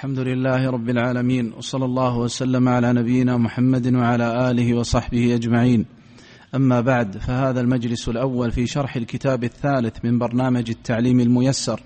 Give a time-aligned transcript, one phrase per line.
[0.00, 5.86] الحمد لله رب العالمين وصلى الله وسلم على نبينا محمد وعلى آله وصحبه أجمعين.
[6.54, 11.80] أما بعد فهذا المجلس الأول في شرح الكتاب الثالث من برنامج التعليم الميسر.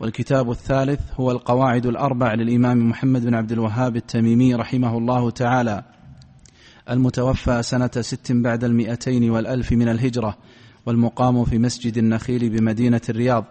[0.00, 5.84] والكتاب الثالث هو القواعد الأربع للإمام محمد بن عبد الوهاب التميمي رحمه الله تعالى
[6.90, 10.38] المتوفى سنة ست بعد المئتين والألف من الهجرة
[10.86, 13.44] والمقام في مسجد النخيل بمدينة الرياض.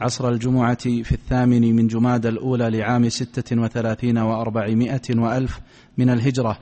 [0.00, 5.60] عصر الجمعة في الثامن من جماد الأولى لعام ستة وثلاثين وأربعمائة وألف
[5.98, 6.58] من الهجرة.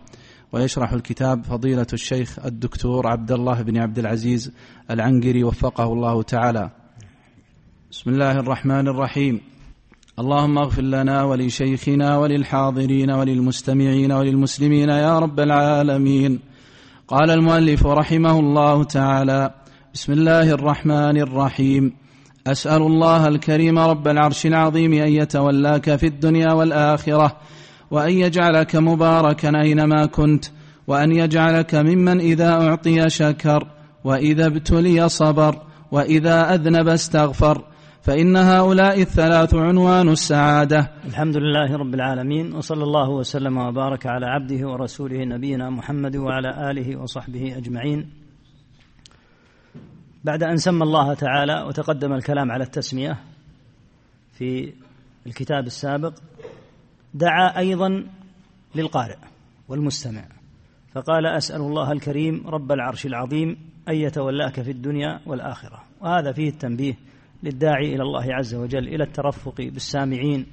[0.52, 4.52] ويشرح الكتاب فضيلة الشيخ الدكتور عبد الله بن عبد العزيز
[4.90, 6.70] العنقري وفقه الله تعالى.
[7.90, 9.40] بسم الله الرحمن الرحيم.
[10.18, 16.40] اللهم اغفر لنا ولشيخنا وللحاضرين وللمستمعين وللمسلمين يا رب العالمين.
[17.08, 19.54] قال المؤلف رحمه الله تعالى
[19.94, 22.05] بسم الله الرحمن الرحيم.
[22.46, 27.36] أسأل الله الكريم رب العرش العظيم أن يتولاك في الدنيا والآخرة
[27.90, 30.44] وأن يجعلك مباركا أينما كنت
[30.86, 33.66] وأن يجعلك ممن إذا أعطي شكر
[34.04, 35.54] وإذا ابتلي صبر
[35.92, 37.64] وإذا أذنب استغفر.
[38.02, 40.90] فإن هؤلاء الثلاث عنوان السعادة.
[41.06, 46.96] الحمد لله رب العالمين وصلى الله وسلم وبارك على عبده ورسوله نبينا محمد وعلى آله
[46.96, 48.25] وصحبه أجمعين.
[50.26, 53.18] بعد أن سمى الله تعالى وتقدم الكلام على التسمية
[54.32, 54.72] في
[55.26, 56.12] الكتاب السابق
[57.14, 58.06] دعا أيضا
[58.74, 59.16] للقارئ
[59.68, 60.24] والمستمع
[60.92, 63.56] فقال أسأل الله الكريم رب العرش العظيم
[63.88, 65.82] أن يتولاك في الدنيا والآخرة.
[66.00, 66.94] وهذا فيه التنبيه
[67.42, 70.46] للداعي إلى الله عز وجل إلى الترفق بالسامعين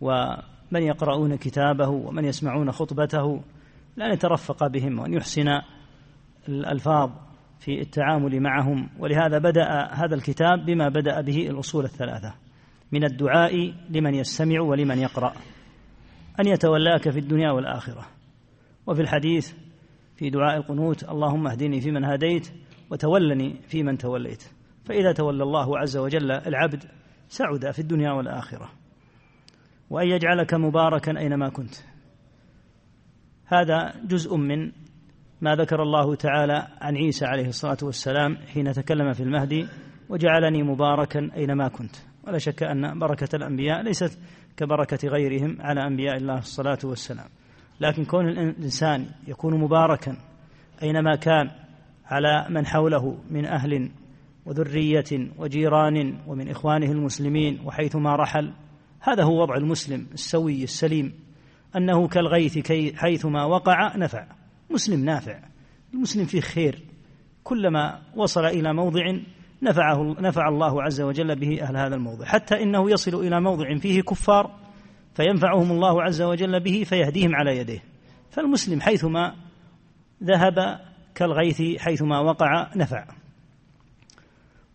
[0.00, 3.42] ومن يقرؤون كتابه ومن يسمعون خطبته
[3.96, 5.48] لأن يترفق بهم وأن يحسن
[6.48, 7.10] الألفاظ.
[7.60, 8.88] في التعامل معهم.
[8.98, 12.34] ولهذا بدأ هذا الكتاب بما بدأ به الأصول الثلاثة.
[12.92, 15.32] من الدعاء لمن يستمع ولمن يقرأ.
[16.40, 18.06] أن يتولاك في الدنيا والآخرة.
[18.86, 19.52] وفي الحديث
[20.16, 22.52] في دعاء القنوت اللهم اهدني فيمن هديت
[22.90, 24.42] وتولني فيمن توليت.
[24.84, 26.84] فإذا تولى الله عز وجل العبد
[27.28, 28.70] سعد في الدنيا والآخرة.
[29.90, 31.74] وأن يجعلك مباركا أينما كنت.
[33.46, 34.72] هذا جزء من
[35.40, 39.68] ما ذكر الله تعالى عن عيسى عليه الصلاة والسلام حين تكلم في المهدي
[40.08, 41.96] وجعلني مباركا أينما كنت.
[42.26, 44.18] ولا شك أن بركة الأنبياء ليست
[44.56, 47.26] كبركة غيرهم على أنبياء الله الصلاة والسلام.
[47.80, 50.16] لكن كون الإنسان يكون مباركا
[50.82, 51.50] أينما كان
[52.06, 53.90] على من حوله من أهل
[54.46, 58.52] وذرية وجيران ومن إخوانه المسلمين وحيثما رحل
[59.00, 61.12] هذا هو وضع المسلم السوي السليم
[61.76, 64.37] أنه كالغيث حيثما وقع نفع.
[64.70, 65.38] مسلم نافع.
[65.94, 66.84] المسلم فيه خير.
[67.44, 69.00] كلما وصل إلى موضع
[69.62, 72.24] نفعه نفع الله عز وجل به أهل هذا الموضع.
[72.24, 74.58] حتى إنه يصل إلى موضع فيه كفار
[75.14, 77.82] فينفعهم الله عز وجل به فيهديهم على يديه.
[78.30, 79.34] فالمسلم حيثما
[80.22, 80.80] ذهب
[81.14, 83.04] كالغيث حيثما وقع نفع.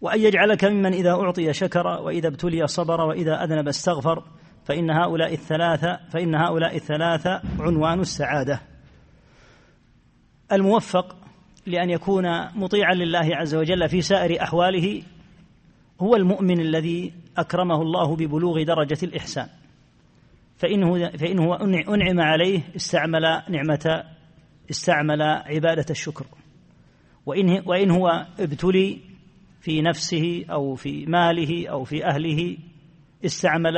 [0.02, 4.24] وأن يجعلك ممن إذا أعطي شكر وإذا ابتلي صبر وإذا أذنب استغفر
[4.66, 8.73] فإن هؤلاء الثلاثة فإن هؤلاء الثلاثة عنوان السعادة.
[10.54, 11.16] الموفق
[11.66, 12.26] لأن يكون
[12.56, 15.04] مطيعا لله عز وجل في سائر أحواله
[16.02, 19.48] هو المؤمن الذي أكرمه الله ببلوغ درجة الإحسان.
[20.58, 21.56] فإنه فإنه
[21.94, 24.04] أنعم عليه استعمل نعمة
[24.70, 26.26] استعمل عبادة الشكر.
[27.26, 29.00] وإن وإن هو ابتلي
[29.62, 32.58] في نفسه أو في ماله أو في أهله
[33.26, 33.78] استعمل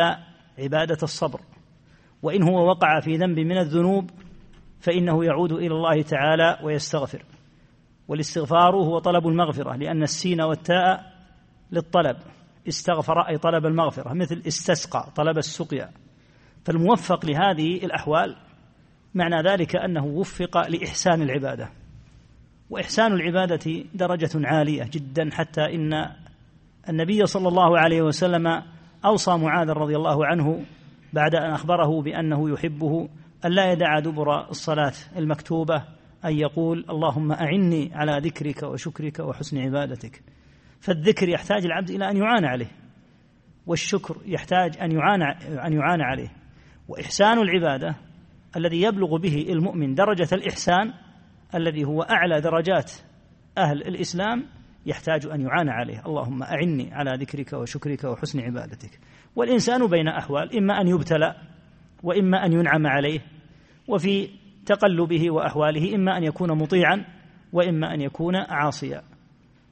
[0.59, 1.41] عبادة الصبر.
[2.21, 4.09] وإن هو وقع في ذنب من الذنوب
[4.85, 7.23] فإنه يعود إلى الله تعالى ويستغفر.
[8.07, 11.13] والاستغفار هو طلب المغفرة لأن السين والتاء
[11.72, 12.18] للطلب.
[12.68, 15.90] استغفر أي طلب المغفرة مثل استسقى طلب السقيا.
[16.66, 18.35] فالموفق لهذه الأحوال
[19.13, 21.69] معنى ذلك أنه وفق لإحسان العبادة.
[22.69, 25.94] وإحسان العبادة درجة عالية جدا حتى إن
[26.90, 28.63] النبي صلى الله عليه وسلم
[29.06, 30.66] أوصى معاذ رضي الله عنه
[31.13, 33.09] بعد أن أخبره بأنه يحبه
[33.45, 35.75] أن لا يدع دبر الصلاة المكتوبة
[36.25, 40.21] أن يقول اللهم أعني على ذكرك وشكرك وحسن عبادتك.
[40.79, 42.71] فالذكر يحتاج العبد إلى أن يعان عليه
[43.67, 45.21] والشكر يحتاج أن يعان
[45.65, 46.27] أن يعان عليه.
[46.87, 47.95] وإحسان العبادة
[48.55, 50.93] الذي يبلغ به المؤمن درجة الإحسان
[51.55, 52.91] الذي هو أعلى درجات
[53.57, 54.45] أهل الإسلام
[54.85, 56.05] يحتاج أن يعان عليه.
[56.05, 58.99] اللهم أعني على ذكرك وشكرك وحسن عبادتك.
[59.35, 61.35] والإنسان بين أحوال إما أن يبتلى
[62.03, 63.34] وإما أن ينعم عليه.
[63.87, 64.29] وفي
[64.66, 67.05] تقلبه وأحواله إما أن يكون مطيعا
[67.53, 69.03] وإما أن يكون عاصيا.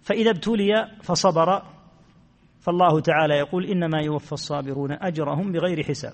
[0.01, 1.62] فإذا ابتلي فصبر
[2.60, 6.13] فالله تعالى يقول إنما يوفى الصابرون أجرهم بغير حساب.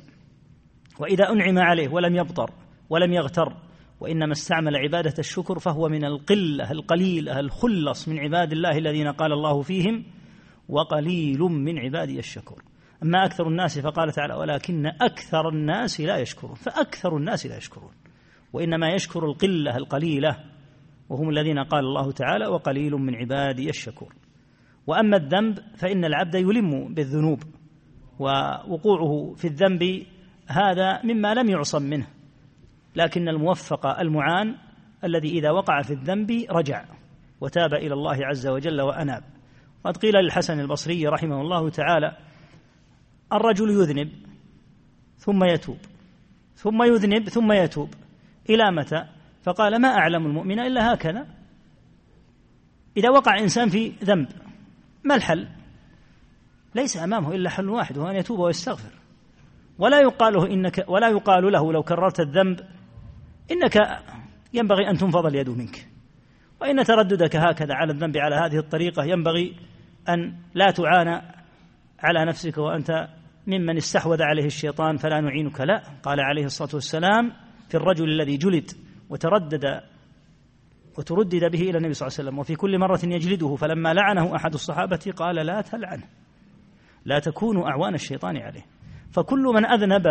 [1.00, 2.52] وإذا أنعم عليه ولم يبطر
[2.90, 3.54] ولم يغتر
[4.00, 9.62] وإنما استعمل عبادة الشكر فهو من القلة القليلة الخلص من عباد الله الذين قال الله
[9.62, 10.04] فيهم
[10.70, 12.64] وقليل من عبادي الشكور.
[13.04, 17.92] أما أكثر الناس فقال تعالى ولكن أكثر الناس لا يشكرون فأكثر الناس لا يشكرون
[18.54, 20.38] وإنما يشكر القلة القليلة
[21.10, 24.14] وهم الذين قال الله تعالى وقليل من عبادي الشكور.
[24.88, 27.44] وأما الذنب فإن العبد يلم بالذنوب
[28.20, 30.06] ووقوعه في الذنب
[30.48, 32.08] هذا مما لم يعصم منه
[32.96, 34.56] لكن الموفق المعان
[35.04, 36.86] الذي إذا وقع في الذنب رجع
[37.42, 39.24] وتاب إلى الله عز وجل وأناب.
[39.84, 42.18] قد قيل للحسن البصري رحمه الله تعالى
[43.34, 44.10] الرجل يذنب
[45.18, 45.78] ثم يتوب
[46.60, 47.90] ثم يذنب ثم يتوب.
[48.50, 49.06] إلى متى؟
[49.44, 51.28] فقال ما أعلم المؤمن إلا هكذا.
[52.98, 54.28] إذا وقع إنسان في ذنب
[55.04, 55.48] ما الحل؟
[56.76, 58.92] ليس أمامه إلا حل واحد وهو أن يتوب ويستغفر.
[59.78, 62.60] ولا يقال له إنك ولا يقال له لو كررت الذنب
[63.52, 64.02] إنك
[64.54, 65.88] ينبغي أن تنفض اليد منك.
[66.62, 69.56] وإن ترددك هكذا على الذنب على هذه الطريقة ينبغي
[70.10, 71.22] أن لا تعانى
[72.00, 73.08] على نفسك وأنت
[73.50, 75.62] ممن استحوذ عليه الشيطان فلا نعينك.
[75.62, 77.32] لا قال عليه الصلاة والسلام
[77.70, 78.72] في الرجل الذي جلد
[79.10, 79.82] وتردد
[80.98, 84.54] وتردد به إلى النبي صلى الله عليه وسلم وفي كل مرة يجلده فلما لعنه أحد
[84.54, 86.04] الصحابة قال لا تلعنه
[87.06, 88.66] لا تكونوا أعوان الشيطان عليه.
[89.12, 90.06] فكل من أذنب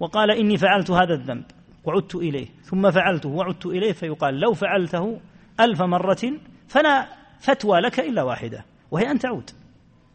[0.00, 1.44] وقال إني فعلت هذا الذنب
[1.84, 5.20] وعدت إليه ثم فعلته وعدت إليه فيقال لو فعلته
[5.60, 6.32] ألف مرة
[6.68, 7.08] فلا
[7.40, 9.50] فتوى لك إلا واحدة وهي أن تعود.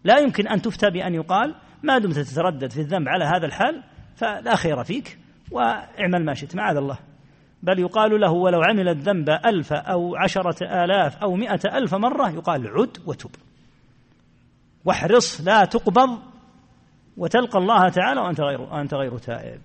[0.04, 3.84] لا يمكن أن تفتى بأن يقال ما دمت تتردد في الذنب على هذا الحال
[4.16, 5.20] فلا خير فيك
[5.52, 6.98] واعمل ما شئت معاذ الله.
[7.64, 12.68] بل يقال له ولو عمل الذنب ألف أو عشرة آلاف أو مئة ألف مرة يقال
[12.68, 13.30] عد وتب.
[14.86, 16.20] واحرص لا تقبض
[17.18, 19.62] وتلقى الله تعالى وأنت غير أنت غير تائب.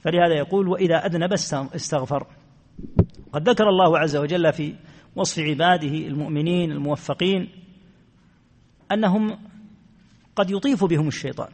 [0.00, 2.26] فلهذا يقول وإذا أذنب استغفر.
[3.32, 4.74] قد ذكر الله عز وجل في
[5.16, 7.48] وصف عباده المؤمنين الموفقين
[8.92, 9.38] أنهم
[10.36, 11.48] قد يطيف بهم الشيطان.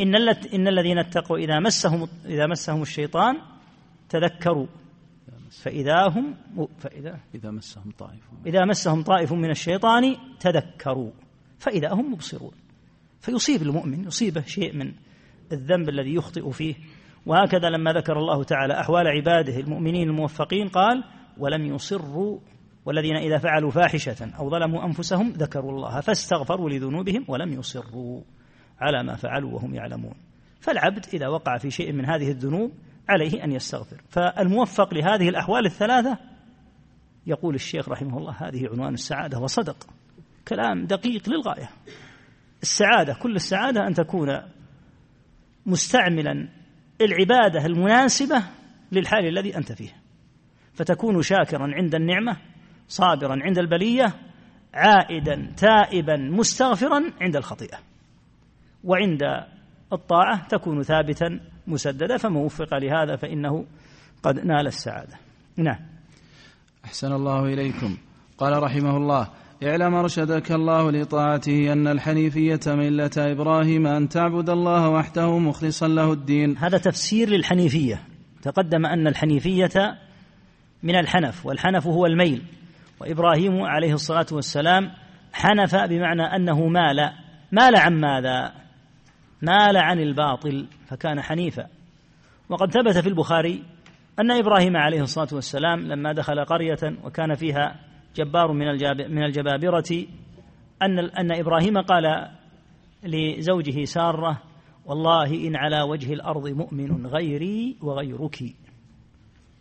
[0.00, 0.14] إن
[0.54, 3.38] إن الذين اتقوا إذا مسهم إذا مسهم الشيطان
[4.08, 4.66] تذكروا.
[5.50, 6.34] فإذا هم
[6.78, 8.22] فإذا إذا مسهم طائف.
[8.46, 11.10] إذا مسهم طائف من الشيطان تذكروا.
[11.58, 12.52] فإذا هم مبصرون.
[13.20, 14.92] فيصيب المؤمن يصيبه شيء من
[15.52, 16.74] الذنب الذي يخطئ فيه.
[17.26, 21.04] وهكذا لما ذكر الله تعالى أحوال عباده المؤمنين الموفقين قال
[21.38, 22.38] ولم يصروا
[22.86, 28.22] والذين إذا فعلوا فاحشة أو ظلموا أنفسهم ذكروا الله فاستغفروا لذنوبهم ولم يصروا
[28.80, 30.14] على ما فعلوا وهم يعلمون.
[30.60, 32.72] فالعبد إذا وقع في شيء من هذه الذنوب
[33.08, 34.02] عليه أن يستغفر.
[34.08, 36.18] فالموفق لهذه الأحوال الثلاثة
[37.26, 39.86] يقول الشيخ رحمه الله هذه عنوان السعادة وصدق.
[40.48, 41.70] كلام دقيق للغاية.
[42.62, 44.42] السعادة كل السعادة أن تكون
[45.66, 46.48] مستعملا
[47.00, 48.42] العبادة المناسبة
[48.92, 49.90] للحال الذي أنت فيه.
[50.74, 52.36] فتكون شاكرا عند النعمة
[52.88, 54.14] صابرا عند البلية
[54.74, 57.78] عائدا تائبا مستغفرا عند الخطيئة.
[58.84, 59.22] وعند
[59.92, 63.64] الطاعة تكون ثابتا مسددا فمن وفق لهذا فإنه
[64.22, 65.18] قد نال السعادة.
[65.56, 65.78] نعم.
[66.84, 67.96] أحسن الله إليكم.
[68.38, 69.28] قال رحمه الله
[69.64, 76.56] اعلم أرشدك الله لطاعته أن الحنيفية ملة إبراهيم أن تعبد الله وحده مخلصا له الدين.
[76.58, 78.02] هذا تفسير للحنيفية.
[78.42, 79.98] تقدم أن الحنيفية
[80.82, 82.42] من الحنف والحنف هو الميل.
[83.00, 84.92] وإبراهيم عليه الصلاة والسلام
[85.32, 87.12] حنف بمعنى أنه مال.
[87.52, 88.52] مال عن ماذا؟
[89.42, 91.66] مال عن الباطل فكان حنيفا.
[92.48, 93.62] وقد ثبت في البخاري
[94.20, 97.80] أن إبراهيم عليه الصلاة والسلام لما دخل قرية وكان فيها
[98.16, 98.66] جبار من
[99.10, 100.06] من الجبابرة
[100.82, 102.30] أن أن إبراهيم قال
[103.04, 104.42] لزوجه سارة
[104.86, 108.36] والله إن على وجه الأرض مؤمن غيري وغيرك.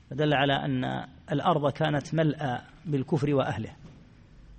[0.09, 2.61] فدل على أن الأرض كانت ملأى.
[2.85, 3.71] بالكفر وأهله.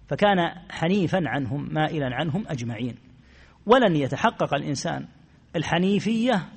[0.09, 0.39] فكان
[0.71, 2.95] حنيفا عنهم مائلا عنهم أجمعين.
[3.67, 5.07] ولن يتحقق الإنسان
[5.57, 6.49] الحنيفية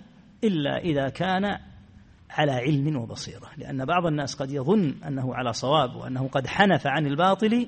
[0.43, 1.57] إلا إذا كان
[2.29, 3.49] على علم وبصيرة.
[3.57, 7.67] لأن بعض الناس قد يظن أنه على صواب وأنه قد حنف عن الباطل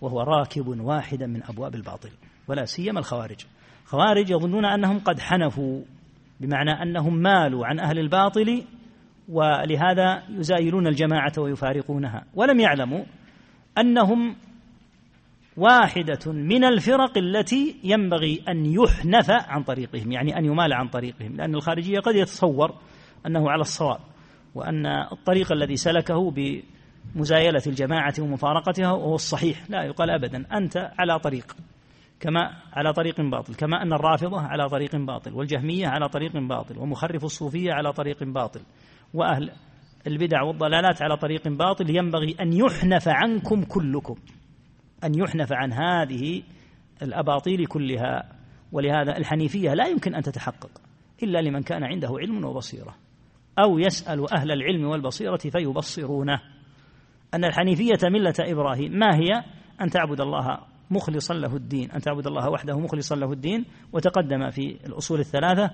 [0.00, 2.10] وهو راكب واحدا من أبواب الباطل
[2.48, 3.46] ولا سيما الخوارج.
[3.84, 5.82] خوارج يظنون أنهم قد حنفوا
[6.40, 8.64] بمعنى أنهم مالوا عن أهل الباطل
[9.28, 12.24] ولهذا يزايلون الجماعة ويفارقونها.
[12.34, 13.04] ولم يعلموا
[13.78, 14.36] أنهم
[15.56, 21.54] واحدة من الفرق التي ينبغي أن يحنف عن طريقهم يعني أن يمال عن طريقهم لأن
[21.54, 22.74] الخارجية قد يتصور
[23.26, 24.00] أنه على الصواب
[24.54, 31.56] وأن الطريق الذي سلكه بمزايلة الجماعة ومفارقتها وهو الصحيح لا يقال أبدا أنت على طريق
[32.20, 37.24] كما على طريق باطل كما أن الرافضة على طريق باطل والجهمية على طريق باطل ومخرف
[37.24, 38.60] الصوفية على طريق باطل
[39.14, 39.50] وأهل
[40.06, 44.14] البدع والضلالات على طريق باطل ينبغي أن يحنف عنكم كلكم
[45.04, 46.42] أن يحنف عن هذه
[47.02, 48.32] الأباطيل كلها.
[48.72, 50.70] ولهذا الحنيفية لا يمكن أن تتحقق
[51.22, 52.94] إلا لمن كان عنده علم وبصيرة
[53.58, 56.40] أو يسأل أهل العلم والبصيرة فيبصرونه.
[57.34, 59.44] أن الحنيفية ملة إبراهيم ما هي؟
[59.80, 60.58] أن تعبد الله
[60.90, 65.70] مخلصا له الدين أن تعبد الله وحده مخلصا له الدين وتقدم في الأصول الثلاثة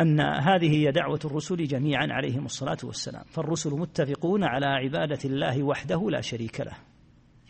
[0.00, 3.24] أن هذه هي دعوة الرسل جميعا عليهم الصلاة والسلام.
[3.24, 6.76] فالرسل متفقون على عبادة الله وحده لا شريك له.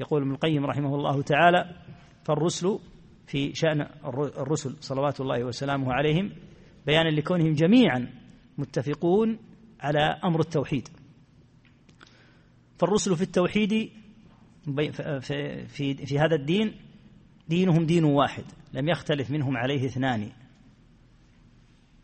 [0.01, 1.77] يقول ابن القيم رحمه الله تعالى
[2.25, 2.79] فالرسل
[3.27, 3.87] في شأن
[4.39, 6.33] الرسل صلوات الله وسلامه عليهم
[6.87, 8.11] بيانا لكونهم جميعا
[8.59, 9.39] متفقون
[9.81, 10.89] على أمر التوحيد.
[12.79, 13.91] فالرسل في التوحيد
[14.77, 15.67] في,
[16.07, 16.75] في, هذا الدين
[17.49, 20.29] دينهم دين واحد لم يختلف منهم عليه اثنان.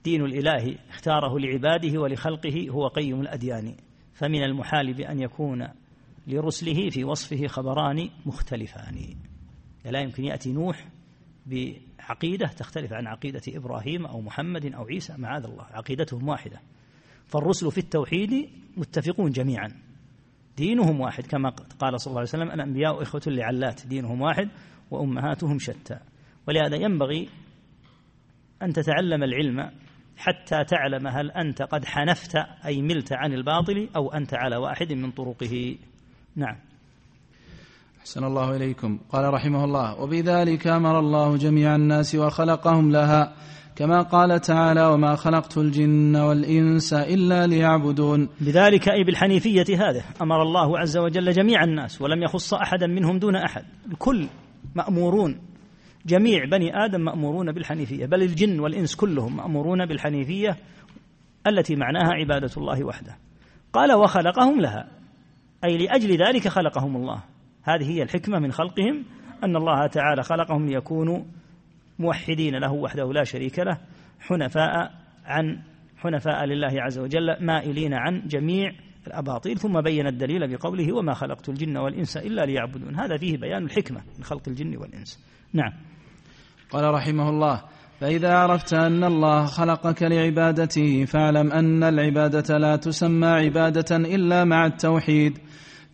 [0.05, 3.75] دين الإله اختاره لعباده ولخلقه هو قيم الأديان
[4.15, 5.69] فمن المحال بأن يكون
[6.27, 9.17] لرسله في وصفه خبران مختلفان.
[9.85, 10.89] لا يمكن يأتي نوح
[11.47, 16.61] بعقيدة تختلف عن عقيدة إبراهيم أو محمد أو عيسى معاذ الله عقيدتهم واحدة.
[17.27, 19.69] فالرسل في التوحيد متفقون جميعا.
[20.57, 24.49] دينهم واحد كما قال صلى الله عليه وسلم الأنبياء إخوة لعلات دينهم واحد
[24.91, 25.99] وأمهاتهم شتى.
[26.49, 27.29] ولهذا ينبغي
[28.63, 29.71] أن تتعلم العلم
[30.17, 35.11] حتى تعلم هل أنت قد حنفت أي ملت عن الباطل أو أنت على واحد من
[35.11, 35.77] طرقه.
[36.37, 36.57] نعم.
[38.01, 38.99] أحسن الله إليكم.
[39.13, 43.35] قال رحمه الله وبذلك أمر الله جميع الناس وخلقهم لها
[43.77, 50.79] كما قال تعالى وما خلقت الجن والإنس إلا ليعبدون بذلك أي بالحنيفية هذه أمر الله
[50.79, 53.65] عز وجل جميع الناس ولم يخص أحدا منهم دون أحد.
[53.91, 54.29] الكل
[54.75, 55.54] مأمورون.
[56.07, 60.57] جميع بني آدم مأمورون بالحنيفية بل الجن والإنس كلهم مأمورون بالحنيفية
[61.47, 63.19] التي معناها عبادة الله وحده.
[63.73, 64.89] قال وخلقهم لها.
[65.65, 67.23] أي لأجل ذلك خلقهم الله.
[67.63, 69.05] هذه هي الحكمة من خلقهم
[69.45, 71.25] أن الله تعالى خلقهم ليكونوا
[71.99, 73.79] موحدين له وحده لا شريك له
[74.21, 74.91] حنفاء
[75.25, 75.63] عن
[75.97, 78.73] حنفاء لله عز وجل مائلين عن جميع
[79.07, 82.97] الأباطيل ثم بين الدليل بقوله وما خلقت الجن والإنس إلا ليعبدون.
[82.97, 85.25] هذا فيه بيان الحكمة من خلق الجن والإنس.
[85.53, 85.73] نعم.
[86.75, 87.63] قال رحمه الله
[88.01, 95.39] فإذا عرفت أن الله خلقك لعبادته فاعلم أن العبادة لا تسمى عبادة إلا مع التوحيد.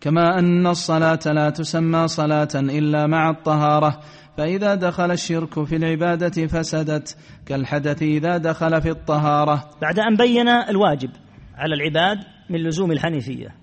[0.01, 3.99] كما أن الصلاة لا تسمى صلاة إلا مع الطهارة.
[4.37, 9.69] فإذا دخل الشرك في العبادة فسدت كالحدث إذا دخل في الطهارة.
[9.81, 11.09] بعد أن بين الواجب
[11.55, 12.17] على العباد
[12.49, 13.55] من لزوم الحنيفية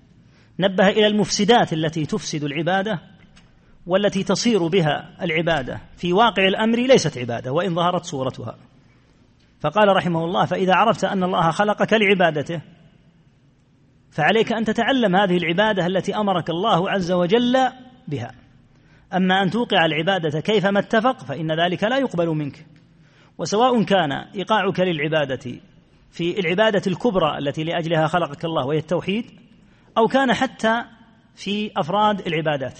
[0.59, 2.99] نبه إلى المفسدات التي تفسد العبادة
[3.89, 8.57] والتي تصير بها العبادة في واقع الأمر ليست عبادة وإن ظهرت صورتها.
[9.59, 12.61] فقال رحمه الله فإذا عرفت أن الله خلقك لعبادته
[14.11, 17.57] فعليك أن تتعلم هذه العبادة التي أمرك الله عز وجل
[18.07, 18.31] بها.
[19.13, 22.65] أما أن توقع العبادة كيفما اتفق فإن ذلك لا يقبل منك.
[23.37, 25.59] وسواء كان إيقاعك للعبادة
[26.11, 29.25] في العبادة الكبرى التي لأجلها خلقك الله وهي التوحيد
[29.97, 30.83] أو كان حتى
[31.35, 32.79] في أفراد العبادات.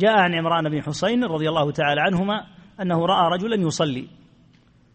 [0.00, 2.46] جاء عن عمران بن حسين رضي الله تعالى عنهما
[2.80, 4.08] أنه رأى رجلا يصلي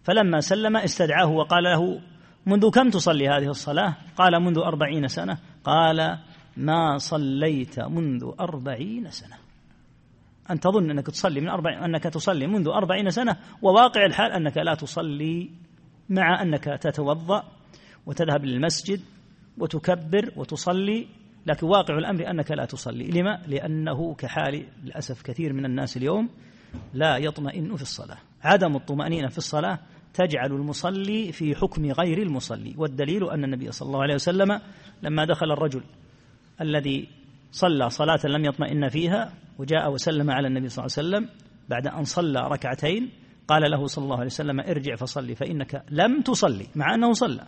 [0.04, 2.02] فلما سلم استدعاه وقال له
[2.46, 5.38] منذ كم تصلي هذه الصلاة؟ قال منذ أربعين سنة.
[5.64, 6.18] قال
[6.58, 9.36] ما صليت منذ أربعين سنة.
[10.52, 14.76] أن تظن أنك تصلي من أربع أنك تصلي منذ أربعين سنة وواقع الحال أنك لا
[14.76, 15.50] تصلي
[16.10, 17.44] مع أنك تتوضأ
[18.06, 19.02] وتذهب للمسجد
[19.58, 21.08] وتكبر وتصلي
[21.46, 23.08] لكن واقع الأمر أنك لا تصلي.
[23.08, 26.30] لما؟ لأنه كحال للأسف كثير من الناس اليوم
[26.94, 28.18] لا يطمئن في الصلاة.
[28.44, 29.80] عدم الطمأنينة في الصلاة
[30.14, 32.76] تجعل المصلي في حكم غير المصلي.
[32.78, 34.60] والدليل أن النبي صلى الله عليه وسلم
[35.04, 35.84] لما دخل الرجل
[36.62, 37.08] الذي
[37.52, 41.30] صلى صلاة لم يطمئن فيها وجاء وسلم على النبي صلى الله عليه وسلم
[41.70, 43.10] بعد أن صلى ركعتين
[43.48, 47.48] قال له صلى الله عليه وسلم ارجع فصلي فإنك لم تصلي مع أنه صلى.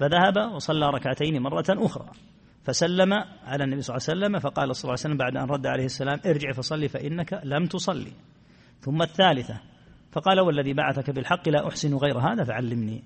[0.00, 2.10] فذهب وصلى ركعتين مرة أخرى.
[2.64, 3.12] فسلم
[3.44, 5.84] على النبي صلى الله عليه وسلم فقال صلى الله عليه وسلم بعد أن رد عليه
[5.84, 8.12] السلام ارجع فصلي فإنك لم تصلي.
[8.80, 9.60] ثم الثالثة
[10.12, 13.02] فقال والذي بعثك بالحق لا أحسن غير هذا فعلمني.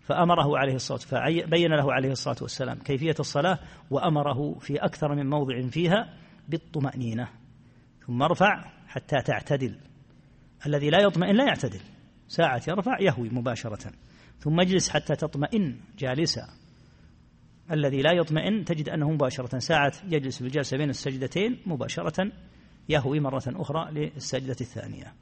[0.00, 3.58] فأمره عليه الصلاة فبين له عليه الصلاة والسلام كيفية الصلاة
[3.90, 6.14] وأمره في أكثر من موضع فيها
[6.48, 7.28] بالطمأنينة.
[8.06, 9.78] ثم ارفع حتى تعتدل.
[10.66, 11.80] الذي لا يطمئن لا يعتدل
[12.28, 13.92] ساعة يرفع يهوي مباشرة.
[14.38, 16.63] ثم اجلس حتى تطمئن جالسا.
[17.72, 19.58] الذي لا يطمئن تجد أنه مباشرة.
[19.58, 22.32] ساعة يجلس في الجلسة بين السجدتين مباشرة
[22.88, 25.12] يهوي مرة أخرى للسجدة الثانية.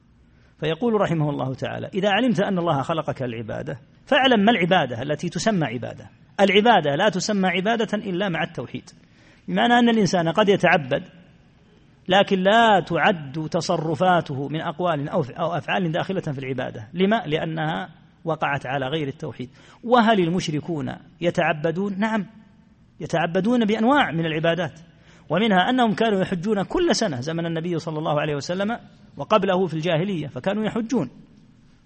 [0.59, 5.65] فيقول رحمه الله تعالى إذا علمت أن الله خلقك العبادة فاعلم ما العبادة التي تسمى
[5.65, 6.09] عبادة.
[6.39, 8.89] العبادة لا تسمى عبادة إلا مع التوحيد.
[9.47, 11.03] بمعنى أن الإنسان قد يتعبد
[12.07, 15.21] لكن لا تعد تصرفاته من أقوال أو
[15.57, 16.87] أفعال داخلة في العبادة.
[16.93, 17.89] لما؟ لأنها
[18.25, 19.49] وقعت على غير التوحيد.
[19.83, 22.25] وهل المشركون يتعبدون؟ نعم.
[22.99, 24.79] يتعبدون بأنواع من العبادات.
[25.29, 28.79] ومنها أنهم كانوا يحجون كل سنة زمن النبي صلى الله عليه وسلم
[29.17, 31.09] وقبله في الجاهلية فكانوا يحجون.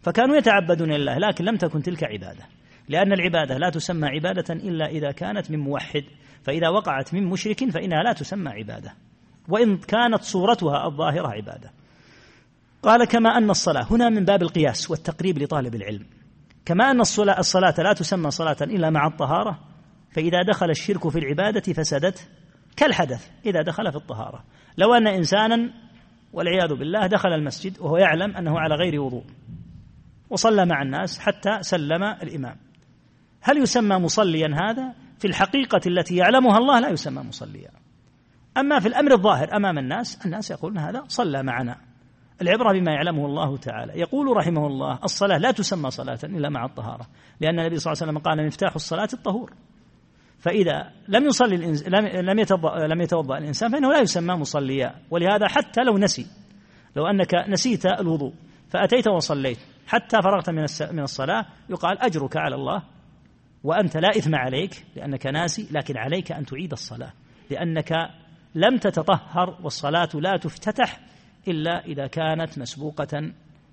[0.02, 2.46] فكانوا يتعبدون لله لكن لم تكن تلك عبادة.
[2.90, 6.04] لأن العبادة لا تسمى عبادة إلا إذا كانت من موحد.
[6.44, 8.94] فإذا وقعت من مشرك فإنها لا تسمى عبادة.
[9.48, 11.72] وإن كانت صورتها الظاهرة عبادة.
[12.84, 16.06] قال كما أن الصلاة هنا من باب القياس والتقريب لطالب العلم.
[16.68, 19.60] كما أن الصلاة, الصلاة لا تسمى صلاة إلا مع الطهارة
[20.12, 22.30] فإذا دخل الشرك في العبادة فسدت
[22.78, 24.44] كالحدث إذا دخل في الطهارة.
[24.78, 25.74] لو أن إنسانا
[26.34, 29.24] والعياذ بالله دخل المسجد وهو يعلم أنه على غير وضوء
[30.30, 32.56] وصلى مع الناس حتى سلم الإمام.
[33.42, 37.72] هل يسمى مصليا هذا؟ في الحقيقة التي يعلمها الله لا يسمى مصليا.
[38.58, 41.87] أما في الأمر الظاهر أمام الناس الناس يقولون هذا صلى معنا.
[42.42, 44.00] العبرة بما يعلمه الله تعالى.
[44.00, 47.08] يقول رحمه الله الصلاة لا تسمى صلاة إلا مع الطهارة
[47.42, 49.54] لأن النبي صلى الله عليه وسلم قال مفتاح الصلاة الطهور
[50.40, 51.88] فإذا لم يصلي الإنس...
[51.88, 52.40] لم
[52.92, 56.28] لم يتوضأ الإنسان فإنه لا يسمى مصليا ولهذا حتى لو نسي
[56.96, 58.34] لو أنك نسيت الوضوء
[58.70, 62.84] فأتيت وصليت حتى فرغت من من الصلاة يقال أجرك على الله
[63.64, 67.14] وأنت لا إثم عليك لأنك ناسي لكن عليك أن تعيد الصلاة
[67.50, 67.94] لأنك
[68.56, 71.00] لم تتطهر والصلاة لا تفتتح
[71.48, 73.32] إلا إذا كانت مسبوقة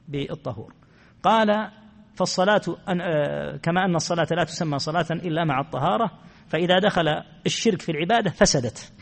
[0.08, 0.74] بالطهور.
[1.22, 1.70] قال
[2.14, 6.10] فالصلاة آه، كما أن الصلاة لا تسمى صلاة إلا مع الطهارة
[6.48, 8.92] فإذا دخل الشرك في العبادة فسدت.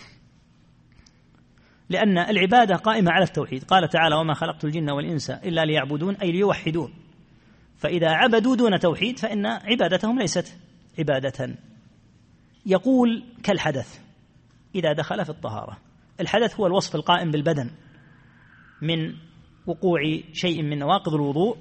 [1.89, 3.65] لأن العبادة قائمة على التوحيد.
[3.65, 6.95] قال تعالى وما خلقت الجن والإنس إلا ليعبدون أي ليوحدون.
[7.77, 10.59] فإذا عبدوا دون توحيد فإن عبادتهم ليست
[10.99, 11.55] عبادة.
[12.67, 14.01] يقول كالحدث
[14.75, 15.79] إذا دخل في الطهارة.
[16.21, 17.71] الحدث هو الوصف القائم بالبدن.
[18.83, 19.15] من
[19.67, 20.01] وقوع
[20.33, 21.57] شيء من نواقض الوضوء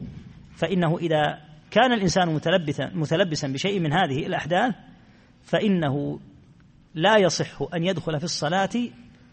[0.56, 1.40] فإنه إذا
[1.72, 4.76] كان الإنسان متلبسا متلبسا بشيء من هذه الأحداث
[5.44, 6.20] فإنه
[6.96, 8.70] لا يصح أن يدخل في الصلاة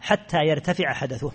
[0.01, 1.33] حتى يرتفع حدثه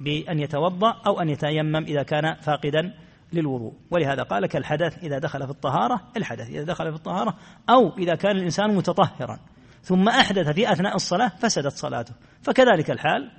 [0.00, 2.94] بأن يتوضأ أو أن يتيمم إذا كان فاقدا
[3.32, 3.72] للوضوء.
[3.90, 7.36] ولهذا قال كالحدث إذا دخل في الطهارة الحدث إذا دخل في الطهارة
[7.70, 9.38] أو إذا كان الإنسان متطهرا
[9.82, 12.14] ثم أحدث في أثناء الصلاة فسدت صلاته.
[12.42, 13.30] فكذلك الحال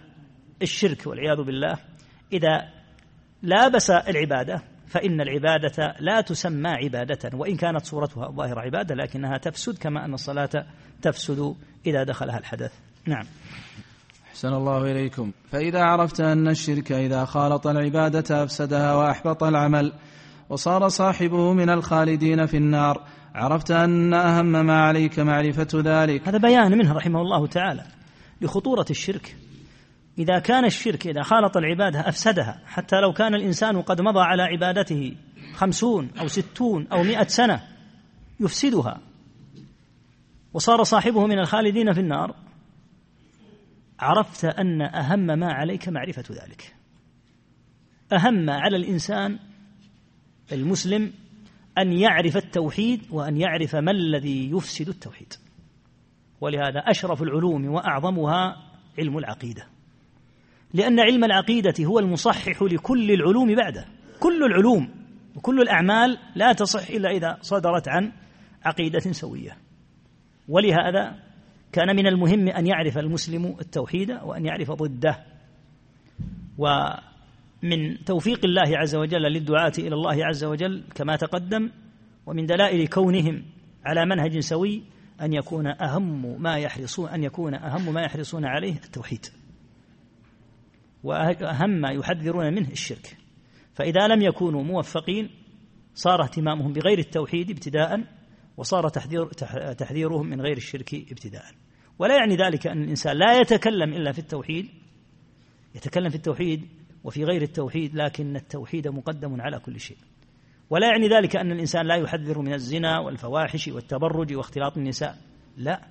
[0.62, 1.78] الشرك والعياذ بالله
[2.36, 2.70] إذا
[3.44, 10.06] لابس العبادة فإن العبادة لا تسمى عبادة وإن كانت صورتها ظاهر عبادة لكنها تفسد كما
[10.06, 10.66] أن الصلاة
[11.02, 12.72] تفسد إذا دخلها الحدث.
[13.08, 13.26] نعم.
[14.30, 15.32] أحسن الله إليكم.
[15.52, 19.94] فإذا عرفت أن الشرك إذا خالط العبادة أفسدها وأحبط العمل
[20.50, 23.02] وصار صاحبه من الخالدين في النار
[23.36, 26.28] عرفت أن أهم ما عليك معرفة ذلك.
[26.28, 27.84] هذا بيان منه رحمه الله تعالى
[28.42, 29.36] لخطورة الشرك.
[30.20, 32.62] إذا كان الشرك إذا خالط العبادة أفسدها.
[32.66, 35.16] حتى لو كان الإنسان قد مضى على عبادته
[35.54, 37.64] خمسون أو ستون أو مئة سنة
[38.40, 39.02] يفسدها.
[40.54, 42.36] وصار صاحبه من الخالدين في النار.
[44.00, 46.76] عرفت أن أهم ما عليك معرفة ذلك.
[48.14, 49.40] أهم على الإنسان
[50.52, 51.14] المسلم
[51.78, 55.34] أن يعرف التوحيد وأن يعرف ما الذي يفسد التوحيد.
[56.42, 58.56] ولهذا أشرف العلوم وأعظمها
[59.00, 59.75] علم العقيدة.
[60.76, 63.86] لأن علم العقيدة هو المصحح لكل العلوم بعده.
[64.20, 64.90] كل العلوم
[65.36, 68.12] وكل الأعمال لا تصح إلا إذا صدرت عن
[68.64, 69.58] عقيدة سوية.
[70.48, 71.16] ولهذا
[71.72, 75.26] كان من المهم أن يعرف المسلم التوحيد وأن يعرف ضده.
[76.58, 81.70] ومن توفيق الله عز وجل للدعاة إلى الله عز وجل كما تقدم
[82.26, 83.44] ومن دلائل كونهم
[83.86, 84.84] على منهج سوي
[85.22, 89.26] أن يكون أهم ما يحرصون أن يكون أهم ما يحرصون عليه التوحيد.
[91.06, 93.18] وأهم ما يحذرون منه الشرك.
[93.74, 95.30] فإذا لم يكونوا موفقين
[95.94, 98.04] صار اهتمامهم بغير التوحيد ابتداء
[98.58, 99.26] وصار تحذير
[99.74, 101.46] تحذيرهم من غير الشرك ابتداء.
[102.00, 104.70] ولا يعني ذلك أن الإنسان لا يتكلم إلا في التوحيد
[105.76, 106.68] يتكلم في التوحيد
[107.04, 109.98] وفي غير التوحيد لكن التوحيد مقدم على كل شيء.
[110.70, 115.18] ولا يعني ذلك أن الإنسان لا يحذر من الزنا والفواحش والتبرج واختلاط النساء.
[115.58, 115.88] لا.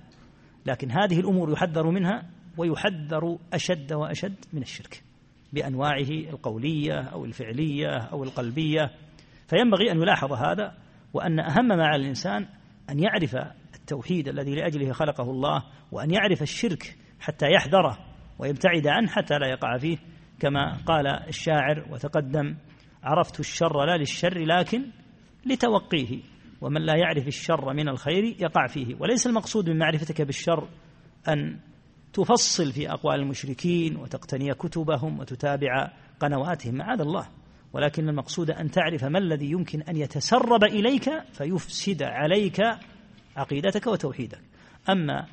[0.65, 5.04] لكن هذه الأمور يحذر منها ويحذر أشد وأشد من الشرك.
[5.55, 8.91] بأنواعه القولية أو الفعلية أو القلبية.
[9.47, 10.73] فينبغي أن يلاحظ هذا
[11.13, 12.47] وأن أهم ما على الإنسان
[12.89, 13.35] أن يعرف
[13.75, 17.97] التوحيد الذي لأجله خلقه الله وأن يعرف الشرك حتى يحذره
[18.39, 19.97] ويبتعد عنه حتى لا يقع فيه.
[20.39, 22.55] كما قال الشاعر وتقدم
[23.03, 24.85] عرفت الشر لا للشر لكن
[25.45, 26.19] لتوقيه
[26.61, 28.95] ومن لا يعرف الشر من الخير يقع فيه.
[28.99, 30.67] وليس المقصود من معرفتك بالشر
[31.27, 31.59] أن
[32.15, 37.27] تفصل في أقوال المشركين وتقتني كتبهم وتتابع قنواتهم معاذ الله.
[37.73, 42.61] ولكن المقصود أن تعرف ما الذي يمكن أن يتسرب إليك فيفسد عليك
[43.35, 44.39] عقيدتك وتوحيدك.
[44.89, 45.25] أما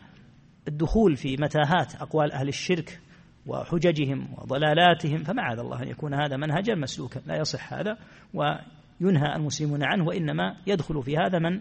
[0.69, 3.01] الدخول في متاهات أقوال أهل الشرك
[3.47, 7.21] وحججهم وضلالاتهم فمعاذ الله أن يكون هذا منهجا مسلوكا.
[7.27, 7.99] لا يصح هذا
[8.35, 11.61] وينهى المسلمون عنه وإنما يدخل في هذا من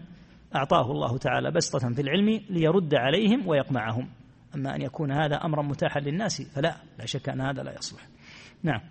[0.55, 4.20] أعطاه الله تعالى بسطة في العلم ليرد عليهم ويقمعهم.
[4.55, 8.01] أما أن يكون هذا أمرا متاحا للناس فلا لا شك أن هذا لا يصلح.
[8.63, 8.81] نعم.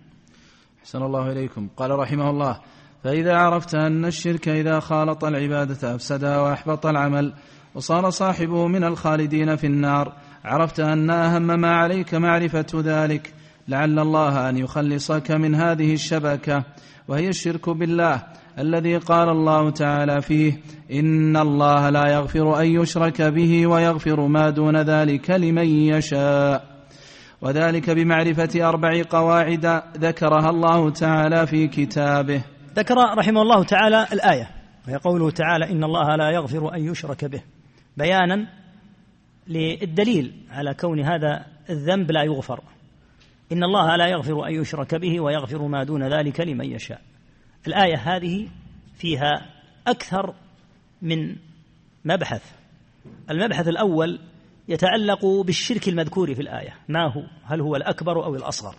[0.79, 1.69] أحسن الله إليكم.
[1.77, 2.61] قال رحمه الله
[3.03, 7.33] فإذا عرفت أن الشرك إذا خالط العبادة أفسدها وأحبط العمل
[7.75, 10.13] وصار صاحبه من الخالدين في النار
[10.45, 13.33] عرفت أن أهم ما عليك معرفة ذلك
[13.67, 16.63] لعل الله أن يخلصك من هذه الشبكة
[17.07, 18.23] وهي الشرك بالله
[18.59, 24.77] الذي قال الله تعالى فيه إن الله لا يغفر أن يشرك به ويغفر ما دون
[24.77, 26.71] ذلك لمن يشاء.
[27.41, 32.43] وذلك بمعرفة أربع قواعد ذكرها الله تعالى في كتابه.
[32.75, 34.49] ذكر رحمه الله تعالى الآية
[34.87, 37.41] وهي قوله تعالى إن الله لا يغفر أن يشرك به.
[37.97, 38.47] بيانا
[39.47, 42.59] للدليل على كون هذا الذنب لا يغفر.
[43.51, 47.01] إن الله لا يغفر أن يشرك به ويغفر ما دون ذلك لمن يشاء.
[47.67, 48.47] الآية هذه
[48.95, 49.45] فيها
[49.87, 50.33] أكثر
[51.01, 51.35] من
[52.05, 52.53] مبحث.
[53.29, 54.19] المبحث الأول
[54.67, 56.73] يتعلق بالشرك المذكور في الآية.
[56.89, 58.75] ما هو؟ هل هو الأكبر أو الأصغر؟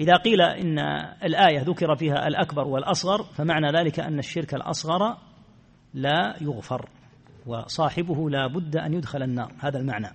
[0.00, 0.78] إذا قيل إن
[1.24, 5.16] الآية ذكر فيها الأكبر والأصغر فمعنى ذلك أن الشرك الأصغر
[5.94, 6.88] لا يغفر
[7.46, 9.52] وصاحبه لا بد أن يدخل النار.
[9.58, 10.12] هذا المعنى.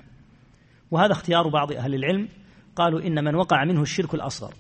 [0.92, 2.30] وهذا اختيار بعض أهل العلم.
[2.76, 4.54] قالوا إن من وقع منه الشرك الأصغر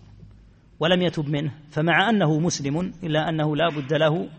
[0.79, 4.29] ولم يتب منه فمع أنه مسلم إلا أنه لا بد له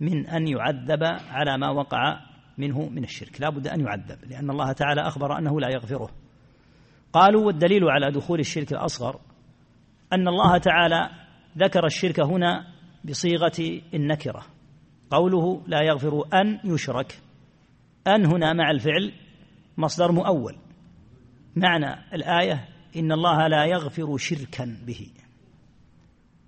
[0.00, 2.20] من أن يعذب على ما وقع
[2.58, 6.10] منه من الشرك لا بد أن يعذب لأن الله تعالى أخبر أنه لا يغفره.
[7.12, 9.20] قالوا والدليل على دخول الشرك الأصغر
[10.12, 11.10] أن الله تعالى
[11.58, 12.66] ذكر الشرك هنا
[13.04, 14.42] بصيغة النكرة
[15.10, 17.20] قوله لا يغفر أن يشرك
[18.06, 19.12] أن هنا مع الفعل
[19.78, 20.56] مصدر مؤول
[21.56, 25.10] معنى الآية إن الله لا يغفر شركا به.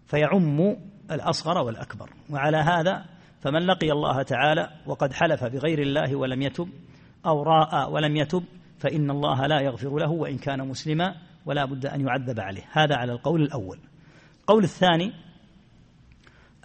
[0.07, 0.77] فيعم
[1.11, 2.11] الأصغر والأكبر.
[2.31, 3.05] وعلى هذا
[3.41, 6.69] فمن لقي الله تعالى وقد حلف بغير الله ولم يتب
[7.27, 8.45] أو راء ولم يتب
[8.79, 11.15] فإن الله لا يغفر له وإن كان مسلما
[11.47, 12.65] ولا بد أن يعذب عليه.
[12.73, 13.79] هذا على القول الأول.
[14.41, 15.13] القول الثاني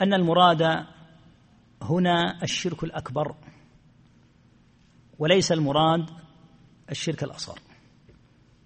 [0.02, 0.86] أن المراد
[1.82, 3.36] هنا الشرك الأكبر
[5.20, 6.10] وليس المراد
[6.92, 7.60] الشرك الأصغر.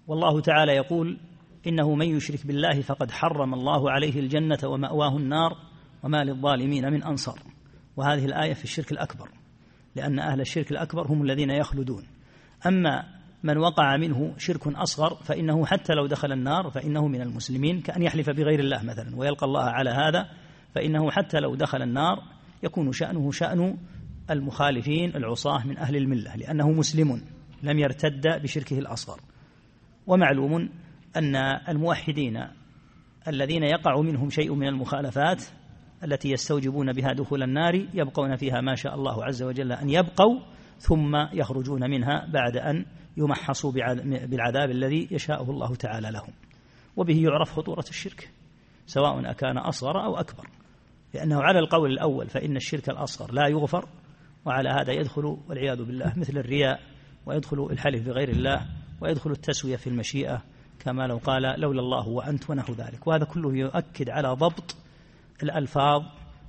[0.08, 1.18] والله تعالى يقول
[1.66, 5.56] إنه من يشرك بالله فقد حرم الله عليه الجنة ومأواه النار
[6.02, 7.38] وما للظالمين من أنصار.
[7.96, 9.28] وهذه الآية في الشرك الأكبر
[9.96, 12.04] لأن أهل الشرك الأكبر هم الذين يخلدون.
[12.66, 13.04] أما
[13.42, 18.30] من وقع منه شرك أصغر فإنه حتى لو دخل النار فإنه من المسلمين كأن يحلف
[18.30, 20.28] بغير الله مثلا ويلقى الله على هذا
[20.74, 22.22] فإنه حتى لو دخل النار
[22.62, 23.76] يكون شأنه شأن
[24.30, 27.22] المخالفين العصاة من أهل الملة لأنه مسلم
[27.62, 29.20] لم يرتد بشركه الأصغر.
[30.08, 30.68] ومعلوم
[31.16, 31.36] أن
[31.68, 32.44] الموحدين
[33.28, 35.44] الذين يقع منهم شيء من المخالفات
[36.04, 40.40] التي يستوجبون بها دخول النار يبقون فيها ما شاء الله عز وجل أن يبقوا
[40.78, 46.32] ثم يخرجون منها بعد أن يمحصوا بالعذاب الذي يشاءه الله تعالى لهم.
[46.96, 48.30] وبه يعرف خطورة الشرك
[48.86, 50.48] سواء أكان أصغر أو أكبر.
[51.14, 53.88] لأنه على القول الأول فإن الشرك الأصغر لا يغفر
[54.44, 56.80] وعلى هذا يدخل والعياذ بالله مثل الرياء
[57.26, 58.66] ويدخل الحلف بغير الله
[59.00, 60.42] ويدخل التسوية في المشيئة
[60.80, 63.06] كما لو قال لولا الله وأنت ونحو ذلك.
[63.06, 64.76] وهذا كله يؤكد على ضبط
[65.42, 66.02] الألفاظ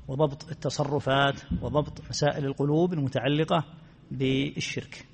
[0.07, 3.63] وضبط التصرفات وضبط مسائل القلوب المتعلقة
[4.11, 5.05] بالشرك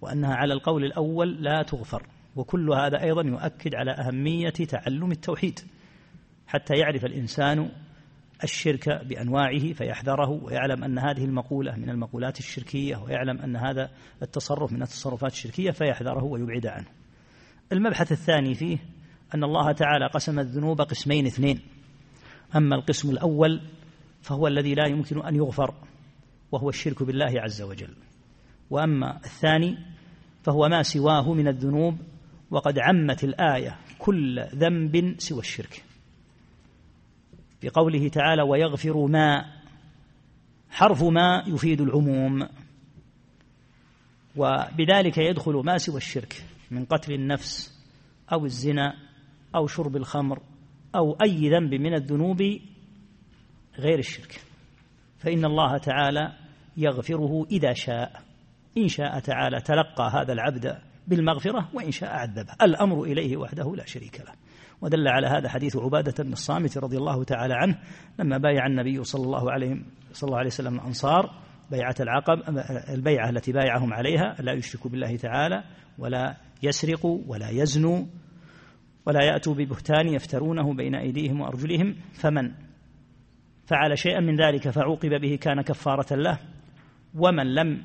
[0.00, 2.06] وأنها على القول الأول لا تغفر.
[2.36, 5.60] وكل هذا أيضا يؤكد على أهمية تعلم التوحيد
[6.46, 7.70] حتى يعرف الإنسان
[8.44, 13.90] الشرك بأنواعه فيحذره ويعلم أن هذه المقولة من المقولات الشركية ويعلم أن هذا
[14.22, 16.86] التصرف من التصرفات الشركية فيحذره ويبعد عنه.
[17.72, 18.78] المبحث الثاني فيه
[19.34, 21.60] أن الله تعالى قسم الذنوب قسمين اثنين.
[22.56, 23.60] أما القسم الأول
[24.22, 25.74] فهو الذي لا يمكن أن يغفر
[26.52, 27.94] وهو الشرك بالله عز وجل.
[28.70, 29.78] وأما الثاني
[30.42, 31.98] فهو ما سواه من الذنوب
[32.50, 35.84] وقد عمت الآية كل ذنب سوى الشرك.
[37.64, 39.44] بقوله تعالى ويغفر ما
[40.70, 42.48] حرف ما يفيد العموم.
[44.36, 47.82] وبذلك يدخل ما سوى الشرك من قتل النفس
[48.32, 48.96] أو الزنا
[49.54, 50.42] أو شرب الخمر
[50.94, 52.42] أو أي ذنب من الذنوب
[53.78, 54.40] غير الشرك.
[55.18, 56.32] فإن الله تعالى
[56.76, 58.22] يغفره إذا شاء.
[58.78, 62.52] إن شاء تعالى تلقى هذا العبد بالمغفرة وإن شاء عذبه.
[62.62, 64.43] الأمر إليه وحده لا شريك له.
[64.84, 67.78] ودل على هذا حديث عبادة بن الصامت رضي الله تعالى عنه
[68.18, 69.76] لما بايع النبي صلى الله عليه
[70.12, 71.30] صلى الله عليه وسلم الأنصار
[71.70, 72.42] بيعة العقب
[72.94, 75.64] البيعة التي بايعهم عليها لا يشركوا بالله تعالى
[75.98, 78.04] ولا يسرقوا ولا يزنوا
[79.06, 82.52] ولا يأتوا ببهتان يفترونه بين أيديهم وأرجلهم فمن؟
[83.66, 86.38] فعل شيئا من ذلك فعوقب به كان كفارة له
[87.14, 87.82] ومن لم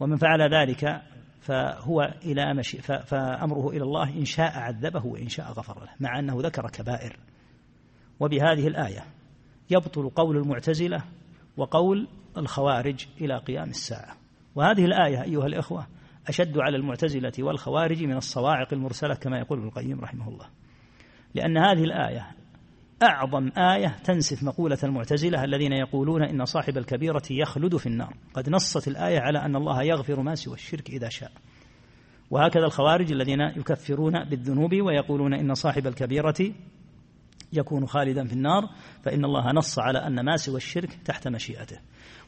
[0.00, 1.02] ومن فعل ذلك
[1.50, 6.40] فهو إلى مشي فأمره إلى الله إن شاء عذبه وإن شاء غفر له مع أنه
[6.40, 7.16] ذكر كبائر.
[8.20, 9.04] وبهذه الآية
[9.70, 11.02] يبطل قول المعتزلة
[11.56, 14.16] وقول الخوارج إلى قيام الساعة.
[14.54, 15.86] وهذه الآية أيها الإخوة
[16.28, 20.46] أشد على المعتزلة والخوارج من الصواعق المرسلة كما يقول ابن القيم رحمه الله.
[21.34, 22.26] لأن هذه الآية
[23.02, 28.14] أعظم آية تنسف مقولة المعتزلة الذين يقولون إن صاحب الكبيرة يخلد في النار.
[28.34, 31.32] قد نصت الآية على أن الله يغفر ما سوى الشرك إذا شاء.
[32.30, 36.52] وهكذا الخوارج الذين يكفرون بالذنوب ويقولون إن صاحب الكبيرة
[37.52, 38.62] يكون خالدا في النار
[39.02, 41.78] فإن الله نص على أن ما سوى الشرك تحت مشيئته.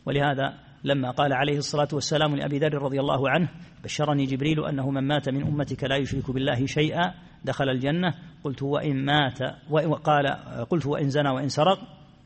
[0.07, 3.49] ولهذا لما قال عليه الصلاة والسلام لأبي ذر رضي الله عنه
[3.85, 8.15] بشرني جبريل أنه من مات من أمتك لا يشرك بالله شيئا دخل الجنة.
[8.45, 9.39] قلت وإن مات
[9.71, 10.27] وقال
[10.71, 11.79] قلت وإن زنى وإن سرق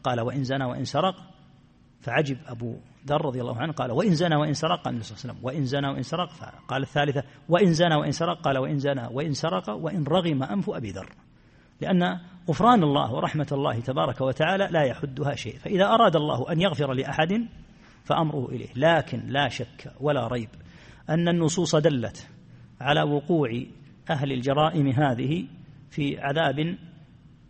[0.05, 1.15] قال وإن زنى وإن سرق.
[2.01, 5.23] فعجب أبو ذر رضي الله عنه قال وإن زنى وإن سرق قال النبي صلى الله
[5.25, 6.31] عليه وسلم وإن زنى وإن سرق.
[6.31, 10.91] فقال الثالثة وإن زنى وإن سرق قال وإن زنى وإن سرق وإن رغم أنف أبي
[10.91, 11.13] ذر.
[11.81, 15.59] لأن غفران الله ورحمة الله تبارك وتعالى لا يحدها شيء.
[15.59, 17.49] فإذا أراد الله أن يغفر لأحد
[18.05, 18.69] فأمره إليه.
[18.77, 20.49] لكن لا شك ولا ريب
[21.11, 22.29] أن النصوص دلت
[22.81, 23.49] على وقوع
[24.11, 25.47] أهل الجرائم هذه
[25.91, 26.79] في عذاب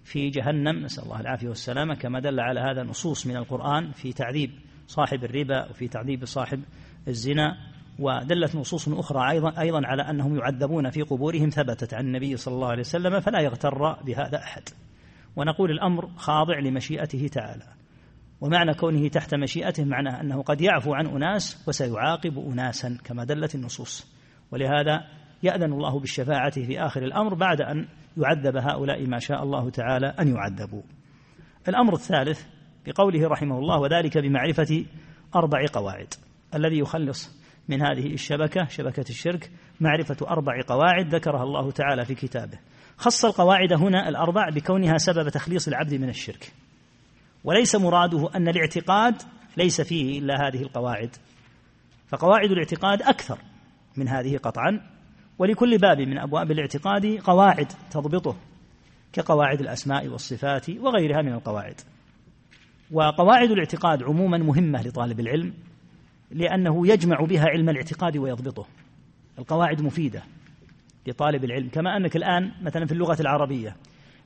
[0.04, 0.84] في جهنم.
[0.84, 1.94] نسأل الله العافية والسلامة.
[1.94, 4.50] كما دل على هذا نصوص من القرآن في تعذيب
[4.86, 6.62] صاحب الربا وفي تعذيب صاحب
[7.08, 7.75] الزنا.
[7.98, 12.68] ودلت نصوص أخرى أيضا أيضا على أنهم يعذبون في قبورهم ثبتت عن النبي صلى الله
[12.68, 14.62] عليه وسلم فلا يغتر بهذا أحد.
[15.36, 17.64] ونقول الأمر خاضع لمشيئته تعالى.
[18.40, 24.06] ومعنى كونه تحت مشيئته معناه أنه قد يعفو عن أناس وسيعاقب أناسا كما دلت النصوص.
[24.52, 25.04] ولهذا
[25.42, 30.28] يأذن الله بالشفاعة في آخر الأمر بعد أن يعذب هؤلاء ما شاء الله تعالى أن
[30.28, 30.82] يعذبوا.
[31.68, 32.46] الأمر الثالث
[32.86, 34.84] بقوله رحمه الله وذلك بمعرفة
[35.34, 36.14] أربع قواعد.
[36.54, 39.50] الذي يخلص من هذه الشبكة شبكة الشرك
[39.80, 42.58] معرفة أربع قواعد ذكرها الله تعالى في كتابه.
[42.96, 46.52] خص القواعد هنا الأربع بكونها سبب تخليص العبد من الشرك.
[47.44, 49.22] وليس مراده أن الاعتقاد
[49.56, 51.16] ليس فيه إلا هذه القواعد.
[52.08, 53.38] فقواعد الاعتقاد أكثر
[53.96, 54.80] من هذه قطعا.
[55.38, 58.36] ولكل باب من أبواب الاعتقاد قواعد تضبطه
[59.12, 61.80] كقواعد الأسماء والصفات وغيرها من القواعد.
[62.90, 65.54] وقواعد الاعتقاد عموما مهمة لطالب العلم.
[66.30, 68.66] لأنه يجمع بها علم الاعتقاد ويضبطه.
[69.38, 70.22] القواعد مفيدة
[71.06, 73.76] لطالب العلم كما أنك الآن مثلا في اللغة العربية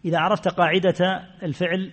[0.04, 1.92] إذا عرفت قاعدة الفعل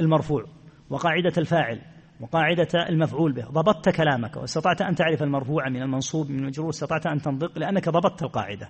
[0.00, 0.44] المرفوع
[0.90, 1.80] وقاعدة الفاعل
[2.20, 7.22] وقاعدة المفعول به ضبطت كلامك واستطعت أن تعرف المرفوع من المنصوب من المجرور استطعت أن
[7.22, 8.68] تنطق لأنك ضبطت القاعدة.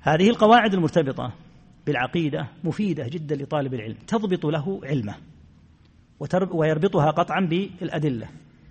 [0.00, 1.32] هذه القواعد المرتبطة
[1.86, 5.14] بالعقيدة مفيدة جدا لطالب العلم تضبط له علمه
[6.52, 8.28] ويربطها قطعا بالأدلة.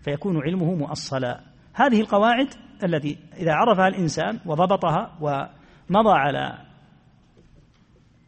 [0.08, 1.40] فيكون علمه مؤصلا.
[1.74, 2.48] هذه القواعد
[2.84, 6.58] التي إذا عرفها الإنسان وضبطها ومضى على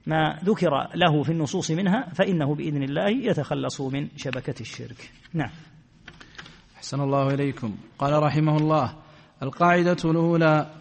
[0.08, 5.12] ما ذكر له في النصوص منها فإنه بإذن الله يتخلص من شبكة الشرك.
[5.34, 5.50] نعم.
[6.78, 7.76] أحسن الله إليكم.
[8.00, 8.96] قال رحمه الله
[9.44, 10.72] القاعدة الأولى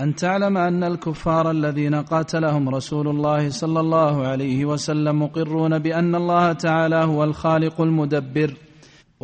[0.00, 6.52] أن تعلم أن الكفار الذين قاتلهم رسول الله صلى الله عليه وسلم مقرون بأن الله
[6.52, 8.54] تعالى هو الخالق المدبر.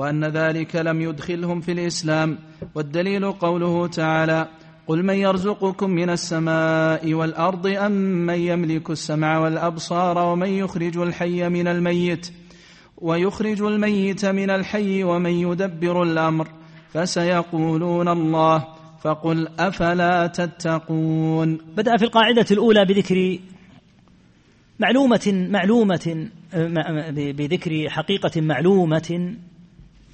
[0.01, 2.39] وأن ذلك لم يدخلهم في الإسلام
[2.75, 4.49] والدليل قوله تعالى
[4.87, 7.93] قل من يرزقكم من السماء والأرض أم
[8.27, 12.33] من يملك السمع والأبصار ومن يخرج الحي من الميت؟
[12.99, 16.49] ويخرج الميت من الحي ومن يدبر الأمر.
[16.93, 18.65] فسيقولون الله
[19.03, 21.59] فقل أفلا تتقون.
[21.77, 23.39] بدأ في القاعدة الأولى بذكر
[24.79, 26.29] معلومة معلومة
[27.39, 29.35] بذكر حقيقة معلومة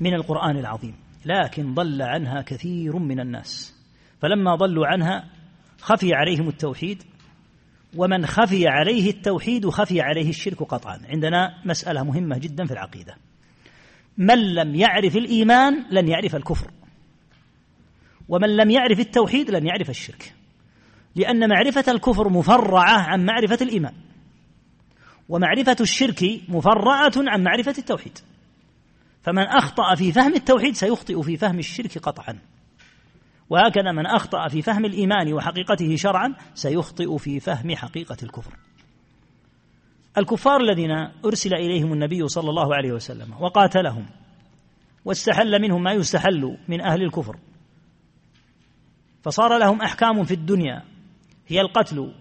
[0.00, 3.74] من القرآن العظيم لكن ضل عنها كثير من الناس.
[4.22, 5.24] فلما ضلوا عنها
[5.80, 7.02] خفي عليهم التوحيد
[7.96, 11.00] ومن خفي عليه التوحيد خفي عليه الشرك قطعا.
[11.08, 13.16] عندنا مسألة مهمة جدا في العقيدة.
[14.18, 16.70] من لم يعرف الإيمان لن يعرف الكفر.
[18.28, 20.34] ومن لم يعرف التوحيد لن يعرف الشرك.
[21.16, 23.94] لأن معرفة الكفر مفرعة عن معرفة الإيمان.
[25.28, 28.18] ومعرفة الشرك مفرعة عن معرفة التوحيد.
[29.26, 32.38] فمن أخطأ في فهم التوحيد سيخطئ في فهم الشرك قطعا.
[33.50, 38.52] وهكذا من أخطأ في فهم الإيمان وحقيقته شرعا سيخطئ في فهم حقيقة الكفر.
[40.18, 40.90] الكفار الذين
[41.24, 44.06] أرسل إليهم النبي صلى الله عليه وسلم وقاتلهم
[45.04, 47.36] واستحل منهم ما يستحل من أهل الكفر.
[49.22, 50.82] فصار لهم أحكام في الدنيا
[51.46, 52.14] هي القتل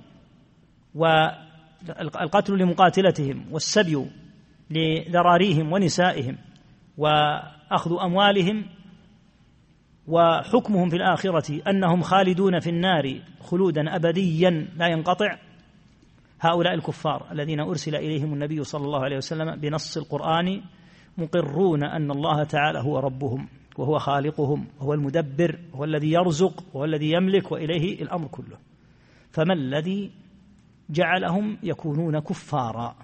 [0.96, 4.06] والقتل لمقاتلتهم والسبي
[4.70, 6.38] لذراريهم ونسائهم.
[6.98, 8.66] وأخذ أموالهم
[10.08, 15.38] وحكمهم في الآخرة أنهم خالدون في النار خلودا أبديا لا ينقطع.
[16.42, 20.62] هؤلاء الكفار الذين أرسل إليهم النبي صلى الله عليه وسلم بنص القرآن
[21.18, 27.12] مقرون أن الله تعالى هو ربهم وهو خالقهم وهو المدبر وهو الذي يرزق وهو الذي
[27.12, 28.58] يملك وإليه الأمر كله.
[29.32, 30.12] فما الذي
[30.90, 32.96] جعلهم يكونون كفارا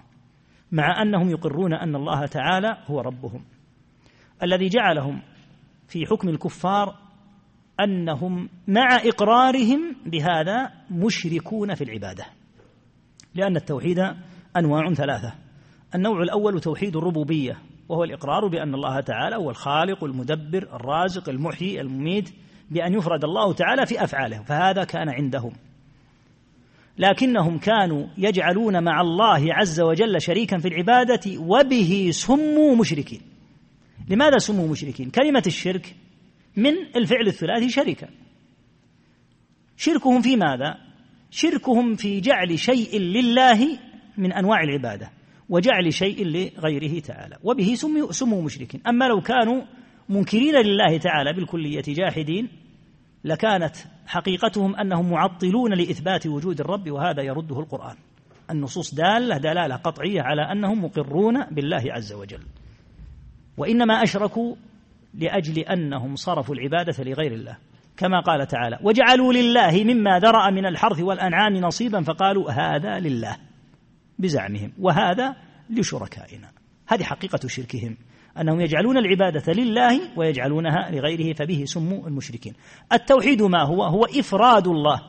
[0.71, 3.41] مع أنهم يقرون أن الله تعالى هو ربهم.
[4.43, 5.21] الذي جعلهم
[5.87, 6.95] في حكم الكفار
[7.79, 12.25] أنهم مع إقرارهم بهذا مشركون في العبادة.
[13.35, 13.99] لأن التوحيد
[14.57, 15.33] أنواع ثلاثة.
[15.95, 17.57] النوع الأول توحيد الربوبية
[17.89, 22.29] وهو الإقرار بأن الله تعالى هو الخالق المدبر الرازق المحيي المميت
[22.71, 25.51] بأن يفرد الله تعالى في أفعاله فهذا كان عندهم.
[26.97, 33.30] لكنهم كانوا يجعلون مع الله عز وجل شريكا في العبادة وبه سموا مشركين.
[34.09, 35.95] لماذا سموا مشركين؟ كلمة الشرك
[36.57, 38.09] من الفعل الثلاثي شركا
[39.77, 40.77] شركهم في ماذا؟
[41.31, 43.79] شركهم في جعل شيء لله
[44.17, 45.11] من أنواع العبادة
[45.49, 47.75] وجعل شيء لغيره تعالى وبه
[48.11, 48.81] سموا مشركين.
[48.87, 49.61] أما لو كانوا
[50.09, 52.49] منكرين لله تعالى بالكلية جاحدين
[53.23, 53.75] لكانت
[54.07, 57.95] حقيقتهم أنهم معطلون لإثبات وجود الرب وهذا يرده القرآن.
[58.49, 62.43] النصوص دالة دلالة قطعية على أنهم مقرون بالله عز وجل.
[63.57, 64.55] وإنما أشركوا
[65.13, 67.57] لأجل أنهم صرفوا العبادة لغير الله
[67.97, 73.37] كما قال تعالى وجعلوا لله مما ذرأ من الحرث والأنعام نصيبا فقالوا هذا لله
[74.19, 75.35] بزعمهم وهذا
[75.69, 76.51] لشركائنا.
[76.87, 77.97] هذه حقيقة شركهم
[78.39, 82.53] أنهم يجعلون العبادة لله ويجعلونها لغيره فبه سموا المشركين.
[82.93, 85.01] التوحيد ما هو؟ هو إفراد الله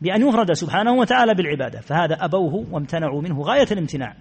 [0.00, 4.16] بأن يفرد سبحانه وتعالى بالعبادة فهذا أبوه وامتنعوا منه غاية الامتناع.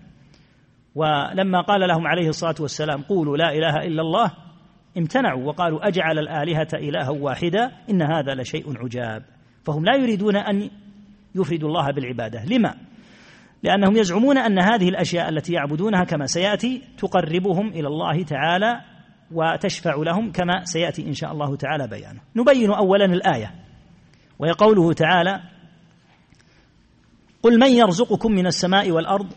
[0.96, 4.32] ولما قال لهم عليه الصلاة والسلام قولوا لا إله إلا الله
[4.98, 9.24] امتنعوا وقالوا أجعل الآلهة إلها واحدا إن هذا لشيء عجاب.
[9.66, 10.70] فهم لا يريدون أن
[11.36, 12.46] يفردوا الله بالعبادة.
[12.46, 12.76] لما؟
[13.64, 18.82] لأنهم يزعمون أن هذه الأشياء التي يعبدونها كما سيأتي تقربهم إلى الله تعالى
[19.32, 22.22] وتشفع لهم كما سيأتي إن شاء الله تعالى بيانه.
[22.36, 23.52] نبين أولا الآية
[24.40, 25.42] وهي قوله تعالى
[27.44, 29.34] قل من يرزقكم من السماء والأرض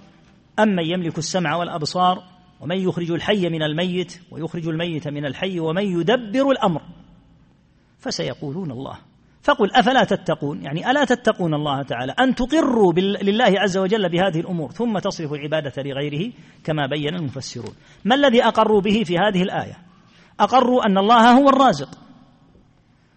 [0.58, 2.22] أم من يملك السمع والأبصار
[2.60, 6.82] ومن يخرج الحي من الميت ويخرج الميت من الحي ومن يدبر الأمر
[7.98, 8.98] فسيقولون الله
[9.42, 14.70] فقل أفلا تتقون يعني ألا تتقون الله تعالى أن تقروا لله عز وجل بهذه الأمور
[14.70, 16.32] ثم تصرفوا العبادة لغيره
[16.64, 19.78] كما بين المفسرون ما الذي أقروا به في هذه الآية؟
[20.40, 21.98] أقروا أن الله هو الرازق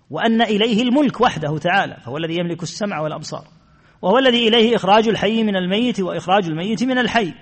[0.10, 3.48] وأن إليه الملك وحده تعالى فهو الذي يملك السمع والأبصار
[4.02, 7.34] وهو الذي إليه إخراج الحي من الميت وإخراج الميت من الحي.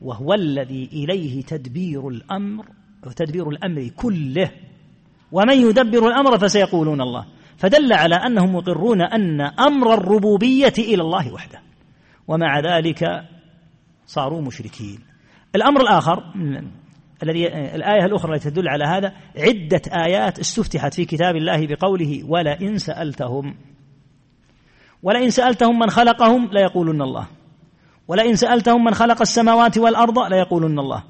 [0.00, 2.64] وهو الذي إليه تدبير الأمر
[3.06, 4.50] وتدبير الأمر كله.
[5.32, 7.26] ومن يدبر الأمر فسيقولون الله.
[7.56, 11.60] فدل على أنهم مقرون أن أمر الربوبية إلى الله وحده.
[12.28, 13.04] ومع ذلك
[14.06, 14.98] صاروا مشركين.
[15.54, 16.22] الأمر الآخر
[17.22, 22.78] الذي الآية الأخرى التي تدل على هذا عدة آيات استفتحت في كتاب الله بقوله ولئن
[22.78, 23.54] سألتهم
[25.04, 27.26] ولئن سألتهم من خلقهم ليقولن الله.
[28.08, 31.02] ولئن سألتهم من خلق السماوات والأرض ليقولن الله.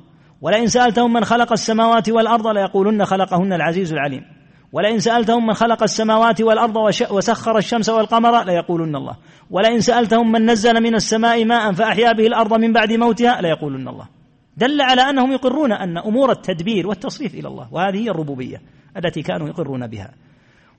[0.42, 4.24] ولئن سألتهم من خلق السماوات والأرض ليقولن خلقهن العزيز العليم.
[4.72, 6.76] ولئن سألتهم من خلق السماوات والأرض
[7.10, 9.16] وسخر الشمس والقمر ليقولن الله.
[9.50, 14.08] ولئن سألتهم من نزل من السماء ماء فأحيا به الأرض من بعد موتها ليقولن الله.
[14.56, 18.62] دل على أنهم يقرون أن أمور التدبير والتصريف إلى الله وهذه هي الربوبية
[18.96, 20.10] التي كانوا يقرون بها.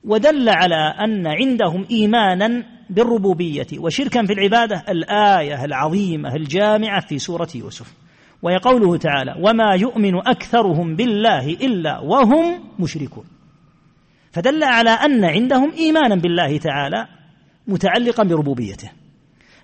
[0.06, 7.94] ودل على أن عندهم إيمانا بالربوبية وشركا في العبادة الآية العظيمة الجامعة في سورة يوسف.
[8.42, 13.24] وهي قوله تعالى وما يؤمن أكثرهم بالله إلا وهم مشركون
[14.32, 17.06] فدل على أن عندهم إيمانا بالله تعالى
[17.68, 18.90] متعلقا بربوبيته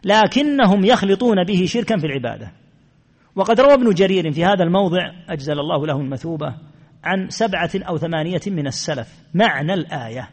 [0.05, 2.53] لكنهم يخلطون به شركا في العبادة.
[3.37, 6.55] وقد روى ابن جرير في هذا الموضع أجزل الله له المثوبة
[7.05, 9.09] عن سبعة أو ثمانية من السلف.
[9.35, 10.31] معنى الآية.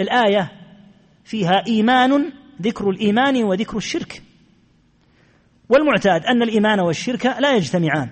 [0.00, 0.52] الآية
[1.24, 2.32] فيها إيمان
[2.62, 4.22] ذكر الإيمان وذكر الشرك.
[5.68, 8.10] والمعتاد أن الإيمان والشرك لا يجتمعان.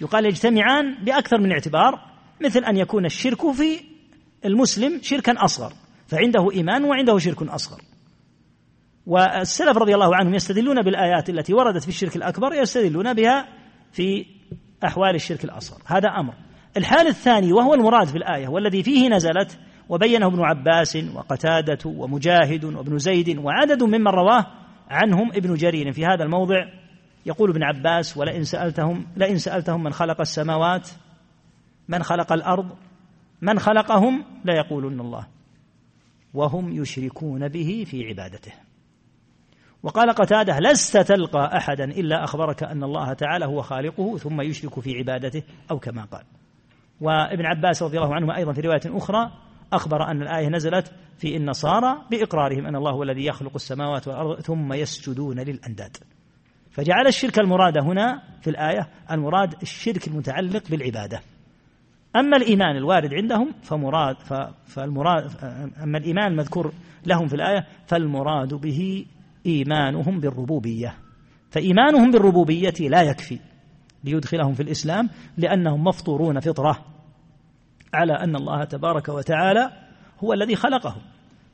[0.00, 3.80] يقال يجتمعان بأكثر من اعتبار مثل أن يكون الشرك في
[4.44, 5.72] المسلم شركا أصغر
[6.06, 7.80] فعنده إيمان وعنده شرك أصغر.
[9.06, 13.48] والسلف رضي الله عنهم يستدلون بالآيات التي وردت في الشرك الأكبر يستدلون بها
[13.92, 14.26] في
[14.84, 15.82] أحوال الشرك الأصغر.
[15.86, 16.34] هذا أمر.
[16.76, 19.58] الحال الثاني وهو المراد في الآية والذي فيه نزلت
[19.88, 24.46] وبينه ابن عباس وقتادة ومجاهد وابن زيد وعدد ممن رواه
[24.90, 25.92] عنهم ابن جرير.
[25.92, 26.66] في هذا الموضع
[27.26, 30.90] يقول ابن عباس ولئن سألتهم لئن سألتهم من خلق السماوات
[31.88, 32.76] من خلق الأرض
[33.42, 35.26] من خلقهم لا يقولون الله
[36.34, 38.52] وهم يشركون به في عبادته.
[39.82, 44.98] وقال قتادة لست تلقى أحدا إلا أخبرك أن الله تعالى هو خالقه ثم يشرك في
[44.98, 46.24] عبادته أو كما قال.
[47.00, 49.30] وابن عباس رضي الله عنهما أيضا في رواية أخرى
[49.72, 54.72] أخبر أن الآية نزلت في النصارى بإقرارهم أن الله هو الذي يخلق السماوات والأرض ثم
[54.72, 55.96] يسجدون للأنداد.
[56.70, 61.20] فجعل الشرك المراد هنا في الآية المراد الشرك المتعلق بالعبادة.
[62.16, 64.16] أما الإيمان الوارد عندهم فمراد
[64.64, 65.30] فالمراد
[65.82, 66.72] أما الإيمان المذكور
[67.06, 69.06] لهم في الآية فالمراد به
[69.46, 70.94] إيمانهم بالربوبية.
[71.50, 73.38] فإيمانهم بالربوبية لا يكفي.
[74.06, 76.84] ليدخلهم في الإسلام لأنهم مفطورون فطرة
[77.94, 79.70] على أن الله تبارك وتعالى
[80.24, 81.02] هو الذي خلقهم.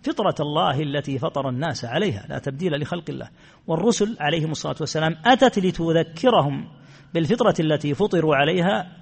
[0.03, 3.29] فطرة الله التي فطر الناس عليها لا تبديل لخلق الله.
[3.67, 6.69] والرسل عليهم الصلاة والسلام أتت لتذكرهم
[7.15, 8.97] بالفطرة التي فطروا عليها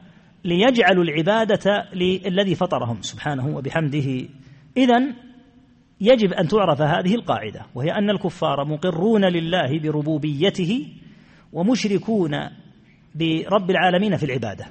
[0.44, 3.02] ليجعلوا العبادة للذي فطرهم.
[3.02, 4.28] سبحانه وبحمده.
[4.76, 5.14] إذا
[6.00, 10.88] يجب أن تعرف هذه القاعدة وهي أن الكفار مقرون لله بربوبيته
[11.52, 12.30] ومشركون
[13.14, 14.66] برب العالمين في العبادة.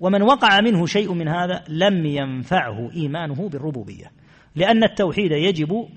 [0.00, 4.12] ومن وقع منه شيء من هذا لم ينفعه إيمانه بالربوبية.
[4.56, 5.88] لأن التوحيد يجب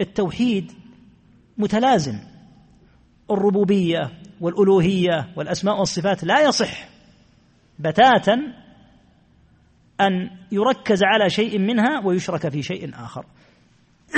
[0.00, 0.72] التوحيد
[1.58, 2.18] متلازم.
[3.30, 4.10] الربوبية
[4.40, 6.88] والألوهية والأسماء والصفات لا يصح
[7.78, 8.38] بتاتا
[10.00, 13.26] أن يركز على شيء منها ويشرك في شيء آخر.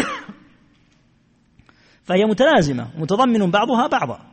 [2.07, 4.30] فهي متلازمة متضمن بعضها بعضا.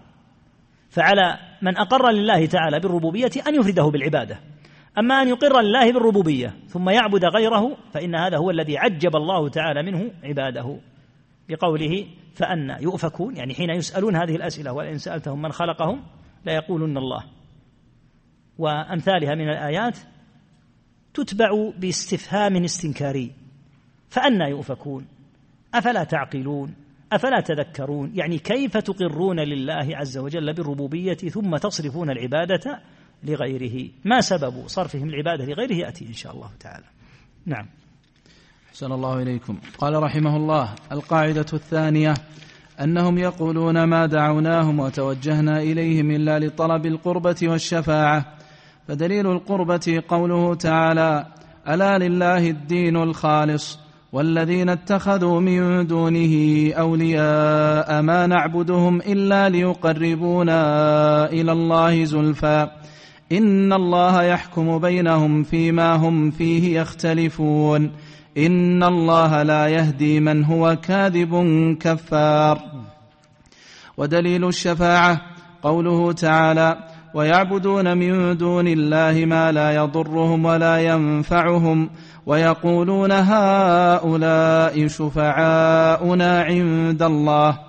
[0.89, 4.39] فعلى من أقر لله تعالى بالربوبية أن يفرده بالعبادة.
[4.97, 9.83] أما أن يقر لله بالربوبية ثم يعبد غيره فإن هذا هو الذي عجب الله تعالى
[9.83, 10.79] منه عباده.
[11.49, 16.03] بقوله فأنا يؤفكون يعني حين يسألون هذه الأسئلة ولئن سألتهم من خلقهم
[16.45, 17.23] لا يقولون الله.
[18.57, 19.97] وأمثالها من الآيات
[21.13, 23.31] تتبع باستفهام استنكاري.
[24.09, 25.07] فأنا يؤفكون
[25.73, 32.81] أفلا تعقلون؟ أفلا تذكرون؟ يعني كيف تقرون لله عز وجل بالربوبية ثم تصرفون العبادة
[33.23, 36.85] لغيره؟ ما سبب صرفهم العبادة لغيره؟ يأتي إن شاء الله تعالى.
[37.45, 37.65] نعم.
[38.69, 39.57] أحسن الله إليكم.
[39.77, 42.13] قال رحمه الله القاعدة الثانية
[42.81, 48.37] أنهم يقولون ما دعوناهم وتوجهنا إليهم إلا لطلب القربة والشفاعة.
[48.87, 51.27] فدليل القربة قوله تعالى
[51.67, 56.33] ألا لله الدين الخالص؟ والذين اتخذوا من دونه
[56.73, 60.61] أولياء ما نعبدهم إلا ليقربونا
[61.31, 62.67] إلى الله زلفى.
[63.31, 67.91] إن الله يحكم بينهم فيما هم فيه يختلفون.
[68.37, 71.33] إن الله لا يهدي من هو كاذب
[71.79, 72.59] كفار.
[73.97, 75.21] ودليل الشفاعة
[75.63, 76.77] قوله تعالى
[77.13, 81.89] ويعبدون من دون الله ما لا يضرهم ولا ينفعهم.
[82.27, 87.59] ويقولون هؤلاء شفعاؤنا عند الله.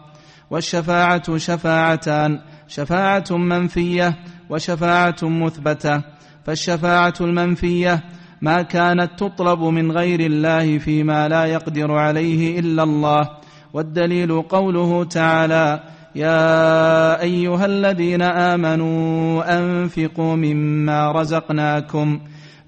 [0.50, 4.14] والشفاعة شفاعتان شفاعة منفية
[4.50, 6.02] وشفاعة مثبتة.
[6.44, 8.02] فالشفاعة المنفية
[8.42, 13.28] ما كانت تطلب من غير الله فيما لا يقدر عليه إلا الله.
[13.72, 15.80] والدليل قوله تعالى
[16.14, 22.20] يا أيها الذين آمنوا أنفقوا مما رزقناكم.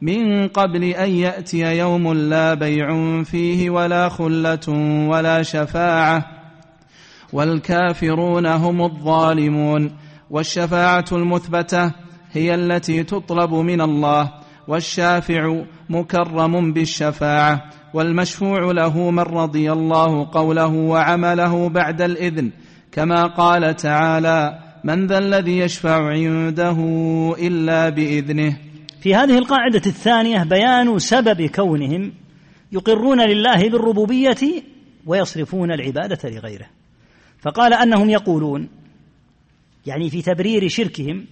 [0.03, 4.68] من قبل أن يأتي يوم لا بيع فيه ولا خلة
[5.09, 6.24] ولا شفاعة.
[7.32, 9.90] والكافرون هم الظالمون.
[10.30, 11.92] والشفاعة المثبتة
[12.32, 14.32] هي التي تطلب من الله.
[14.68, 17.62] والشافع مكرم بالشفاعة.
[17.94, 22.51] والمشفوع له من رضي الله قوله وعمله بعد الإذن.
[22.92, 26.78] كما قال تعالى من ذا الذي يشفع عنده
[27.38, 28.70] إلا بإذنه
[29.01, 32.12] في هذه القاعدة الثانية بيان سبب كونهم
[32.72, 34.62] يقرون لله بالربوبية
[35.07, 36.66] ويصرفون العبادة لغيره.
[37.38, 38.68] فقال أنهم يقولون
[39.86, 41.26] يعني في تبرير شركهم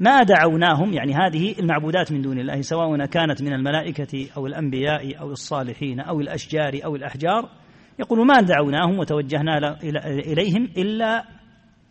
[0.00, 5.30] ما دعوناهم يعني هذه المعبودات من دون الله سواء كانت من الملائكة أو الأنبياء أو
[5.30, 7.50] الصالحين أو الأشجار أو الأحجار
[7.98, 11.24] يقول ما دعوناهم وتوجهنا إليهم إلا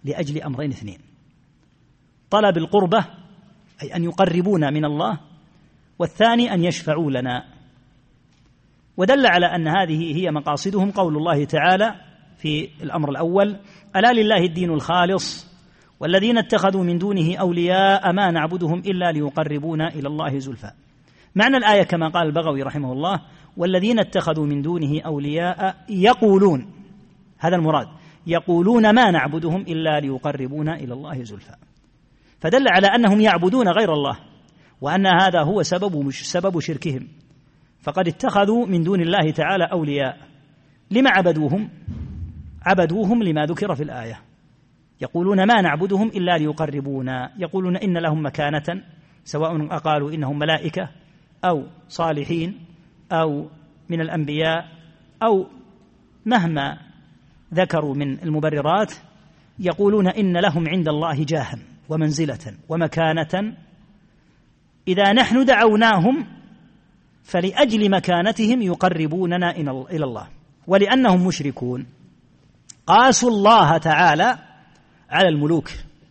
[0.03, 0.99] لأجل أمرين اثنين.
[2.29, 3.05] طلب القربة
[3.83, 5.19] أي أن يقربونا من الله
[5.99, 7.43] والثاني أن يشفعوا لنا.
[8.97, 11.95] ودل على أن هذه هي مقاصدهم قول الله تعالى
[12.37, 13.59] في الأمر الأول
[13.95, 15.53] ألا لله الدين الخالص
[15.99, 20.71] والذين اتخذوا من دونه أولياء ما نعبدهم إلا ليقربونا إلى الله زلفى.
[21.35, 23.21] معنى الآية كما قال البغوي رحمه الله
[23.57, 26.73] والذين اتخذوا من دونه أولياء يقولون
[27.39, 27.87] هذا المراد
[28.27, 31.55] يقولون ما نعبدهم إلا ليقربونا إلى الله زلفى.
[32.43, 34.19] فدل على أنهم يعبدون غير الله
[34.81, 37.07] وأن هذا هو سبب سبب شركهم.
[37.79, 40.17] فقد اتخذوا من دون الله تعالى أولياء.
[40.91, 41.69] لما عبدوهم؟
[42.65, 44.19] عبدوهم لما ذكر في الآية.
[45.01, 47.31] يقولون ما نعبدهم إلا ليقربونا.
[47.37, 48.83] يقولون إن لهم مكانة
[49.23, 50.89] سواء أقالوا إنهم ملائكة
[51.45, 52.65] أو صالحين
[53.11, 53.49] أو
[53.89, 54.67] من الأنبياء
[55.23, 55.47] أو
[56.25, 56.77] مهما
[57.53, 58.93] ذكروا من المبررات
[59.59, 61.72] يقولون إن لهم عند الله جاها.
[61.89, 63.57] ومنزلة ومكانة.
[64.87, 66.27] إذا نحن دعوناهم
[67.23, 69.51] فلأجل مكانتهم يقربوننا
[69.91, 70.27] إلى الله
[70.67, 71.85] ولأنهم مشركون.
[72.87, 74.37] قاسوا الله تعالى
[75.09, 75.69] على الملوك.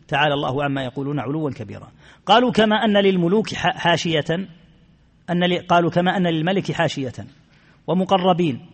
[0.09, 1.89] تعالى الله عما يقولون علوا كبيرا.
[2.27, 4.49] قالوا كما أن للملوك حاشية
[5.31, 7.27] أن قالوا كما أن للملك حاشية.
[7.87, 8.67] ومقربين.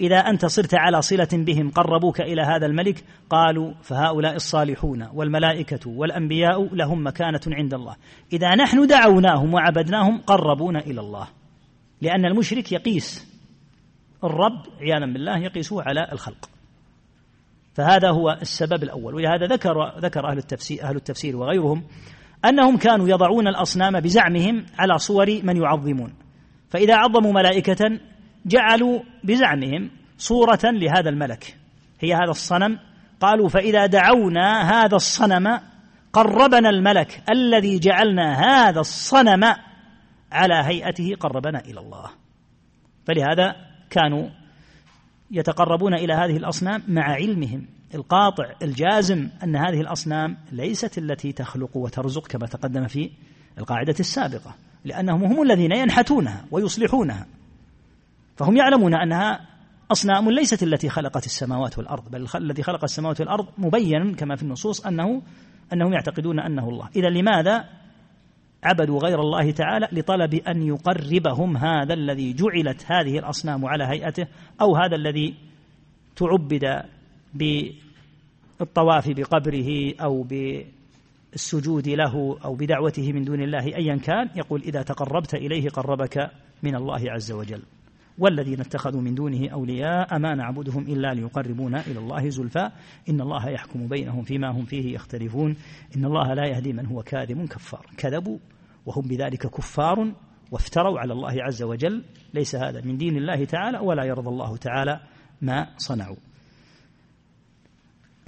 [0.00, 6.74] إذا أنت صرت على صلة بهم قربوك إلى هذا الملك؟ قالوا فهؤلاء الصالحون والملائكة والأنبياء
[6.74, 7.96] لهم مكانة عند الله.
[8.32, 11.28] إذا نحن دعوناهم وعبدناهم قربونا إلى الله.
[12.02, 13.36] لأن المشرك يقيس
[14.24, 16.50] الرب عياذا بالله يقيسه على الخلق.
[17.74, 19.14] فهذا هو السبب الأول.
[19.14, 21.84] ولهذا ذكر ذكر أهل التفسير أهل التفسير وغيرهم
[22.44, 26.14] أنهم كانوا يضعون الأصنام بزعمهم على صور من يعظمون.
[26.68, 27.98] فإذا عظموا ملائكة
[28.46, 31.56] جعلوا بزعمهم صورة لهذا الملك.
[32.00, 32.78] هي هذا الصنم.
[33.20, 35.60] قالوا فإذا دعونا هذا الصنم
[36.12, 39.44] قربنا الملك الذي جعلنا هذا الصنم
[40.32, 42.10] على هيئته قربنا إلى الله.
[43.06, 43.56] فلهذا
[43.90, 44.28] كانوا
[45.30, 47.66] يتقربون إلى هذه الأصنام مع علمهم.
[47.94, 53.10] القاطع الجازم أن هذه الأصنام ليست التي تخلق وترزق كما تقدم في
[53.58, 57.26] القاعدة السابقة لأنهم هم الذين ينحتونها ويصلحونها.
[58.36, 59.46] فهم يعلمون أنها
[59.92, 64.86] أصنام ليست التي خلقت السماوات والأرض بل الذي خلق السماوات والأرض مبين كما في النصوص
[64.86, 65.22] أنه
[65.72, 66.88] أنهم يعتقدون أنه الله.
[66.96, 67.64] إذا لماذا
[68.64, 74.26] عبدوا غير الله تعالى؟ لطلب أن يقربهم هذا الذي جعلت هذه الأصنام على هيئته
[74.60, 75.34] أو هذا الذي
[76.16, 76.82] تعبد
[78.60, 84.30] بالطواف بقبره أو بالسجود له أو بدعوته من دون الله أيا كان.
[84.36, 86.30] يقول إذا تقربت إليه قربك
[86.62, 87.62] من الله عز وجل.
[88.18, 92.70] والذين اتخذوا من دونه أولياء ما نعبدهم إلا ليقربونا إلى الله زلفى.
[93.08, 95.56] إن الله يحكم بينهم فيما هم فيه يختلفون.
[95.96, 97.86] إن الله لا يهدي من هو كاذب كفار.
[97.96, 98.38] كذبوا
[98.86, 100.12] وهم بذلك كفار
[100.50, 102.04] وافتروا على الله عز وجل.
[102.34, 105.00] ليس هذا من دين الله تعالى ولا يرضى الله تعالى
[105.42, 106.16] ما صنعوا.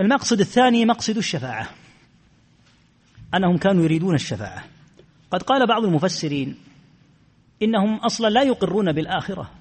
[0.01, 1.68] المقصد الثاني مقصد الشفاعة.
[3.34, 4.64] أنهم كانوا يريدون الشفاعة.
[5.30, 6.57] قد قال بعض المفسرين
[7.62, 9.58] إنهم أصلا لا يقرون بالآخرة.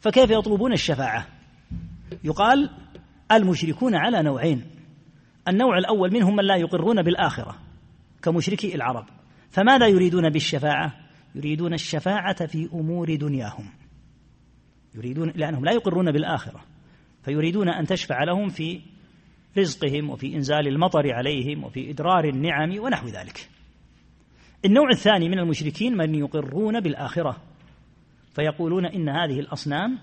[0.00, 1.26] فكيف يطلبون الشفاعة؟
[2.24, 2.70] يقال
[3.32, 4.64] المشركون على نوعين.
[5.48, 7.54] النوع الأول منهم من لا يقرون بالآخرة
[8.22, 9.04] كمشركي العرب.
[9.50, 10.94] فماذا يريدون بالشفاعة؟
[11.34, 13.70] يريدون الشفاعة في أمور دنياهم.
[14.94, 16.64] يريدون لأنهم لا يقرون بالآخرة.
[17.22, 18.80] فيريدون أن تشفع لهم في
[19.58, 23.48] رزقهم وفي إنزال المطر عليهم وفي إدرار النعم ونحو ذلك.
[24.64, 27.47] النوع الثاني من المشركين من يقرون بالآخرة.
[28.38, 29.98] فيقولون إن هذه الأصنام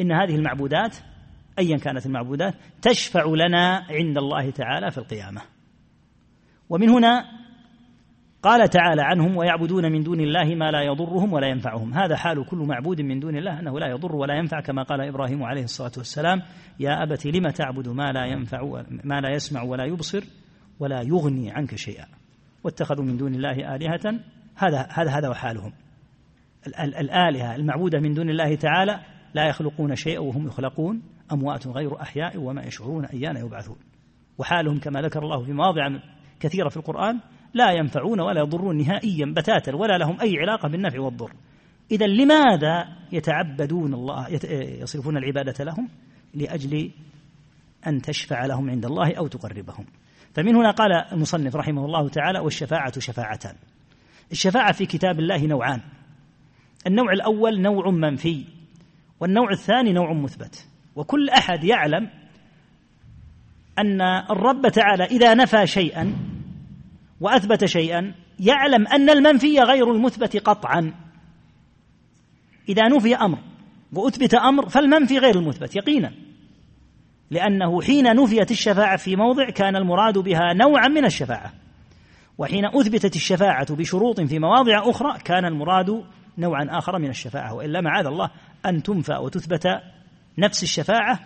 [0.00, 0.96] إن هذه المعبودات
[1.58, 5.40] أيا كانت المعبودات تشفع لنا عند الله تعالى في القيامة.
[6.68, 7.24] ومن هنا
[8.42, 11.94] قال تعالى عنهم ويعبدون من دون الله ما لا يضرهم ولا ينفعهم.
[11.94, 15.42] هذا حال كل معبود من دون الله أنه لا يضر ولا ينفع كما قال إبراهيم
[15.42, 16.42] عليه الصلاة والسلام
[16.80, 20.24] يا أبت لم تعبد ما لا ينفع ما لا يسمع ولا يبصر
[20.80, 22.06] ولا يغني عنك شيئا.
[22.64, 24.20] واتخذوا من دون الله آلهة.
[24.56, 25.72] هذا هذا هذا حالهم.
[26.66, 29.00] الآلهة المعبودة من دون الله تعالى
[29.34, 31.02] لا يخلقون شيئا وهم يخلقون
[31.32, 33.76] أموات غير أحياء وما يشعرون أيان يبعثون.
[34.38, 35.98] وحالهم كما ذكر الله في مواضع
[36.40, 37.20] كثيرة في القرآن
[37.54, 41.32] لا ينفعون ولا يضرون نهائيا بتاتا ولا لهم أي علاقة بالنفع والضر.
[41.90, 44.28] إذا لماذا يتعبدون الله
[44.82, 45.88] يصرفون العبادة لهم؟
[46.34, 46.90] لأجل
[47.86, 49.86] أن تشفع لهم عند الله أو تقربهم.
[50.34, 53.54] فمن هنا قال المصنف رحمه الله تعالى والشفاعة شفاعتان.
[54.32, 55.80] الشفاعة في كتاب الله نوعان.
[56.86, 58.44] النوع الأول نوع منفي
[59.20, 60.66] والنوع الثاني نوع مثبت.
[60.96, 62.10] وكل أحد يعلم
[63.78, 64.00] أن
[64.30, 66.12] الرب تعالى إذا نفى شيئا
[67.20, 70.94] وأثبت شيئا يعلم أن المنفي غير المثبت قطعا.
[72.68, 73.38] إذا نفي أمر
[73.92, 76.12] وأثبت أمر فالمنفي غير المثبت يقينا.
[77.30, 81.52] لأنه حين نفيت الشفاعة في موضع كان المراد بها نوعا من الشفاعة.
[82.38, 86.04] وحين أثبتت الشفاعة بشروط في مواضع أخرى كان المراد
[86.38, 88.30] نوعا آخر من الشفاعة وإلا معاذ الله
[88.66, 89.66] أن تنفى وتثبت
[90.38, 91.20] نفس الشفاعة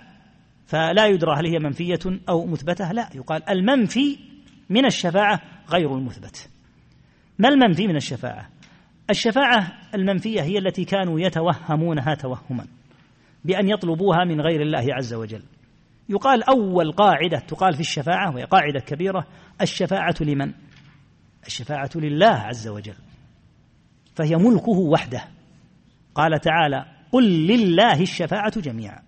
[0.66, 4.18] فلا يدرى هل هي منفية أو مثبتة لا يقال المنفي
[4.70, 5.40] من الشفاعة
[5.70, 6.50] غير المثبت.
[7.38, 8.48] ما المنفي من الشفاعة؟
[9.10, 12.66] الشفاعة المنفية هي التي كانوا يتوهمونها توهما
[13.44, 15.42] بأن يطلبوها من غير الله عز وجل.
[16.08, 19.26] يقال أول قاعدة تقال في الشفاعة وهي قاعدة كبيرة
[19.60, 20.52] الشفاعة لمن؟
[21.46, 22.94] الشفاعة لله عز وجل.
[24.14, 25.24] فهي ملكه وحده.
[26.14, 29.02] قال تعالى قل لله الشفاعة جميعا.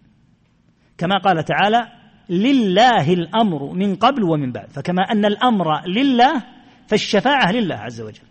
[0.99, 1.89] كما قال تعالى
[2.29, 4.71] لله الأمر من قبل ومن بعد.
[4.71, 6.43] فكما أن الأمر لله
[6.87, 8.23] فالشفاعة لله عز وجل.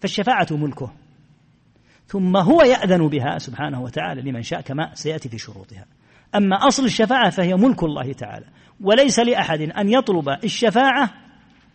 [0.00, 0.92] فالشفاعة ملكه.
[2.06, 5.86] ثم هو يأذن بها سبحانه وتعالى لمن شاء كما سيأتي في شروطها.
[6.34, 8.46] أما أصل الشفاعة فهي ملك الله تعالى.
[8.80, 11.10] وليس لأحد أن يطلب الشفاعة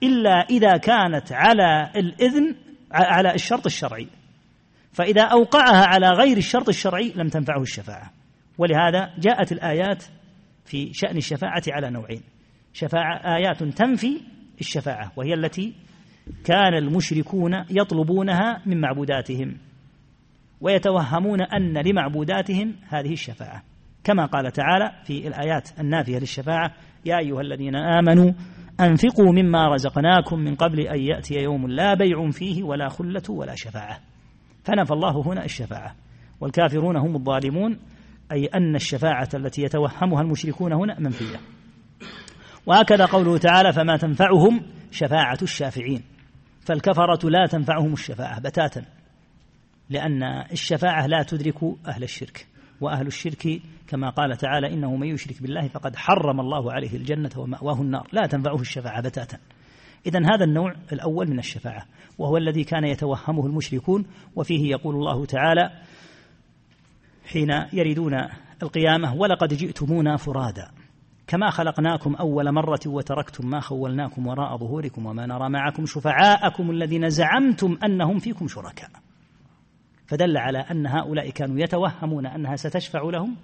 [0.04, 2.56] إلا إذا كانت على الإذن
[2.92, 4.08] على الشرط الشرعي.
[4.92, 8.12] فإذا أوقعها على غير الشرط الشرعي لم تنفعه الشفاعة.
[8.58, 10.04] ولهذا جاءت الآيات
[10.66, 12.22] في شأن الشفاعة على نوعين.
[12.74, 14.22] شفاعة آيات تنفي
[14.60, 15.74] الشفاعة وهي التي
[16.46, 19.58] كان المشركون يطلبونها من معبوداتهم
[20.62, 23.64] ويتوهمون أن لمعبوداتهم هذه الشفاعة.
[24.04, 26.74] كما قال تعالى في الآيات النافية للشفاعة
[27.06, 28.32] يا أيها الذين آمنوا
[28.80, 34.00] أنفقوا مما رزقناكم من قبل أن يأتي يوم لا بيع فيه ولا خلة ولا شفاعة.
[34.70, 35.95] فنفى الله هنا الشفاعة.
[36.41, 37.80] والكافرون هم الظالمون
[38.32, 41.39] أي أن الشفاعة التي يتوهمها المشركون هنا منفية.
[42.65, 44.61] وهكذا قوله تعالى فما تنفعهم
[44.91, 46.03] شفاعة الشافعين.
[46.61, 48.86] فالكفرة لا تنفعهم الشفاعة بتاتا
[49.89, 52.47] لأن الشفاعة لا تدرك أهل الشرك.
[52.82, 57.82] وأهل الشرك كما قال تعالى إنه من يشرك بالله فقد حرم الله عليه الجنة ومأواه
[57.82, 58.07] النار.
[58.11, 59.38] لا تنفعه الشفاعة بتاتا.
[60.06, 61.86] إذا هذا النوع الأول من الشفاعة
[62.18, 65.72] وهو الذي كان يتوهمه المشركون وفيه يقول الله تعالى
[67.26, 68.14] حين يريدون
[68.64, 70.72] القيامة ولقد جئتمونا فرادا
[71.28, 77.78] كما خلقناكم أول مرة وتركتم ما خولناكم وراء ظهوركم وما نرى معكم شفعاءكم الذين زعمتم
[77.84, 78.89] أنهم فيكم شركاء.
[80.08, 83.36] فدل على أن هؤلاء كانوا يتوهمون أنها ستشفع لهم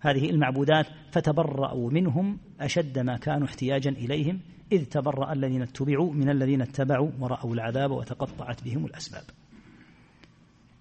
[0.00, 4.40] هذه المعبودات فتبرأوا منهم أشد ما كانوا احتياجا إليهم
[4.72, 9.22] إذ تبرأ الذين اتبعوا من الذين اتبعوا ورأوا العذاب وتقطعت بهم الأسباب.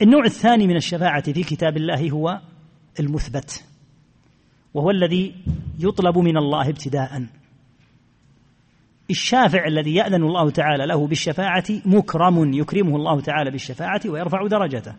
[0.02, 2.42] النوع الثاني من الشفاعة في كتاب الله هو
[3.00, 3.66] المثبت
[4.74, 5.36] وهو الذي
[5.80, 7.26] يطلب من الله ابتداء.
[9.10, 14.96] الشافع الذي يأذن الله تعالى له بالشفاعة مكرم يكرمه الله تعالى بالشفاعة ويرفع درجته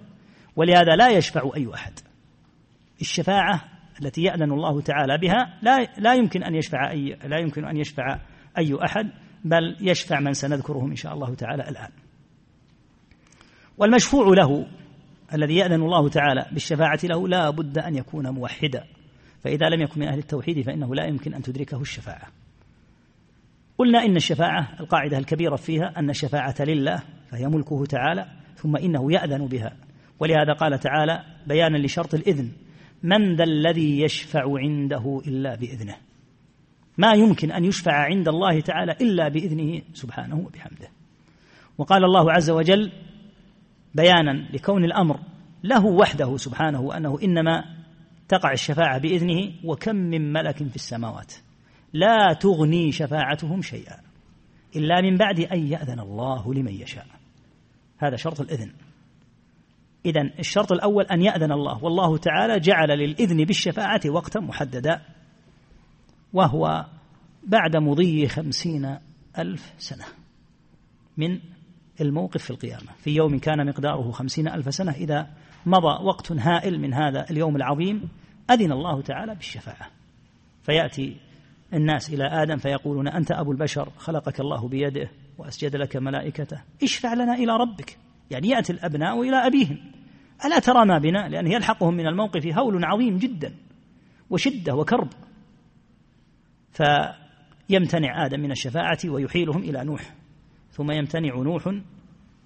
[0.56, 1.92] ولهذا لا يشفع أي أحد.
[3.00, 3.69] الشفاعة
[4.02, 8.18] التي يأذن الله تعالى بها لا لا يمكن أن يشفع أي لا يمكن أن يشفع
[8.58, 9.10] أي أحد
[9.44, 11.90] بل يشفع من سنذكرهم إن شاء الله تعالى الآن.
[13.78, 14.66] والمشفوع له
[15.34, 18.84] الذي يأذن الله تعالى بالشفاعة له لا بد أن يكون موحدا.
[19.40, 22.28] فإذا لم يكن من أهل التوحيد فإنه لا يمكن أن تدركه الشفاعة.
[23.78, 28.26] قلنا إن الشفاعة القاعدة الكبيرة فيها أن الشفاعة لله فهي ملكه تعالى
[28.56, 29.76] ثم إنه يأذن بها.
[30.18, 32.52] ولهذا قال تعالى بيانا لشرط الإذن.
[33.02, 35.96] من ذا الذي يشفع عنده إلا بإذنه؟
[36.98, 40.88] ما يمكن أن يشفع عند الله تعالى إلا بإذنه سبحانه وبحمده.
[41.78, 42.92] وقال الله عز وجل
[43.94, 45.20] بيانا لكون الأمر
[45.64, 47.64] له وحده سبحانه وأنه إنما
[48.28, 51.34] تقع الشفاعة بإذنه وكم من ملك في السماوات.
[51.92, 53.96] لا تغني شفاعتهم شيئا
[54.76, 57.06] إلا من بعد أن يأذن الله لمن يشاء.
[57.98, 58.72] هذا شرط الإذن.
[60.06, 61.84] إذا الشرط الأول أن يأذن الله.
[61.84, 65.00] والله تعالى جعل للإذن بالشفاعة وقتا محددا
[66.32, 66.86] وهو
[67.46, 68.98] بعد مضي خمسين
[69.38, 70.04] ألف سنة
[71.16, 71.40] من
[72.00, 72.92] الموقف في القيامة.
[72.98, 75.30] في يوم كان مقداره خمسين ألف سنة إذا
[75.66, 78.08] مضى وقت هائل من هذا اليوم العظيم
[78.50, 79.90] أذن الله تعالى بالشفاعة.
[80.62, 81.16] فيأتي
[81.74, 86.62] الناس إلى آدم فيقولون أنت أبو البشر خلقك الله بيده وأسجد لك ملائكته.
[86.82, 87.98] اشفع لنا إلى ربك.
[88.30, 89.78] يعني يأتي الأبناء إلى أبيهم.
[90.44, 93.54] ألا ترى ما بنا؟ لأن يلحقهم من الموقف هول عظيم جدا
[94.30, 95.08] وشدة وكرب.
[96.72, 100.14] فيمتنع آدم من الشفاعة ويحيلهم إلى نوح.
[100.70, 101.74] ثم يمتنع نوح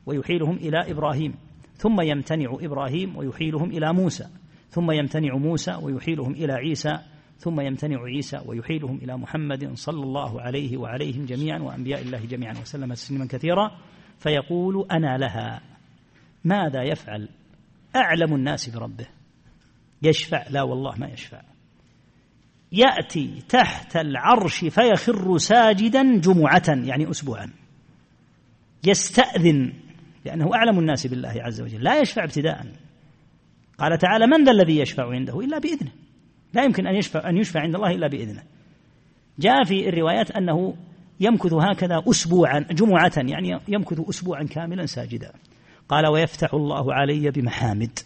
[0.06, 1.34] ويحيلهم إلى إبراهيم.
[1.76, 4.24] ثم يمتنع إبراهيم ويحيلهم إلى موسى.
[4.70, 6.98] ثم يمتنع موسى ويحيلهم إلى عيسى.
[7.38, 12.92] ثم يمتنع عيسى ويحيلهم إلى محمد صلى الله عليه وعليهم جميعا وأنبياء الله جميعا وسلم
[12.92, 13.70] تسليما كثيرا.
[14.18, 15.73] فيقول أنا لها.
[16.44, 17.28] ماذا يفعل؟
[17.96, 19.06] أعلم الناس بربه.
[20.02, 21.42] يشفع؟ لا والله ما يشفع.
[22.72, 27.50] يأتي تحت العرش فيخر ساجدا جمعة يعني أسبوعا.
[28.86, 29.72] يستأذن
[30.24, 31.82] لأنه أعلم الناس بالله عز وجل.
[31.82, 32.66] لا يشفع ابتداء
[33.78, 35.90] قال تعالى من ذا الذي يشفع عنده؟ إلا بإذنه.
[36.54, 38.42] لا يمكن أن يشفع, أن يشفع عند الله إلا بإذنه.
[39.38, 40.76] جاء في الروايات أنه
[41.20, 45.32] يمكث هكذا أسبوعا جمعة يعني يمكث أسبوعا كاملا ساجدا.
[45.88, 47.98] قال ويفتح الله علي بمحامد.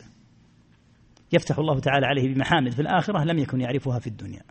[1.32, 2.72] يفتح الله تعالى عليه بمحامد.
[2.72, 4.42] في الآخرة لم يكن يعرفها في الدنيا.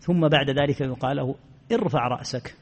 [0.00, 1.34] ثم بعد ذلك يقال له
[1.72, 2.54] ارفع رأسك.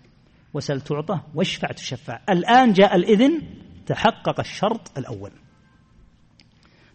[0.55, 2.21] وسل تعطى واشفع تشفع.
[2.31, 3.43] الآن جاء الإذن
[3.87, 5.31] تحقق الشرط الأول.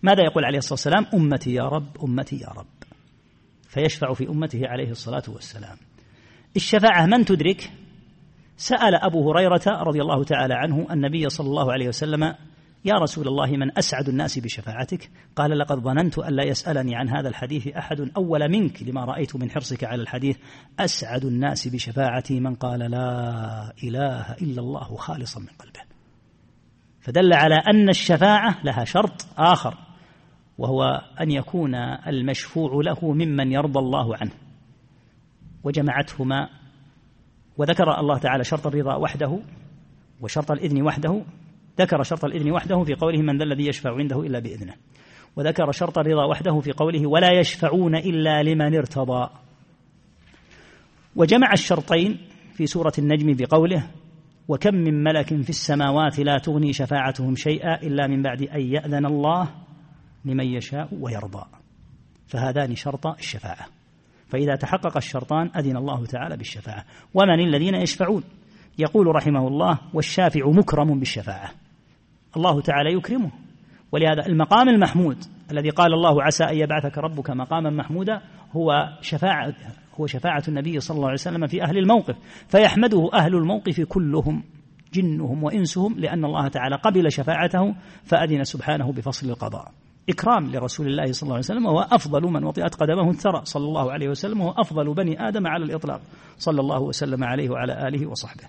[0.04, 2.66] ماذا يقول عليه الصلاة والسلام؟ أمتي يا رب أمتي يا رب.
[3.68, 5.78] فيشفع في أمته عليه الصلاة والسلام.
[6.56, 7.72] الشفاعة من تدرك؟
[8.58, 12.36] سأل أبو هريرة رضي الله تعالى عنه النبي صلى الله عليه وسلم
[12.86, 17.68] يا رسول الله من أسعد الناس بشفاعتك؟ قال لقد ظننت ألا يسألني عن هذا الحديث
[17.68, 20.38] أحد أول منك لما رأيت من حرصك على الحديث.
[20.80, 25.82] أسعد الناس بشفاعتي من قال لا إله إلا الله خالصا من قلبه.
[27.02, 29.78] فدل على أن الشفاعة لها شرط آخر
[30.58, 30.84] وهو
[31.22, 31.76] أن يكون
[32.08, 34.32] المشفوع له ممن يرضى الله عنه.
[35.64, 36.50] وجمعتهما
[37.58, 39.40] وذكر الله تعالى شرط الرضا وحده
[40.22, 41.24] وشرط الإذن وحده
[41.80, 44.74] ذكر شرط الإذن وحده في قوله من ذا الذي يشفع عنده إلا بإذنه
[45.36, 49.30] وذكر شرط الرضا وحده في قوله ولا يشفعون إلا لمن ارتضى
[51.16, 52.18] وجمع الشرطين
[52.54, 53.88] في سورة النجم بقوله
[54.48, 59.50] وكم من ملك في السماوات لا تغني شفاعتهم شيئا إلا من بعد أن يأذن الله
[60.26, 61.44] لمن يشاء ويرضى
[62.28, 63.66] فهذان شرطا الشفاعة.
[64.28, 66.86] فإذا تحقق الشرطان أذن الله تعالى بالشفاعة.
[67.14, 68.24] ومن الذين يشفعون؟
[68.78, 71.52] يقول رحمه الله والشافع مكرم بالشفاعة
[72.38, 73.32] الله تعالى يكرمه.
[73.92, 75.18] ولهذا المقام المحمود
[75.52, 78.22] الذي قال الله عسى أن يبعثك ربك مقاما محمودا
[78.52, 79.54] هو شفاعة
[80.00, 82.16] هو شفاعة النبي صلى الله عليه وسلم في أهل الموقف.
[82.48, 84.44] فيحمده أهل الموقف كلهم
[84.94, 89.72] جنهم وإنسهم لأن الله تعالى قبل شفاعته فأذن سبحانه بفصل القضاء.
[90.10, 93.92] إكرام لرسول الله صلى الله عليه وسلم وهو أفضل من وطئت قدمه الثرى صلى الله
[93.92, 96.02] عليه وسلم وهو أفضل بني آدم على الإطلاق
[96.38, 98.44] صلى الله وسلم عليه وعلى آله وصحبه.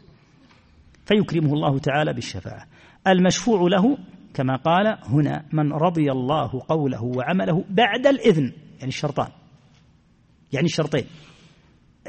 [1.06, 2.66] فيكرمه الله تعالى بالشفاعة.
[3.07, 3.98] المشفوع له
[4.34, 9.28] كما قال هنا من رضي الله قوله وعمله بعد الإذن يعني الشرطان.
[10.53, 11.05] يعني الشرطين.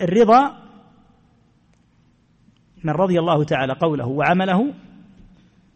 [0.02, 0.58] الرضا
[2.84, 4.74] من رضي الله تعالى قوله وعمله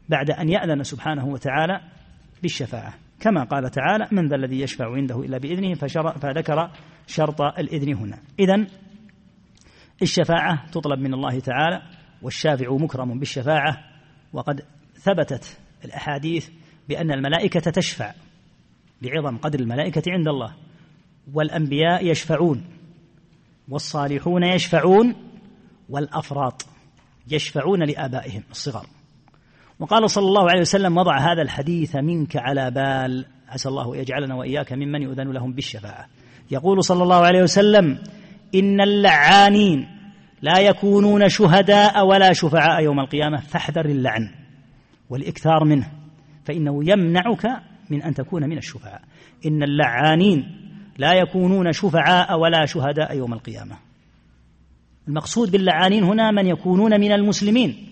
[0.10, 1.82] بعد أن يأذن سبحانه وتعالى
[2.42, 2.94] بالشفاعة.
[3.20, 6.72] كما قال تعالى من ذا الذي يشفع عنده إلا بإذنه فذكر
[7.08, 8.20] شرط الإذن هنا.
[8.40, 8.68] إذا
[10.02, 11.82] الشفاعة تطلب من الله تعالى
[12.22, 13.78] والشافع مكرم بالشفاعة
[14.34, 14.62] وقد
[15.08, 16.50] ثبتت الأحاديث
[16.90, 18.14] بأن الملائكة تشفع
[19.02, 20.54] لعظم قدر الملائكة عند الله
[21.34, 22.64] والأنبياء يشفعون
[23.70, 25.16] والصالحون يشفعون
[25.90, 26.66] والأفراط
[27.32, 28.86] يشفعون لآبائهم الصغار.
[29.80, 34.74] وقال صلى الله عليه وسلم وضع هذا الحديث منك على بال عسى الله يجعلنا وإياك
[34.74, 36.08] ممن يؤذن لهم بالشفاعة.
[36.52, 38.04] يقول صلى الله عليه وسلم
[38.56, 39.88] إن اللعانين
[40.42, 44.47] لا يكونون شهداء ولا شفعاء يوم القيامة فاحذر اللعن.
[45.10, 45.92] والإكثار منه
[46.46, 47.46] فإنه يمنعك
[47.90, 49.02] من أن تكون من الشفعاء.
[49.46, 53.78] إن اللعانين لا يكونون شفعاء ولا شهداء يوم القيامة.
[55.08, 57.88] المقصود باللعانين هنا من يكونون من المسلمين.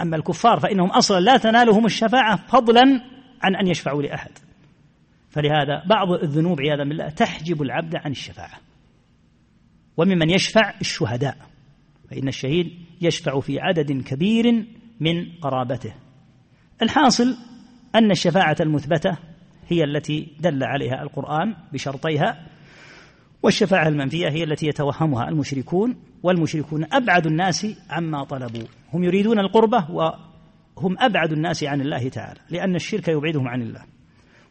[0.00, 2.82] أما الكفار فإنهم أصلا لا تنالهم الشفاعة فضلا
[3.42, 4.30] عن أن يشفعوا لأحد.
[5.30, 8.58] فلهذا بعض الذنوب عياذا بالله تحجب العبد عن الشفاعة.
[9.96, 11.36] وممن يشفع الشهداء
[12.10, 12.66] فإن الشهيد
[13.00, 14.66] يشفع في عدد كبير
[15.00, 15.94] من قرابته.
[16.82, 17.36] الحاصل
[17.94, 19.18] أن الشفاعة المثبتة
[19.68, 22.46] هي التي دل عليها القرآن بشرطيها
[23.42, 28.66] والشفاعة المنفية هي التي يتوهمها المشركون والمشركون أبعد الناس عما طلبوا.
[28.92, 33.82] هم يريدون القربة وهم أبعد الناس عن الله تعالى لأن الشرك يبعدهم عن الله.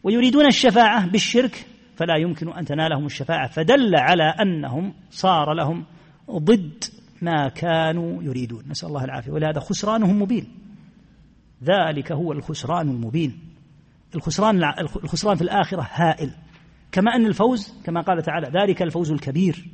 [0.03, 1.65] ويريدون الشفاعة بالشرك
[1.95, 3.47] فلا يمكن أن تنالهم الشفاعة.
[3.47, 5.85] فدل على أنهم صار لهم
[6.31, 6.83] ضد
[7.21, 8.63] ما كانوا يريدون.
[8.69, 9.31] نسأل الله العافية.
[9.31, 10.64] ولهذا خسرانهم مبين.
[11.65, 13.39] ذلك هو الخسران المبين.
[14.15, 14.63] الخسران
[15.03, 16.31] الخسران في الآخرة هائل.
[16.91, 19.65] كما أن الفوز كما قال تعالى ذلك الفوز الكبير.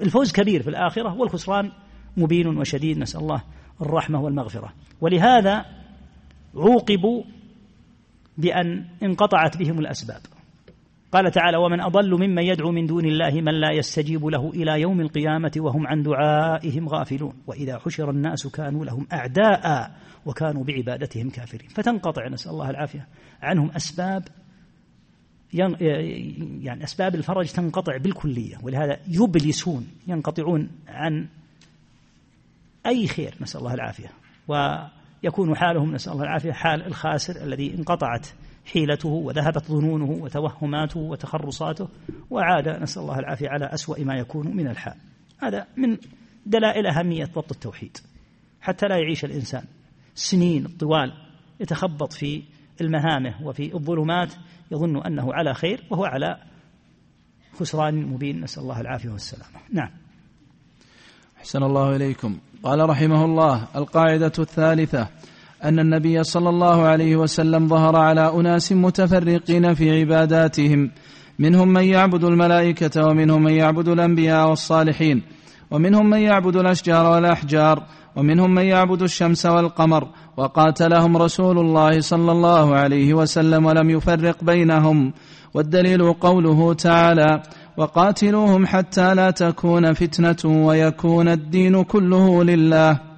[0.00, 1.72] الفوز كبير في الآخرة والخسران
[2.16, 2.98] مبين وشديد.
[2.98, 3.42] نسأل الله
[3.80, 4.72] الرحمة والمغفرة.
[5.00, 5.64] ولهذا
[6.54, 7.24] عوقبوا
[8.38, 10.20] بأن انقطعت بهم الأسباب.
[11.12, 15.00] قال تعالى ومن أضل ممن يدعو من دون الله من لا يستجيب له إلى يوم
[15.00, 17.32] القيامة وهم عن دعائهم غافلون.
[17.46, 19.90] وإذا حشر الناس كانوا لهم أعداء
[20.26, 21.68] وكانوا بعبادتهم كافرين.
[21.68, 23.06] فتنقطع نسأل الله العافية
[23.42, 24.28] عنهم أسباب
[25.52, 31.28] يعني أسباب الفرج تنقطع بالكلية ولهذا يبلسون ينقطعون عن
[32.86, 34.10] أي خير نسأل الله العافية.
[34.48, 38.26] ويكون حالهم نسأل الله العافية حال الخاسر الذي انقطعت
[38.64, 41.88] حيلته وذهبت ظنونه وتوهماته وتخرصاته
[42.30, 44.96] وعاد نسأل الله العافية على أسوأ ما يكون من الحال.
[45.42, 45.98] هذا من
[46.46, 47.96] دلائل أهمية ضبط التوحيد.
[48.60, 49.64] حتى لا يعيش الإنسان
[50.14, 51.12] سنين طوال
[51.60, 52.42] يتخبط في
[52.80, 54.34] المهامه وفي الظلمات
[54.70, 56.38] يظن أنه على خير وهو على
[57.58, 58.40] خسران مبين.
[58.40, 59.60] نسأل الله العافية والسلامة.
[59.72, 59.90] نعم.
[61.38, 62.38] أحسن الله إليكم.
[62.62, 65.08] قال رحمه الله القاعدة الثالثة
[65.64, 70.90] أن النبي صلى الله عليه وسلم ظهر على أناس متفرقين في عباداتهم
[71.38, 75.22] منهم من يعبد الملائكة ومنهم من يعبد الأنبياء والصالحين
[75.70, 77.82] ومنهم من يعبد الأشجار والأحجار
[78.16, 85.12] ومنهم من يعبد الشمس والقمر وقاتلهم رسول الله صلى الله عليه وسلم ولم يفرق بينهم
[85.54, 87.42] والدليل قوله تعالى
[87.76, 93.11] وقاتلوهم حتى لا تكون فتنة ويكون الدين كله لله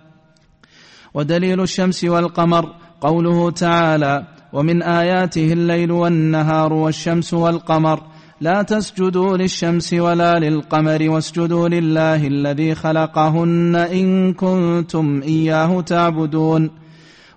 [1.14, 8.02] ودليل الشمس والقمر قوله تعالى ومن آياته الليل والنهار والشمس والقمر
[8.40, 16.70] لا تسجدوا للشمس ولا للقمر واسجدوا لله الذي خلقهن إن كنتم إياه تعبدون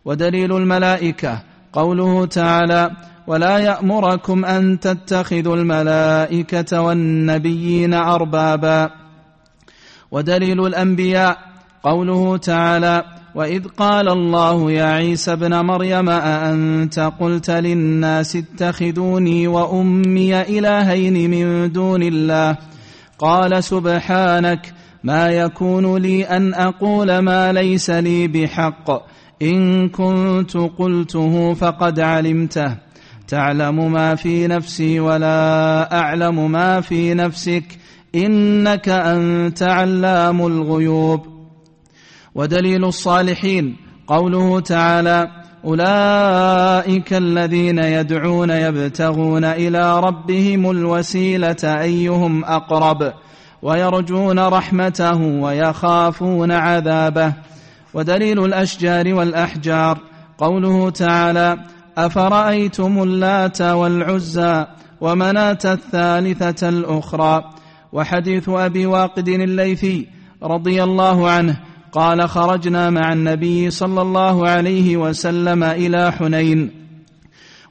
[0.06, 2.92] ودليل الملائكة قوله تعالى
[3.28, 8.90] ولا يأمركم أن تتخذوا الملائكة والنبيين أربابا
[10.12, 11.38] ودليل الأنبياء
[11.84, 13.04] قوله تعالى
[13.38, 22.04] وإذ قال الله يا عيسى ابن مريم أأنت قلت للناس اتخذوني وأمي إلهين من دون
[22.04, 22.58] الله؟
[23.20, 24.74] قال سبحانك
[25.04, 29.04] ما يكون لي أن أقول ما ليس لي بحق.
[29.42, 32.78] إن كنت قلته فقد علمته.
[33.28, 37.64] تعلم ما في نفسي ولا أعلم ما في نفسك.
[38.16, 41.37] إنك أنت علام الغيوب.
[42.38, 43.76] ودليل الصالحين.
[44.08, 45.28] قوله تعالى
[45.66, 53.14] أولئك الذين يدعون يبتغون إلى ربهم الوسيلة أيهم أقرب
[53.62, 57.34] ويرجون رحمته ويخافون عذابه.
[57.94, 59.98] ودليل الأشجار والأحجار.
[60.38, 61.58] قوله تعالى
[61.98, 64.66] أفرأيتم اللات والعزى
[65.02, 67.44] ومناة الثالثة الأخرى؟
[67.94, 70.08] وحديث أبي واقد الليثي
[70.44, 71.58] رضي الله عنه
[71.98, 76.72] قال خرجنا مع النبي صلى الله عليه وسلم إلى حنين.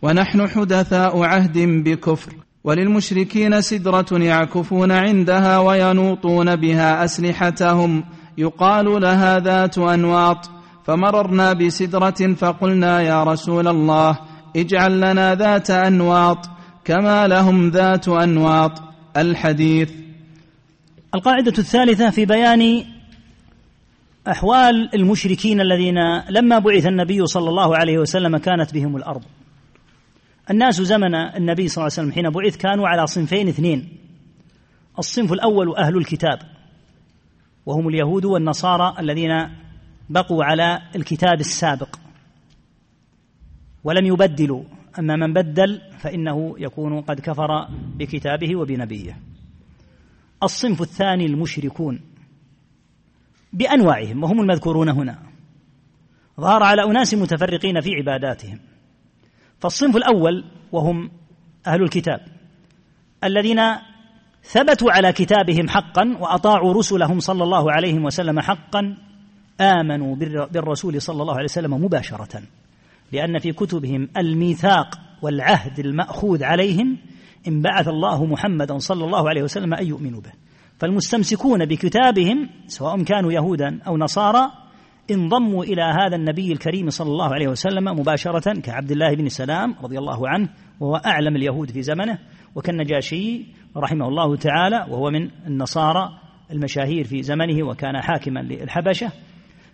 [0.02, 2.32] ونحن حدثاء عهد بكفر
[2.64, 8.04] وللمشركين سدرة يعكفون عندها وينوطون بها أسلحتهم.
[8.38, 10.50] يقال لها ذات أنواط.
[10.84, 14.18] فمررنا بسدرة فقلنا يا رسول الله
[14.56, 16.50] اجعل لنا ذات أنواط
[16.84, 18.72] كما لهم ذات أنواط.
[19.16, 19.90] الحديث.
[21.14, 22.95] القاعدة الثالثة في بيان
[24.30, 25.98] أحوال المشركين الذين
[26.30, 29.22] لما بعث النبي صلى الله عليه وسلم كانت بهم الأرض.
[30.50, 33.88] الناس زمن النبي صلى الله عليه وسلم حين بعث كانوا على صنفين اثنين.
[34.98, 36.38] الصنف الأول أهل الكتاب
[37.66, 39.48] وهم اليهود والنصارى الذين
[40.10, 41.96] بقوا على الكتاب السابق.
[43.84, 44.64] ولم يبدلوا
[44.98, 49.18] أما من بدل فإنه يكون قد كفر بكتابه وبنبيه.
[50.42, 52.00] الصنف الثاني المشركون
[53.56, 55.18] بأنواعهم وهم المذكورون هنا.
[56.40, 58.58] ظهر على أناس متفرقين في عباداتهم.
[59.60, 61.10] فالصنف الأول وهم
[61.66, 62.20] أهل الكتاب
[63.24, 63.60] الذين
[64.44, 68.96] ثبتوا على كتابهم حقا وأطاعوا رسلهم صلى الله عليه وسلم حقا
[69.60, 72.42] آمنوا بالرسول صلى الله عليه وسلم مباشرة.
[73.12, 76.98] لأن في كتبهم الميثاق والعهد المأخوذ عليهم
[77.48, 80.32] إن بعث الله محمدا صلى الله عليه وسلم أن يؤمنوا به.
[80.78, 84.50] فالمستمسكون بكتابهم سواء كانوا يهودا أو نصارى
[85.10, 89.98] انضموا إلى هذا النبي الكريم صلى الله عليه وسلم مباشرة كعبد الله بن سلام رضي
[89.98, 90.48] الله عنه
[90.80, 92.18] وهو أعلم اليهود في زمنه
[92.54, 93.46] وكالنجاشي
[93.76, 96.08] رحمه الله تعالى وهو من النصارى
[96.50, 99.12] المشاهير في زمنه وكان حاكما للحبشة.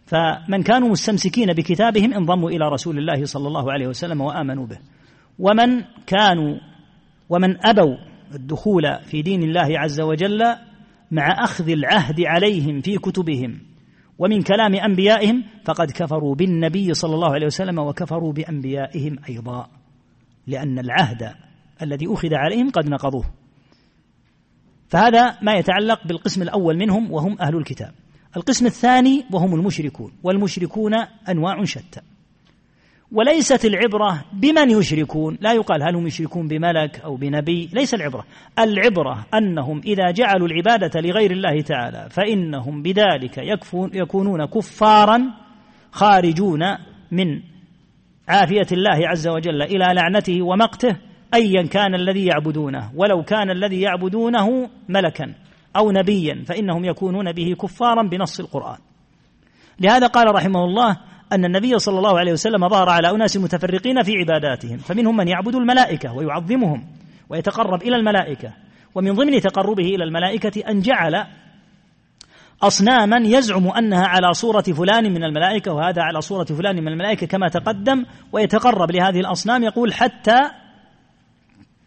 [0.06, 4.78] فمن كانوا مستمسكين بكتابهم انضموا إلى رسول الله صلى الله عليه وسلم وآمنوا به.
[5.38, 6.58] ومن كانوا
[7.28, 7.96] ومن أبوا
[8.34, 10.42] الدخول في دين الله عز وجل
[11.12, 13.60] مع أخذ العهد عليهم في كتبهم
[14.18, 19.68] ومن كلام أنبيائهم فقد كفروا بالنبي صلى الله عليه وسلم وكفروا بأنبيائهم أيضا
[20.46, 21.34] لأن العهد
[21.82, 23.24] الذي أخذ عليهم قد نقضوه.
[24.88, 27.92] فهذا ما يتعلق بالقسم الأول منهم وهم أهل الكتاب.
[28.36, 30.94] القسم الثاني وهم المشركون والمشركون
[31.28, 32.00] أنواع شتى.
[33.14, 35.38] وليست العبرة بمن يشركون.
[35.40, 38.24] لا يقال هل هم يشركون بملك أو بنبي ليس العبرة.
[38.58, 43.38] العبرة أنهم إذا جعلوا العبادة لغير الله تعالى فإنهم بذلك
[43.94, 45.22] يكونون كفارا
[45.92, 46.60] خارجون
[47.10, 47.40] من
[48.28, 50.96] عافية الله عز وجل إلى لعنته ومقته
[51.34, 52.90] أيا كان الذي يعبدونه.
[52.94, 55.34] ولو كان الذي يعبدونه ملكا
[55.76, 58.78] أو نبيا فإنهم يكونون به كفارا بنص القرآن.
[59.80, 60.96] لهذا قال رحمه الله
[61.32, 65.54] أن النبي صلى الله عليه وسلم ظهر على أناس متفرقين في عباداتهم فمنهم من يعبد
[65.54, 66.86] الملائكة ويعظمهم
[67.28, 68.52] ويتقرب إلى الملائكة
[68.94, 71.26] ومن ضمن تقربه إلى الملائكة أن جعل
[72.62, 77.48] أصناما يزعم أنها على صورة فلان من الملائكة وهذا على صورة فلان من الملائكة كما
[77.48, 80.38] تقدم ويتقرب لهذه الأصنام يقول حتى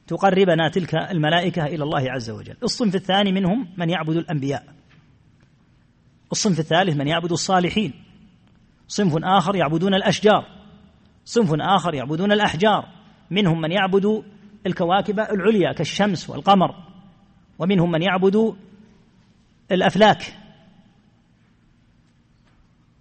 [0.08, 2.56] تقربنا تلك الملائكة إلى الله عز وجل.
[2.64, 4.64] الصنف الثاني منهم من يعبد الأنبياء.
[6.32, 8.05] الصنف الثالث من يعبد الصالحين.
[8.88, 10.46] صنف آخر يعبدون الأشجار.
[11.26, 12.88] صنف آخر يعبدون الأحجار.
[13.32, 14.24] منهم من يعبد
[14.66, 16.76] الكواكب العليا كالشمس والقمر.
[17.60, 18.56] ومنهم من يعبد
[19.72, 20.38] الأفلاك.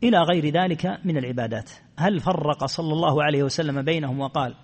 [0.02, 1.70] إلى غير ذلك من العبادات.
[1.96, 4.54] هل فرق صلى الله عليه وسلم بينهم وقال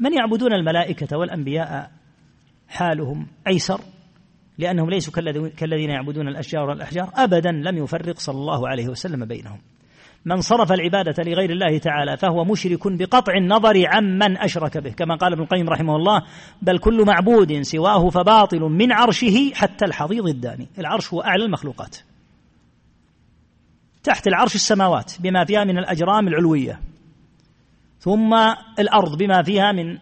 [0.00, 1.90] من يعبدون الملائكة والأنبياء
[2.68, 3.80] حالهم أيسر
[4.58, 5.12] لأنهم ليسوا
[5.56, 9.60] كالذين يعبدون الأشجار والأحجار؟ أبدا لم يفرق صلى الله عليه وسلم بينهم.
[10.24, 14.90] من صرف العبادة لغير الله تعالى فهو مشرك بقطع النظر عمن أشرك به.
[14.90, 16.22] كما قال ابن القيم رحمه الله
[16.62, 20.68] بل كل معبود سواه فباطل من عرشه حتى الحضيض الداني.
[20.78, 21.96] العرش هو أعلى المخلوقات.
[24.02, 26.80] تحت العرش السماوات بما فيها من الأجرام العلوية.
[27.98, 28.34] ثم
[28.78, 29.98] الأرض بما فيها من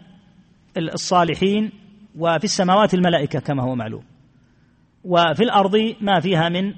[0.76, 1.72] الصالحين.
[2.18, 4.04] وفي السماوات الملائكة كما هو معلوم.
[5.04, 6.74] وفي الأرض ما فيها من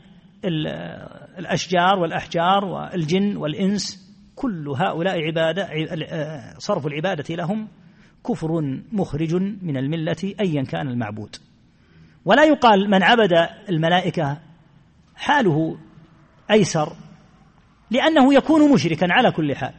[1.39, 4.07] الأشجار والأحجار والجن والإنس
[4.37, 5.69] كل هؤلاء عبادة
[6.59, 7.69] صرف العبادة لهم
[8.29, 11.37] كفر مخرج من الملة أيا كان المعبود.
[12.25, 13.33] ولا يقال من عبد
[13.69, 14.39] الملائكة
[15.17, 15.79] حاله
[16.51, 16.93] أيسر
[17.91, 19.75] لأنه يكون مشركا على كل حال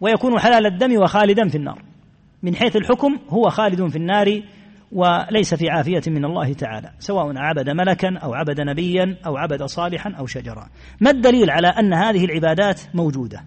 [0.00, 1.82] ويكون حلال الدم وخالدا في النار.
[2.42, 4.42] من حيث الحكم هو خالد في النار
[4.92, 10.10] وليس في عافية من الله تعالى سواء عبد ملكا أو عبد نبيا أو عبد صالحا
[10.18, 10.68] أو شجرا.
[11.00, 13.44] ما الدليل على أن هذه العبادات موجودة؟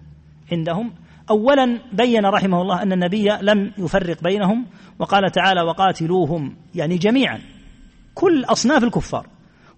[0.52, 0.92] عندهم.
[1.30, 4.66] أولا بين رحمه الله أن النبي لم يفرق بينهم
[4.98, 6.56] وقال تعالى وقاتلوهم.
[6.74, 7.40] يعني جميعا.
[8.14, 9.26] كل أصناف الكفار.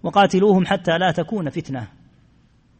[0.03, 1.89] وقاتلوهم حتى لا تكون فتنة.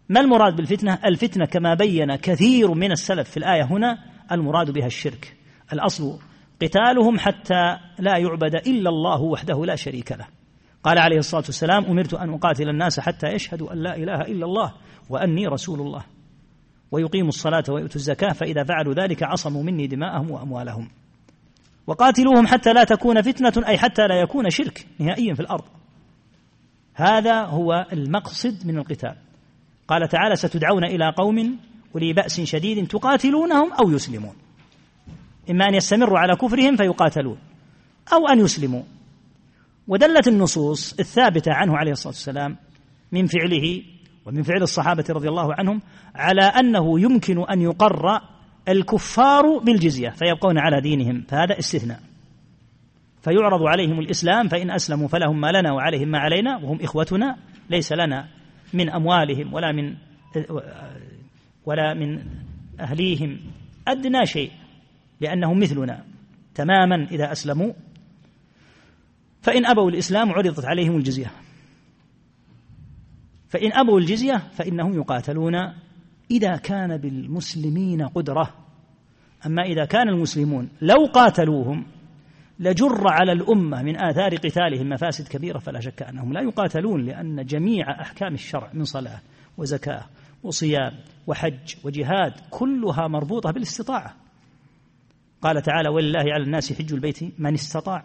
[0.09, 3.99] ما المراد بالفتنة؟ الفتنة كما بين كثير من السلف في الآية هنا
[4.33, 5.37] المراد بها الشرك.
[5.73, 6.19] الأصل
[6.63, 10.27] قتالهم حتى لا يعبد إلا الله وحده لا شريك له.
[10.85, 14.73] قال عليه الصلاة والسلام أمرت أن أقاتل الناس حتى يشهدوا أن لا إله إلا الله
[15.11, 16.05] وأني رسول الله.
[16.91, 20.89] ويقيموا الصلاة ويؤتوا الزكاة فإذا فعلوا ذلك عصموا مني دماءهم وأموالهم.
[21.87, 25.65] وقاتلوهم حتى لا تكون فتنة أي حتى لا يكون شرك نهائيا في الأرض.
[26.95, 29.15] هذا هو المقصد من القتال.
[29.89, 31.59] قال تعالى ستدعون إلى قوم
[31.95, 34.35] أولي بأس شديد تقاتلونهم أو يسلمون.
[35.51, 37.39] إما أن يستمروا على كفرهم فيقاتلون
[38.13, 38.83] أو أن يسلموا.
[39.89, 42.57] ودلت النصوص الثابتة عنه عليه الصلاة والسلام
[43.13, 43.83] من فعله
[44.27, 45.81] ومن فعل الصحابة رضي الله عنهم
[46.15, 48.21] على أنه يمكن أن يقر
[48.69, 52.01] الكفار بالجزية فيبقون على دينهم فهذا استثناء.
[53.23, 57.37] فيعرض عليهم الإسلام فإن أسلموا فلهم ما لنا وعليهم ما علينا وهم إخوتنا
[57.71, 58.29] ليس لنا
[58.75, 59.95] من أموالهم ولا من
[61.67, 62.23] ولا من
[62.81, 63.41] أهليهم
[63.89, 64.51] أدنى شيء.
[65.21, 66.05] لأنهم مثلنا
[66.55, 67.73] تماما إذا أسلموا
[69.43, 71.31] فإن أبوا الإسلام عرضت عليهم الجزية.
[73.49, 75.55] فإن أبوا الجزية فإنهم يقاتلون
[76.31, 78.55] إذا كان بالمسلمين قدرة.
[79.47, 81.87] أما إذا كان المسلمون لو قاتلوهم
[82.61, 88.01] لجر على الأمة من آثار قتالهم مفاسد كبيرة فلا شك أنهم لا يقاتلون لأن جميع
[88.01, 89.21] أحكام الشرع من صلاة
[89.59, 90.05] وزكاة
[90.43, 90.93] وصيام
[91.27, 94.15] وحج وجهاد كلها مربوطة بالاستطاعة.
[95.43, 98.05] قال تعالى ولله على الناس حج البيت من استطاع.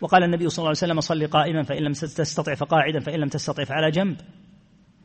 [0.00, 3.64] وقال النبي صلى الله عليه وسلم صل قائما فإن لم تستطع فقاعدا فإن لم تستطع
[3.64, 4.16] فعلى جنب.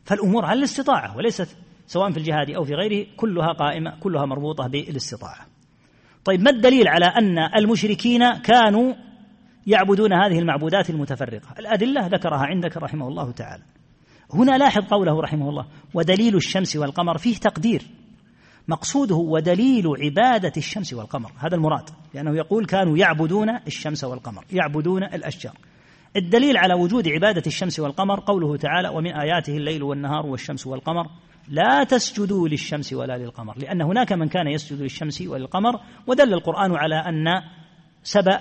[0.06, 1.58] فالأمور على الاستطاعة وليست
[1.88, 5.46] سواء في الجهاد أو في غيره كلها قائمة كلها مربوطة بالاستطاعة.
[6.26, 8.94] طيب ما الدليل على أن المشركين كانوا
[9.68, 13.64] يعبدون هذه المعبودات المتفرقة؟ الأدلة ذكرها عندك رحمه الله تعالى.
[14.34, 17.82] هنا لاحظ قوله رحمه الله ودليل الشمس والقمر فيه تقدير.
[18.68, 21.32] مقصوده ودليل عبادة الشمس والقمر.
[21.38, 25.54] هذا المراد لأنه يقول كانوا يعبدون الشمس والقمر يعبدون الأشجار.
[26.16, 31.08] الدليل على وجود عبادة الشمس والقمر قوله تعالى ومن آياته الليل والنهار والشمس والقمر
[31.48, 36.96] لا تسجدوا للشمس ولا للقمر لأن هناك من كان يسجد للشمس وللقمر ودل القرآن على
[36.96, 37.26] أن
[38.04, 38.40] سبأ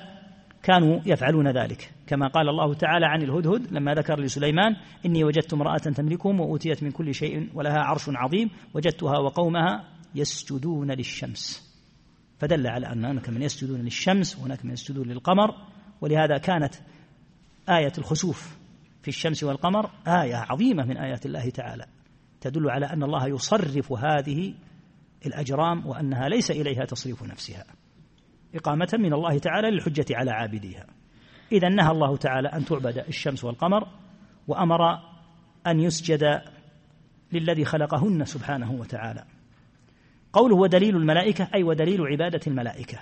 [0.62, 1.91] كانوا يفعلون ذلك.
[2.07, 6.91] كما قال الله تعالى عن الهدهد لما ذكر لسليمان إني وجدت امرأة تملكهم وأوتيت من
[6.91, 11.75] كل شيء ولها عرش عظيم وجدتها وقومها يسجدون للشمس.
[12.39, 15.55] فدل على أن هناك من يسجدون للشمس وهناك من يسجدون للقمر
[16.01, 16.75] ولهذا كانت
[17.69, 18.57] آية الخسوف
[19.03, 21.87] في الشمس والقمر آية عظيمة من آيات الله تعالى.
[22.41, 24.55] تدل على أن الله يصرف هذه
[25.27, 27.65] الأجرام وأنها ليس إليها تصريف نفسها.
[28.55, 30.87] إقامة من الله تعالى للحجة على عابديها.
[31.53, 33.89] إذا نهى الله تعالى أن تعبد الشمس والقمر
[34.49, 34.81] وأمر
[35.67, 36.25] أن يسجد
[37.33, 39.25] للذي خلقهن سبحانه وتعالى.
[40.35, 42.99] قوله ودليل الملائكة أي ودليل عبادة الملائكة.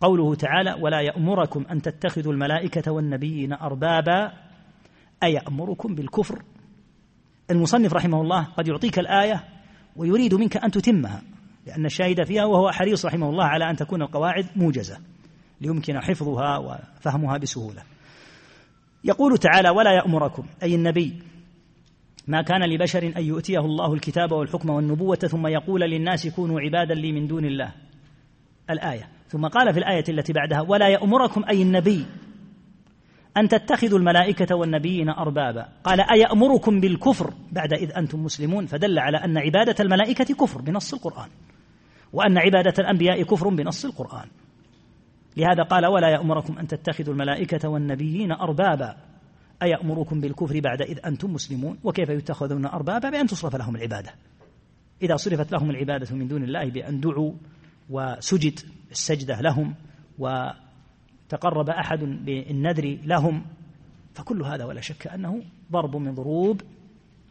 [0.00, 4.32] قوله تعالى ولا يأمركم أن تتخذوا الملائكة والنبيين أربابا.
[5.22, 6.42] أيأمركم بالكفر؟
[7.50, 9.44] المصنف رحمه الله قد يعطيك الآية
[9.96, 11.22] ويريد منك أن تتمها
[11.66, 14.98] لأن الشاهد فيها وهو حريص رحمه الله على أن تكون القواعد موجزة
[15.60, 17.82] ليمكن حفظها وفهمها بسهولة.
[19.04, 21.22] يقول تعالى ولا يأمركم أي النبي
[22.28, 27.12] ما كان لبشر أن يؤتيه الله الكتاب والحكم والنبوة ثم يقول للناس كونوا عبادا لي
[27.12, 27.72] من دون الله.
[28.70, 29.08] الآية.
[29.28, 32.06] ثم قال في الآية التي بعدها ولا يأمركم أي النبي
[33.36, 35.68] أن تتخذوا الملائكة والنبيين أربابا.
[35.84, 41.28] قال أيأمركم بالكفر بعد إذ أنتم مسلمون؟ فدل على أن عبادة الملائكة كفر بنص القرآن
[42.12, 44.28] وأن عبادة الأنبياء كفر بنص القرآن.
[45.36, 48.96] لهذا قال ولا يأمركم أن تتخذوا الملائكة والنبيين أربابا.
[49.62, 54.14] أيأمركم بالكفر بعد إذ أنتم مسلمون؟ وكيف يتخذون أربابا بأن تصرف لهم العبادة؟
[55.02, 57.32] إذا صرفت لهم العبادة من دون الله بأن دعوا
[57.90, 59.74] وسجد السجدة لهم
[60.18, 63.44] وتقرب أحد بالنذر لهم
[64.14, 65.42] فكل هذا ولا شك أنه
[65.72, 66.62] ضرب من ضروب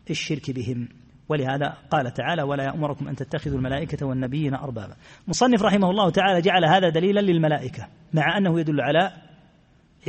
[0.09, 0.88] الشرك بهم.
[1.30, 4.95] ولهذا قال تعالى ولا يأمركم أن تتخذوا الملائكة والنبيين أربابا
[5.27, 9.11] مصنف رحمه الله تعالى جعل هذا دليلا للملائكة مع أنه يدل على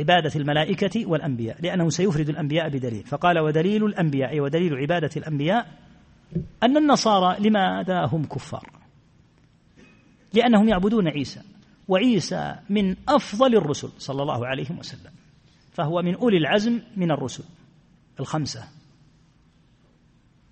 [0.01, 3.03] عبادة الملائكة والأنبياء لأنه سيفرد الأنبياء بدليل.
[3.03, 4.39] فقال ودليل الأنبياء.
[4.39, 5.67] ودليل عبادة الأنبياء
[6.63, 8.69] أن النصارى لماذا هم كفار؟
[10.33, 11.41] لأنهم يعبدون عيسى
[11.87, 15.11] وعيسى من أفضل الرسل صلى الله عليه وسلم
[15.71, 17.43] فهو من أولي العزم من الرسل
[18.19, 18.63] الخمسة.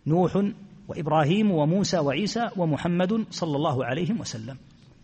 [0.07, 0.51] نوح
[0.87, 4.57] وإبراهيم وموسى وعيسى ومحمد صلى الله عليه وسلم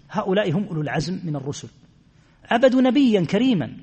[0.09, 1.67] هؤلاء هم أولو العزم من الرسل.
[2.51, 3.77] عبدوا نبيا كريما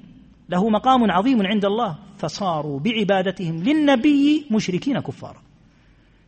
[0.48, 5.42] له مقام عظيم عند الله فصاروا بعبادتهم للنبي مشركين كفارا.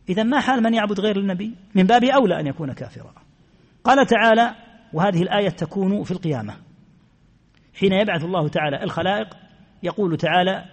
[0.09, 3.13] إذا ما حال من يعبد غير النبي؟ من باب أولى أن يكون كافرا.
[3.83, 4.55] قال تعالى
[4.93, 6.53] وهذه الآية تكون في القيامة.
[7.79, 9.27] حين يبعث الله تعالى الخلائق
[9.83, 10.65] يقول تعالى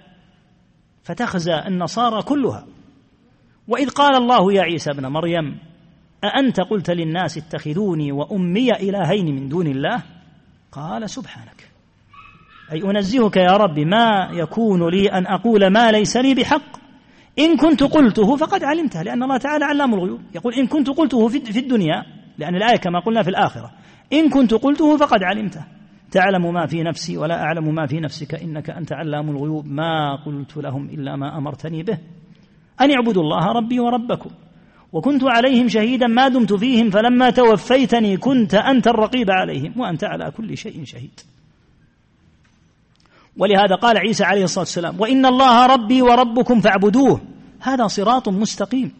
[1.02, 2.66] فتخزى النصارى كلها.
[3.68, 5.58] وإذ قال الله يا عيسى ابن مريم
[6.24, 10.02] أأنت قلت للناس اتخذوني وأمي إلهين من دون الله؟
[10.72, 11.71] قال سبحانك.
[12.72, 16.82] أي أنزهك يا رب ما يكون لي أن أقول ما ليس لي بحق.
[17.38, 20.20] إن كنت قلته فقد علمته لأن الله تعالى علام الغيوب.
[20.34, 22.04] يقول إن كنت قلته في الدنيا
[22.38, 23.70] لأن الآية كما قلنا في الآخرة.
[24.12, 25.64] إن كنت قلته فقد علمته.
[26.10, 29.66] تعلم ما في نفسي ولا أعلم ما في نفسك إنك أنت علام الغيوب.
[29.66, 31.98] ما قلت لهم إلا ما أمرتني به.
[32.80, 34.30] أن اعبدوا الله ربي وربكم.
[34.92, 40.56] وكنت عليهم شهيدا ما دمت فيهم فلما توفيتني كنت أنت الرقيب عليهم وأنت على كل
[40.56, 41.20] شيء شهيد.
[43.36, 47.20] ولهذا قال عيسى عليه الصلاة والسلام وإن الله ربي وربكم فاعبدوه.
[47.60, 48.92] هذا صراط مستقيم.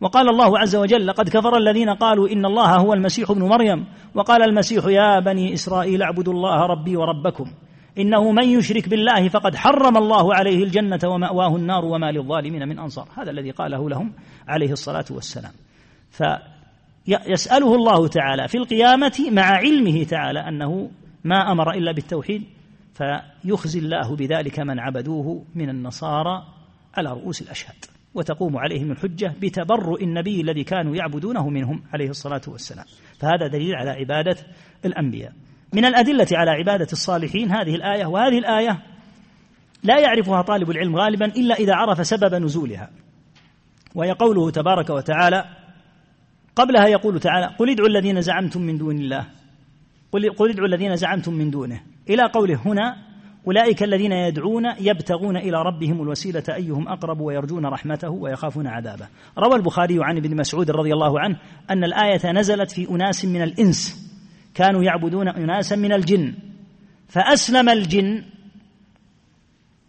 [0.00, 3.86] وقال الله عز وجل لقد كفر الذين قالوا إن الله هو المسيح ابن مريم.
[4.14, 7.44] وقال المسيح يا بني إسرائيل اعبدوا الله ربي وربكم
[7.98, 13.08] إنه من يشرك بالله فقد حرم الله عليه الجنة ومأواه النار وما للظالمين من أنصار.
[13.16, 14.12] هذا الذي قاله لهم
[14.48, 15.52] عليه الصلاة والسلام.
[16.10, 20.90] فيسأله الله تعالى في القيامة مع علمه تعالى أنه
[21.24, 22.44] ما أمر إلا بالتوحيد
[22.94, 26.46] فيخزي الله بذلك من عبدوه من النصارى
[26.94, 27.76] على رؤوس الأشهاد
[28.14, 32.84] وتقوم عليهم الحجة بتبرؤ النبي الذي كانوا يعبدونه منهم عليه الصلاة والسلام.
[33.18, 34.36] فهذا دليل على عبادة
[34.84, 35.32] الأنبياء.
[35.72, 38.82] من الأدلة على عبادة الصالحين هذه الآية وهذه الآية
[39.82, 42.90] لا يعرفها طالب العلم غالبا إلا إذا عرف سبب نزولها.
[43.94, 45.44] وهي قوله تبارك وتعالى
[46.56, 49.26] قبلها يقول تعالى قل ادعوا الذين زعمتم من دون الله
[50.12, 51.80] قل, قل ادعوا الذين زعمتم من دونه.
[52.08, 52.96] إلى قوله هنا
[53.46, 59.08] أولئك الذين يدعون يبتغون إلى ربهم الوسيلة أيهم أقرب ويرجون رحمته ويخافون عذابه.
[59.38, 61.36] روى البخاري عن ابن مسعود رضي الله عنه
[61.70, 64.10] أن الآية نزلت في أناس من الإنس.
[64.54, 66.34] كانوا يعبدون أناسا من الجن.
[67.08, 68.24] فأسلم الجن.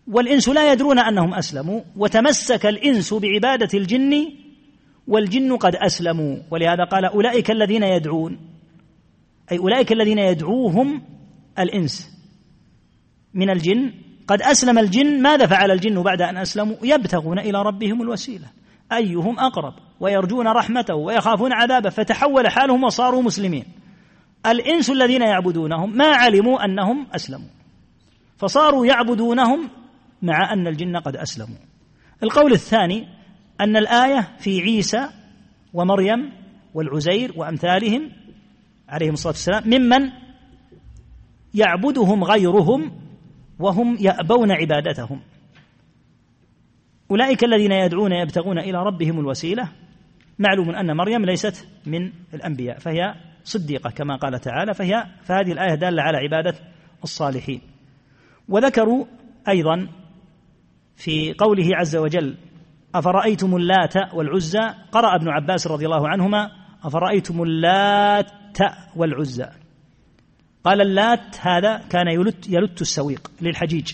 [0.07, 1.81] والإنس لا يدرون أنهم أسلموا.
[1.97, 4.27] وتمسك الإنس بعبادة الجن
[5.07, 6.37] والجن قد أسلموا.
[6.51, 8.50] ولهذا قال أولئك الذين يدعون.
[9.51, 11.01] أي أولئك الذين يدعوهم
[11.59, 12.09] الإنس
[13.33, 13.93] من الجن.
[14.27, 15.21] قد أسلم الجن.
[15.21, 18.47] ماذا فعل الجن بعد أن أسلموا؟ يبتغون إلى ربهم الوسيلة.
[18.93, 21.89] أيهم أقرب؟ ويرجون رحمته ويخافون عذابه.
[21.89, 23.65] فتحول حالهم وصاروا مسلمين.
[24.45, 27.49] الإنس الذين يعبدونهم ما علموا أنهم أسلموا.
[28.37, 29.69] فصاروا يعبدونهم
[30.21, 31.57] مع أن الجن قد أسلموا.
[32.23, 33.07] القول الثاني
[33.61, 35.09] أن الآية في عيسى
[35.73, 36.31] ومريم
[36.73, 38.11] والعزير وأمثالهم
[38.91, 40.11] عليهم الصلاة والسلام ممن
[41.53, 42.91] يعبدهم غيرهم
[43.59, 45.21] وهم يأبون عبادتهم.
[47.11, 49.71] أولئك الذين يدعون يبتغون إلى ربهم الوسيلة.
[50.39, 56.03] معلوم أن مريم ليست من الأنبياء فهي صديقة كما قال تعالى فهي فهذه الآية دالة
[56.03, 56.55] على عبادة
[57.03, 57.61] الصالحين.
[58.49, 59.05] وذكروا
[59.47, 59.87] أيضا
[60.95, 62.37] في قوله عز وجل
[62.95, 66.51] أفرأيتم اللات والعزى؟ قرأ ابن عباس رضي الله عنهما
[66.83, 68.31] أفرأيتم اللات
[68.95, 69.47] والعزى
[70.63, 73.93] قال اللات هذا كان يلت, يلت السويق للحجيج.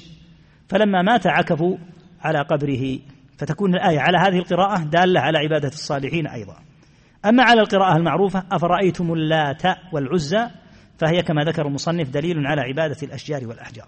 [0.70, 1.78] فلما مات عكفوا
[2.22, 3.00] على قبره.
[3.38, 6.56] فتكون الآية على هذه القراءة دالة على عبادة الصالحين أيضا.
[7.26, 9.64] أما على القراءة المعروفة أفرأيتم اللات
[9.94, 10.48] والعزى
[10.98, 13.88] فهي كما ذكر المصنف دليل على عبادة الأشجار والأحجار.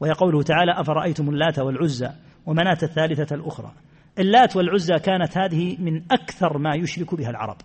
[0.00, 2.10] وهي قوله تعالى أفرأيتم اللات والعزى
[2.46, 3.72] ومناة الثالثة الأخرى.
[4.18, 7.56] اللات والعزى كانت هذه من أكثر ما يشرك بها العرب.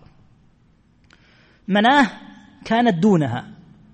[1.68, 2.08] مناه
[2.66, 3.48] كانت دونها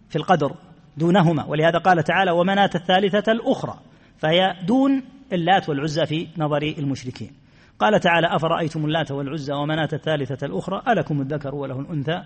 [0.10, 0.56] في القدر
[0.98, 1.46] دونهما.
[1.46, 3.80] ولهذا قال تعالى ومناة الثالثة الأخرى.
[4.18, 7.32] فهي دون اللات والعزى في نظر المشركين.
[7.80, 12.24] قال تعالى أفرأيتم اللات والعزى ومناة الثالثة الأخرى؟ ألكم الذكر وله الأنثى.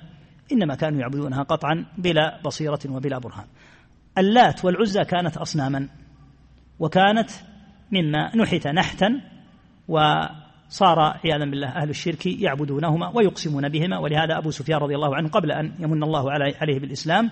[0.51, 3.45] إنما كانوا يعبدونها قطعا بلا بصيرة وبلا برهان.
[4.17, 5.89] اللات والعزى كانت أصناما
[6.79, 7.29] وكانت
[7.91, 9.21] مما نحت نحتا
[10.69, 15.51] وصار عياذا بالله أهل الشرك يعبدونهما ويقسمون بهما ولهذا أبو سفيان رضي الله عنه قبل
[15.51, 17.31] أن يمن الله عليه بالإسلام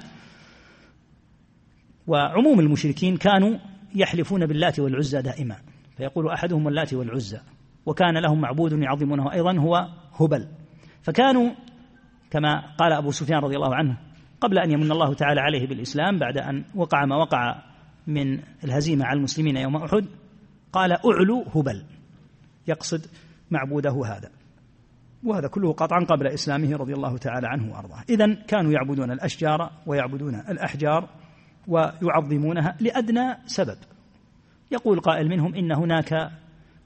[2.07, 3.57] وعموم المشركين كانوا
[3.95, 5.55] يحلفون باللات والعزى دائما
[5.97, 7.39] فيقول أحدهم اللات والعزى
[7.85, 9.87] وكان لهم معبود يعظمونه أيضا هو
[10.19, 10.47] هبل
[11.01, 11.51] فكانوا
[12.31, 13.97] كما قال أبو سفيان رضي الله عنه
[14.41, 17.55] قبل أن يمن الله تعالى عليه بالإسلام بعد أن وقع ما وقع
[18.07, 20.05] من الهزيمة على المسلمين يوم أحد
[20.73, 21.83] قال أعلو هبل
[22.67, 23.05] يقصد
[23.51, 24.29] معبوده هذا.
[25.23, 28.03] وهذا كله قطعا قبل إسلامه رضي الله تعالى عنه وأرضاه.
[28.09, 31.09] إذا كانوا يعبدون الأشجار ويعبدون الأحجار
[31.67, 33.77] ويعظمونها لأدنى سبب.
[34.71, 36.31] يقول قائل منهم إن هناك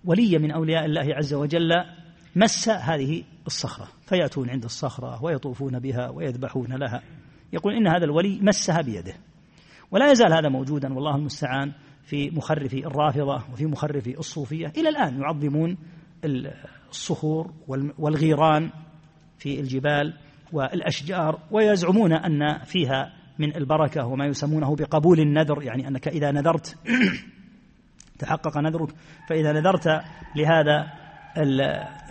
[0.06, 1.72] ولي من أولياء الله عز وجل
[2.36, 7.02] مس هذه الصخرة فيأتون عند الصخرة ويطوفون بها ويذبحون لها.
[7.54, 9.14] يقول إن هذا الولي مسها بيده.
[9.92, 11.72] ولا يزال هذا موجودا والله المستعان
[12.04, 14.68] في مخرف الرافضة وفي مخرف الصوفية.
[14.78, 15.78] إلى الآن يعظمون
[16.26, 17.52] الصخور
[17.98, 18.72] والغيران
[19.38, 20.14] في الجبال
[20.54, 26.78] والأشجار ويزعمون أن فيها من البركة وما يسمونه بقبول النذر يعني أنك إذا نذرت
[28.20, 28.90] تحقق نذرك.
[29.30, 29.88] فإذا نذرت
[30.36, 30.88] لهذا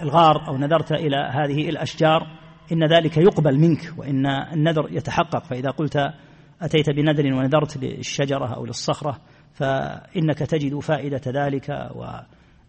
[0.02, 2.26] الغار أو نذرت إلى هذه الأشجار
[2.72, 5.44] إن ذلك يقبل منك وإن النذر يتحقق.
[5.44, 5.96] فإذا قلت
[6.62, 9.20] أتيت بنذر ونذرت للشجرة أو للصخرة
[9.52, 11.70] فإنك تجد فائدة ذلك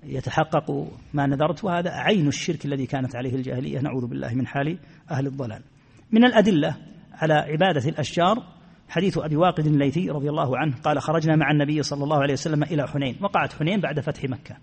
[0.03, 3.79] ويتحقق ما نذرت وهذا عين الشرك الذي كانت عليه الجاهلية.
[3.79, 4.79] نعوذ بالله من حال
[5.11, 5.61] أهل الضلال.
[6.11, 6.75] من الأدلة
[7.13, 8.43] على عبادة الأشجار
[8.89, 12.63] حديث أبي واقد الليثي رضي الله عنه قال خرجنا مع النبي صلى الله عليه وسلم
[12.63, 14.55] إلى حنين وقعت حنين بعد فتح مكة.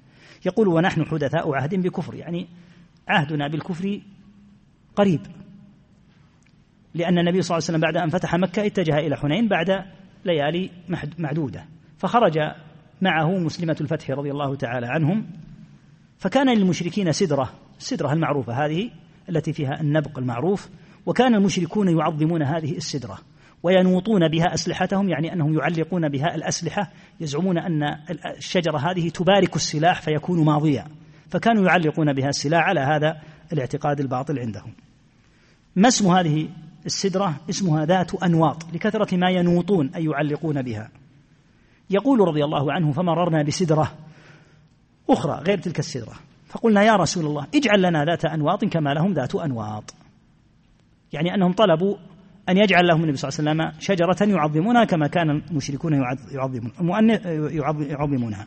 [0.47, 2.15] يقول ونحن حدثاء عهد بكفر.
[2.15, 2.47] يعني
[3.09, 4.01] عهدنا بالكفر
[4.97, 5.21] قريب
[6.95, 9.85] لأن النبي صلى الله عليه وسلم بعد أن فتح مكة اتجه إلى حنين بعد
[10.25, 10.71] ليالي
[11.19, 11.65] معدودة.
[11.99, 12.39] فخرج
[13.03, 15.27] معه مسلمة الفتح رضي الله تعالى عنهم
[16.19, 18.91] فكان للمشركين سدرة السدرة المعروفة هذه
[19.29, 20.69] التي فيها النبق المعروف
[21.07, 23.19] وكان المشركون يعظمون هذه السدرة
[23.63, 26.91] وينوطون بها أسلحتهم يعني أنهم يعلقون بها الأسلحة
[27.21, 27.83] يزعمون أن
[28.37, 30.85] الشجرة هذه تبارك السلاح فيكون ماضيا
[31.31, 33.21] فكانوا يعلقون بها السلاح على هذا
[33.53, 34.73] الاعتقاد الباطل عندهم.
[35.77, 36.49] ما اسم هذه
[36.87, 40.91] السدرة؟ اسمها ذات أنواط لكثرة ما ينوطون أي يعلقون بها.
[41.91, 43.93] يقول رضي الله عنه فمررنا بسدرة
[45.11, 46.15] أخرى غير تلك السدرة.
[46.47, 49.95] فقلنا يا رسول الله اجعل لنا ذات أنواط كما لهم ذات أنواط.
[51.13, 51.97] يعني أنهم طلبوا
[52.49, 55.93] أن يجعل لهم النبي صلى الله عليه وسلم شجرة يعظمونها كما كان المشركون
[56.33, 57.11] يعظمون
[57.91, 58.47] يعظمونها.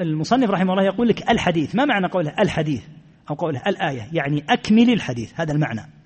[0.00, 2.82] المصنف رحمه الله يقول لك الحديث ما معنى قوله الحديث؟
[3.30, 5.99] أو قوله الآية يعني أكمل الحديث هذا المعنى.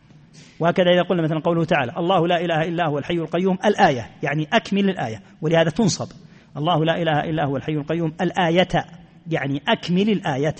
[0.60, 4.48] وهكذا إذا قلنا مثلا قوله تعالى الله لا إله إلا هو الحي القيوم الآية يعني
[4.52, 6.08] أكمل الآية ولهذا تنصب
[6.56, 8.84] الله لا إله إلا هو الحي القيوم الآية
[9.30, 10.54] يعني أكمل الآية.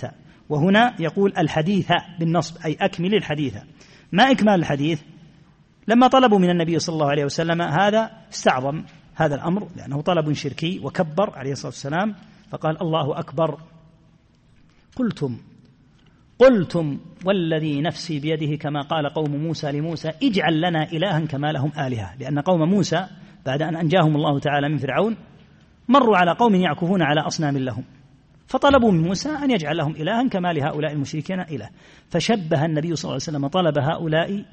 [0.49, 3.57] وهنا يقول الحديث بالنصب أي أكمل الحديث.
[4.11, 5.01] ما إكمال الحديث؟
[5.87, 8.83] لما طلبوا من النبي صلى الله عليه وسلم هذا استعظم
[9.15, 12.15] هذا الأمر لأنه طلب شركي وكبر عليه الصلاة والسلام
[12.51, 13.59] فقال الله أكبر.
[14.95, 15.37] قلتم
[16.39, 22.15] قلتم والذي نفسي بيده كما قال قوم موسى لموسى اجعل لنا إلها كما لهم آلهة.
[22.19, 23.07] لأن قوم موسى
[23.45, 25.17] بعد أن أنجاهم الله تعالى من فرعون
[25.87, 27.83] مروا على قوم يعكفون على أصنام لهم.
[28.47, 31.69] فطلبوا من موسى أن يجعل لهم إلها كما لهؤلاء المشركين إله.
[32.09, 34.45] فشبه النبي صلى الله عليه وسلم طلب هؤلاء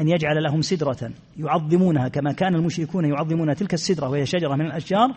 [0.00, 5.14] أن يجعل لهم سدرة يعظمونها كما كان المشركون يعظمون تلك السدرة وهي شجرة من الأشجار.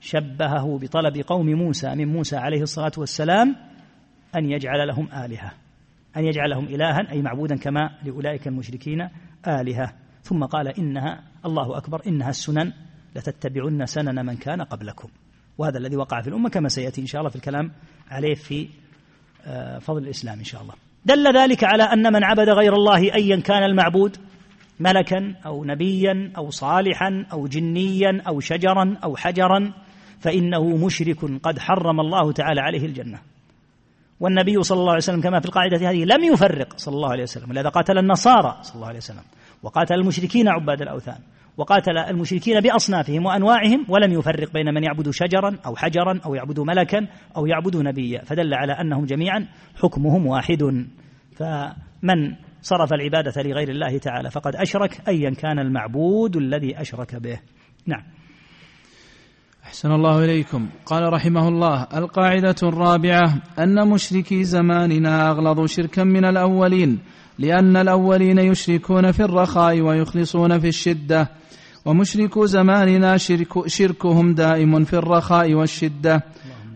[0.00, 3.56] شبهه بطلب قوم موسى من موسى عليه الصلاة والسلام
[4.36, 5.52] أن يجعل لهم آلهة
[6.16, 9.08] أن يجعل لهم إلها أي معبودا كما لأولئك المشركين
[9.46, 9.92] آلهة.
[10.22, 12.72] ثم قال إنها الله أكبر إنها السنن
[13.16, 15.08] لتتبعن سنن من كان قبلكم.
[15.58, 17.72] وهذا الذي وقع في الأمة كما سيأتي إن شاء الله في الكلام
[18.10, 18.68] عليه في
[19.46, 20.74] آه، فضل الإسلام إن شاء الله.
[21.04, 24.16] دل ذلك على أن من عبد غير الله أيا كان المعبود
[24.80, 29.72] ملكا أو نبيا أو صالحا أو جنيا أو شجرا أو حجرا
[30.20, 33.18] فإنه مشرك قد حرم الله تعالى عليه الجنة.
[34.20, 37.50] والنبي صلى الله عليه وسلم كما في القاعدة هذه لم يفرق صلى الله عليه وسلم.
[37.50, 39.22] ولهذا قاتل النصارى صلى الله عليه وسلم
[39.62, 41.18] وقاتل المشركين عباد الأوثان
[41.56, 47.06] وقاتل المشركين بأصنافهم وأنواعهم ولم يفرق بين من يعبد شجرا أو حجرا أو يعبد ملكا
[47.36, 49.46] أو يعبد نبيا فدل على أنهم جميعا
[49.82, 50.86] حكمهم واحد.
[51.36, 57.40] فمن صرف العبادة لغير الله تعالى فقد أشرك أيا كان المعبود الذي أشرك به.
[57.86, 58.02] نعم.
[59.66, 60.66] أحسن الله إليكم.
[60.86, 66.98] قال رحمه الله القاعدة الرابعة أن مشركي زماننا أغلظ شركا من الأولين
[67.38, 71.30] لأن الأولين يشركون في الرخاء ويخلصون في الشدة
[71.84, 76.24] ومشركو زماننا شرك شركهم دائم في الرخاء والشدة.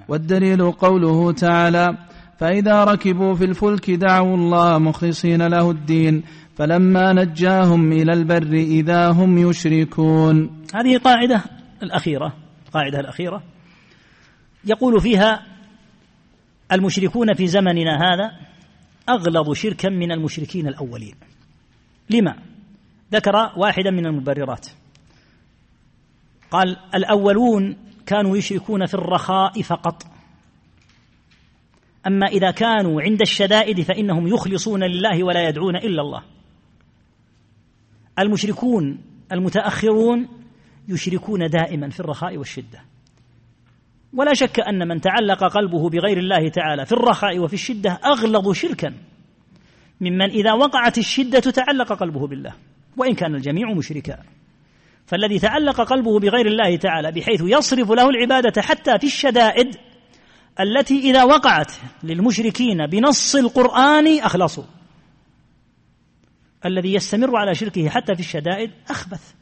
[0.09, 1.97] والدليل قوله تعالى
[2.39, 6.23] فإذا ركبوا في الفلك دعوا الله مخلصين له الدين
[6.57, 10.51] فلما نجاهم إلى البر إذا هم يشركون.
[10.75, 11.45] هذه قاعدة
[11.83, 12.40] الأخيرة.
[12.71, 13.43] القاعدة الأخيرة
[14.65, 15.47] يقول فيها
[16.73, 18.37] المشركون في زمننا هذا
[19.09, 21.15] أغلظ شركا من المشركين الأولين.
[22.11, 22.37] لما؟
[23.13, 24.67] ذكر واحدا من المبررات.
[26.51, 27.77] قال الأولون
[28.07, 30.03] كانوا يشركون في الرخاء فقط.
[32.07, 36.23] أما إذا كانوا عند الشدائد فإنهم يخلصون لله ولا يدعون إلا الله.
[38.19, 39.01] المشركون
[39.33, 40.40] المتأخرون
[40.91, 42.81] يشركون دائما في الرخاء والشدة.
[44.13, 48.95] ولا شك أن من تعلق قلبه بغير الله تعالى في الرخاء وفي الشدة أغلظ شركا
[50.01, 52.53] ممن إذا وقعت الشدة تعلق قلبه بالله
[52.97, 54.19] وإن كان الجميع مشركا.
[55.07, 59.77] فالذي تعلق قلبه بغير الله تعالى بحيث يصرف له العبادة حتى في الشدائد
[60.61, 61.73] التي إذا وقعت
[62.03, 64.65] للمشركين بنص القرآن أخلصوا.
[66.65, 69.40] الذي يستمر على شركه حتى في الشدائد أخبث.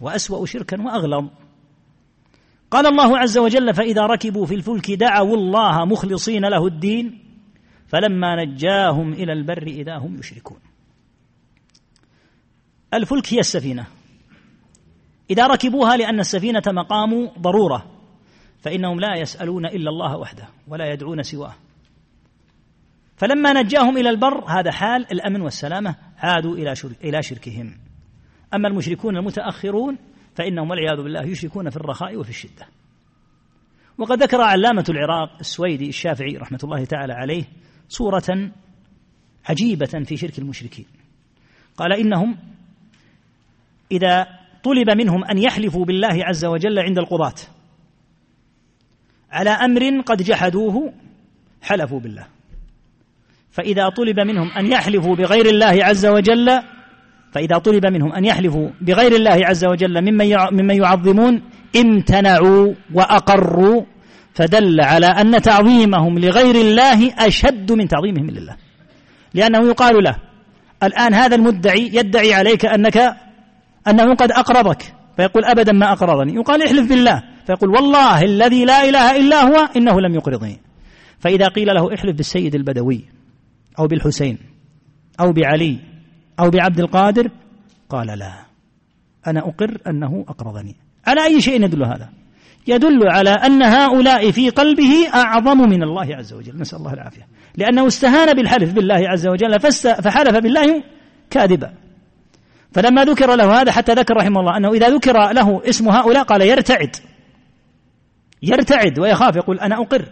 [0.00, 1.30] وأسوأ شركا وأغلظ.
[2.70, 7.24] قال الله عز وجل فإذا ركبوا في الفلك دعوا الله مخلصين له الدين
[7.86, 10.58] فلما نجاهم إلى البر إذا هم يشركون.
[12.94, 13.86] الفلك هي السفينة.
[15.30, 17.86] إذا ركبوها لأن السفينة مقام ضرورة
[18.58, 21.54] فإنهم لا يسألون إلا الله وحده ولا يدعون سواه.
[23.16, 26.56] فلما نجاهم إلى البر هذا حال الأمن والسلامة عادوا
[27.04, 27.89] إلى شركهم.
[28.54, 29.98] أما المشركون المتأخرون
[30.34, 32.66] فإنهم والعياذ بالله يشركون في الرخاء وفي الشدة.
[33.98, 37.44] وقد ذكر علامة العراق السويدي الشافعي رحمة الله تعالى عليه
[37.88, 38.50] صورة
[39.48, 40.86] عجيبة في شرك المشركين.
[41.76, 42.38] قال إنهم
[43.92, 44.26] إذا
[44.62, 47.34] طلب منهم أن يحلفوا بالله عز وجل عند القضاة
[49.30, 50.92] على أمر قد جحدوه
[51.62, 52.26] حلفوا بالله.
[53.50, 56.62] فإذا طلب منهم أن يحلفوا بغير الله عز وجل
[57.32, 60.00] فإذا طلب منهم أن يحلفوا بغير الله عز وجل
[60.52, 61.42] ممن يعظمون
[61.76, 63.82] امتنعوا وأقروا
[64.34, 68.56] فدل على أن تعظيمهم لغير الله أشد من تعظيمهم لله.
[69.34, 70.16] لأنه يقال له
[70.82, 72.96] الآن هذا المدعي يدعي عليك أنك
[73.88, 74.82] أنه قد أقرضك
[75.16, 76.34] فيقول أبدا ما أقرضني.
[76.34, 80.60] يقال احلف بالله فيقول والله الذي لا إله إلا هو إنه لم يقرضني.
[81.18, 83.04] فإذا قيل له احلف بالسيد البدوي
[83.78, 84.38] أو بالحسين
[85.20, 85.89] أو بعلي
[86.40, 87.30] أو بعبد القادر؟
[87.88, 88.32] قال لا.
[89.26, 90.76] أنا أقر أنه أقرضني.
[91.06, 92.08] على أي شيء يدل هذا؟
[92.66, 96.60] يدل على أن هؤلاء في قلبه أعظم من الله عز وجل.
[96.60, 97.26] نسأل الله العافية.
[97.56, 99.60] لأنه استهان بالحلف بالله عز وجل
[100.02, 100.82] فحلف بالله
[101.30, 101.74] كاذبا.
[102.72, 106.42] فلما ذكر له هذا حتى ذكر رحمه الله أنه إذا ذكر له اسم هؤلاء قال
[106.42, 106.96] يرتعد.
[108.42, 110.08] يرتعد ويخاف يقول أنا أقر.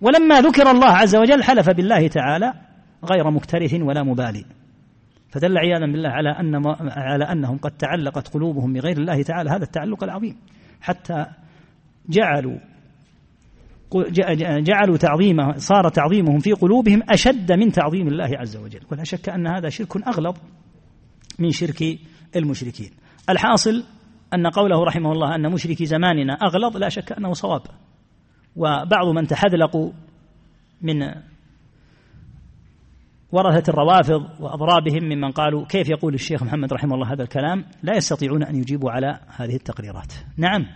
[0.00, 2.52] ولما ذكر الله عز وجل حلف بالله تعالى
[3.04, 4.44] غير مكترث ولا مبالي.
[5.32, 9.50] فدل عياذا بالله على أن على أنهم قد تعلقت قلوبهم بغير الله تعالى.
[9.50, 10.36] هذا التعلق العظيم.
[10.80, 11.26] حتى
[12.08, 12.58] جعلوا
[14.60, 18.80] جعلوا تعظيمه صار تعظيمهم في قلوبهم أشد من تعظيم الله عز وجل.
[18.92, 20.36] ولا شك أن هذا شرك أغلظ
[21.38, 21.98] من شرك
[22.36, 22.90] المشركين.
[23.30, 23.84] الحاصل
[24.34, 27.62] أن قوله رحمه الله أن مشركي زماننا أغلظ لا شك أنه صواب.
[28.56, 29.92] وبعض من تحذلقوا
[30.82, 31.02] من
[33.32, 38.42] ورثة الروافض وأضرابهم ممن قالوا كيف يقول الشيخ محمد رحمه الله هذا الكلام؟ لا يستطيعون
[38.42, 40.12] أن يجيبوا على هذه التقريرات.
[40.36, 40.66] نعم.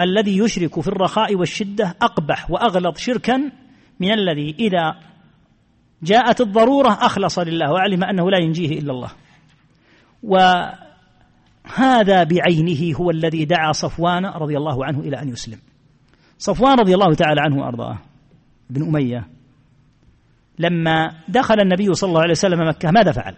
[0.00, 3.36] الذي يشرك في الرخاء والشدة أقبح وأغلظ شركا
[4.00, 5.00] من الذي إذا
[6.02, 9.10] جاءت الضرورة أخلص لله وعلم أنه لا ينجيه إلا الله.
[10.22, 15.58] وهذا بعينه هو الذي دعا صفوان رضي الله عنه إلى أن يسلم.
[16.38, 17.98] صفوان رضي الله تعالى عنه وأرضاه.
[18.70, 19.37] بن أمية.
[20.58, 23.34] لما دخل النبي صلى الله عليه وسلم مكة ماذا فعل؟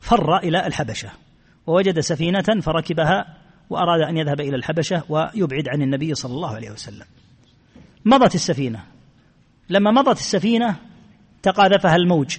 [0.00, 1.10] فر إلى الحبشة
[1.66, 3.36] ووجد سفينة فركبها
[3.70, 7.06] وأراد أن يذهب إلى الحبشة ويبعد عن النبي صلى الله عليه وسلم.
[8.04, 8.84] مضت السفينة.
[9.70, 10.76] لما مضت السفينة
[11.42, 12.36] تقاذفها الموج.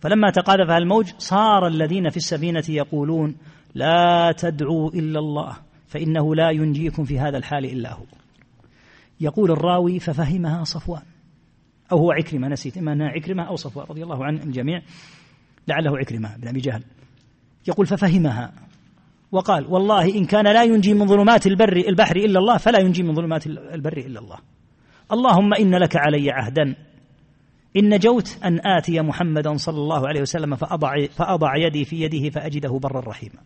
[0.00, 3.36] فلما تقاذفها الموج صار الذين في السفينة يقولون
[3.74, 5.56] لا تدعوا إلا الله
[5.88, 8.04] فإنه لا ينجيكم في هذا الحال إلا هو.
[9.20, 11.02] يقول الراوي ففهمها صفوان.
[11.92, 14.82] أو هو عكرمة نسيت إما أنها عكرمة أو صفوان رضي الله عن الجميع
[15.68, 16.84] لعله عكرمة بن أبي جهل.
[17.68, 18.52] يقول ففهمها.
[19.32, 23.14] وقال والله إن كان لا ينجي من ظلمات البر البحر إلا الله فلا ينجي من
[23.14, 24.38] ظلمات البر إلا الله.
[25.12, 26.74] اللهم إن لك علي عهدا
[27.76, 32.78] إن نجوت أن آتي محمدا صلى الله عليه وسلم فأضع, فأضع يدي في يده فأجده
[32.78, 33.40] برا رحيما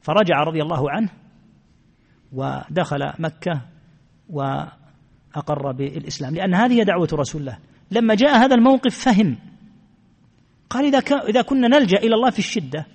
[0.00, 1.08] فرجع رضي الله عنه
[2.32, 3.62] ودخل مكة
[5.38, 7.58] وأقر بالإسلام لأن هذه دعوة رسول الله.
[7.90, 9.38] لما جاء هذا الموقف فهم.
[10.70, 12.86] قال إذا, إذا كنا نلجأ إلى الله في الشدة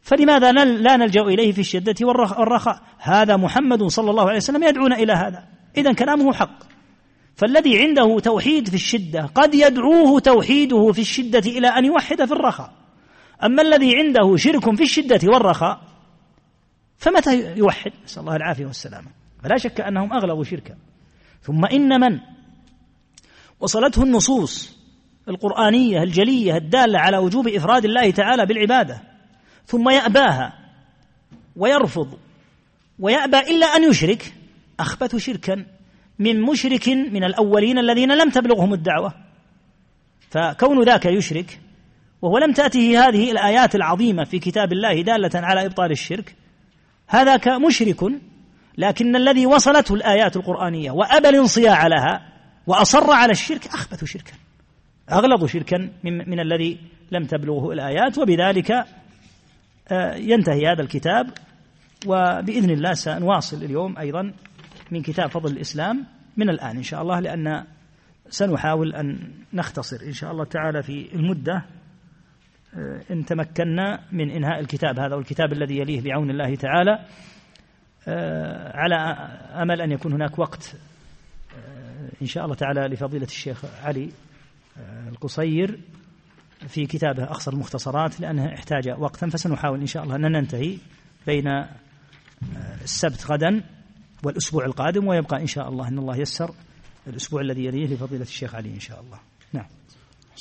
[0.00, 2.82] فلماذا لا نلجأ إليه في الشدة؟ والرخاء.
[2.98, 5.44] هذا محمد صلى الله عليه وسلم يدعونا إلى هذا.
[5.76, 6.58] إذا كلامه حق.
[7.34, 12.72] فالذي عنده توحيد في الشدة قد يدعوه توحيده في الشدة إلى أن يوحد في الرخاء.
[13.44, 15.80] أما الذي عنده شرك في الشدة والرخاء
[16.98, 19.08] فمتى يوحد؟ نسأل الله العافية والسلامة.
[19.42, 20.76] فلا شك أنهم أغلظوا شركا.
[21.46, 22.20] ثم إن من؟
[23.60, 24.76] وصلته النصوص
[25.28, 29.02] القرآنية الجلية الدالة على وجوب إفراد الله تعالى بالعبادة.
[29.66, 30.58] ثم يأباها
[31.56, 32.18] ويرفض
[32.98, 34.34] ويأبى إلا أن يشرك.
[34.80, 35.66] أخبث شركا
[36.18, 39.14] من مشرك من الأولين الذين لم تبلغهم الدعوة.
[40.30, 41.60] فكون ذاك يشرك
[42.22, 46.34] وهو لم تأته هذه الآيات العظيمة في كتاب الله دالة على إبطال الشرك
[47.06, 48.02] هذا كمشرك
[48.78, 52.32] لكن الذي وصلته الآيات القرآنية وأبى الانصياع لها
[52.66, 54.32] وأصر على الشرك أخبث شركا
[55.12, 56.78] أغلظ شركا من, من الذي
[57.12, 58.70] لم تبلغه الآيات وبذلك
[59.88, 61.30] آه، ينتهي هذا الكتاب
[62.06, 64.32] وبإذن الله سنواصل اليوم أيضا
[64.90, 67.64] من كتاب فضل الإسلام من الآن إن شاء الله لأن
[68.28, 69.18] سنحاول أن
[69.52, 71.64] نختصر إن شاء الله تعالى في المدة
[72.74, 77.04] آه، إن تمكنا من إنهاء الكتاب هذا والكتاب الذي يليه بعون الله تعالى.
[78.74, 78.96] على
[79.62, 80.74] أمل أن يكون هناك وقت
[82.22, 84.10] إن شاء الله تعالى لفضيلة الشيخ علي
[85.08, 85.80] القصير
[86.68, 90.78] في كتابه أقصر المختصرات لأنه احتاج وقتا فسنحاول إن شاء الله أن ننتهي
[91.26, 91.68] بين آه،
[92.82, 93.62] السبت غدا
[94.22, 96.54] والأسبوع القادم ويبقى إن شاء الله أن الله يسر
[97.06, 99.18] الأسبوع الذي يليه لفضيلة الشيخ علي إن شاء الله.
[99.52, 99.66] نعم.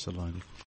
[0.08, 0.55] الله عليكم.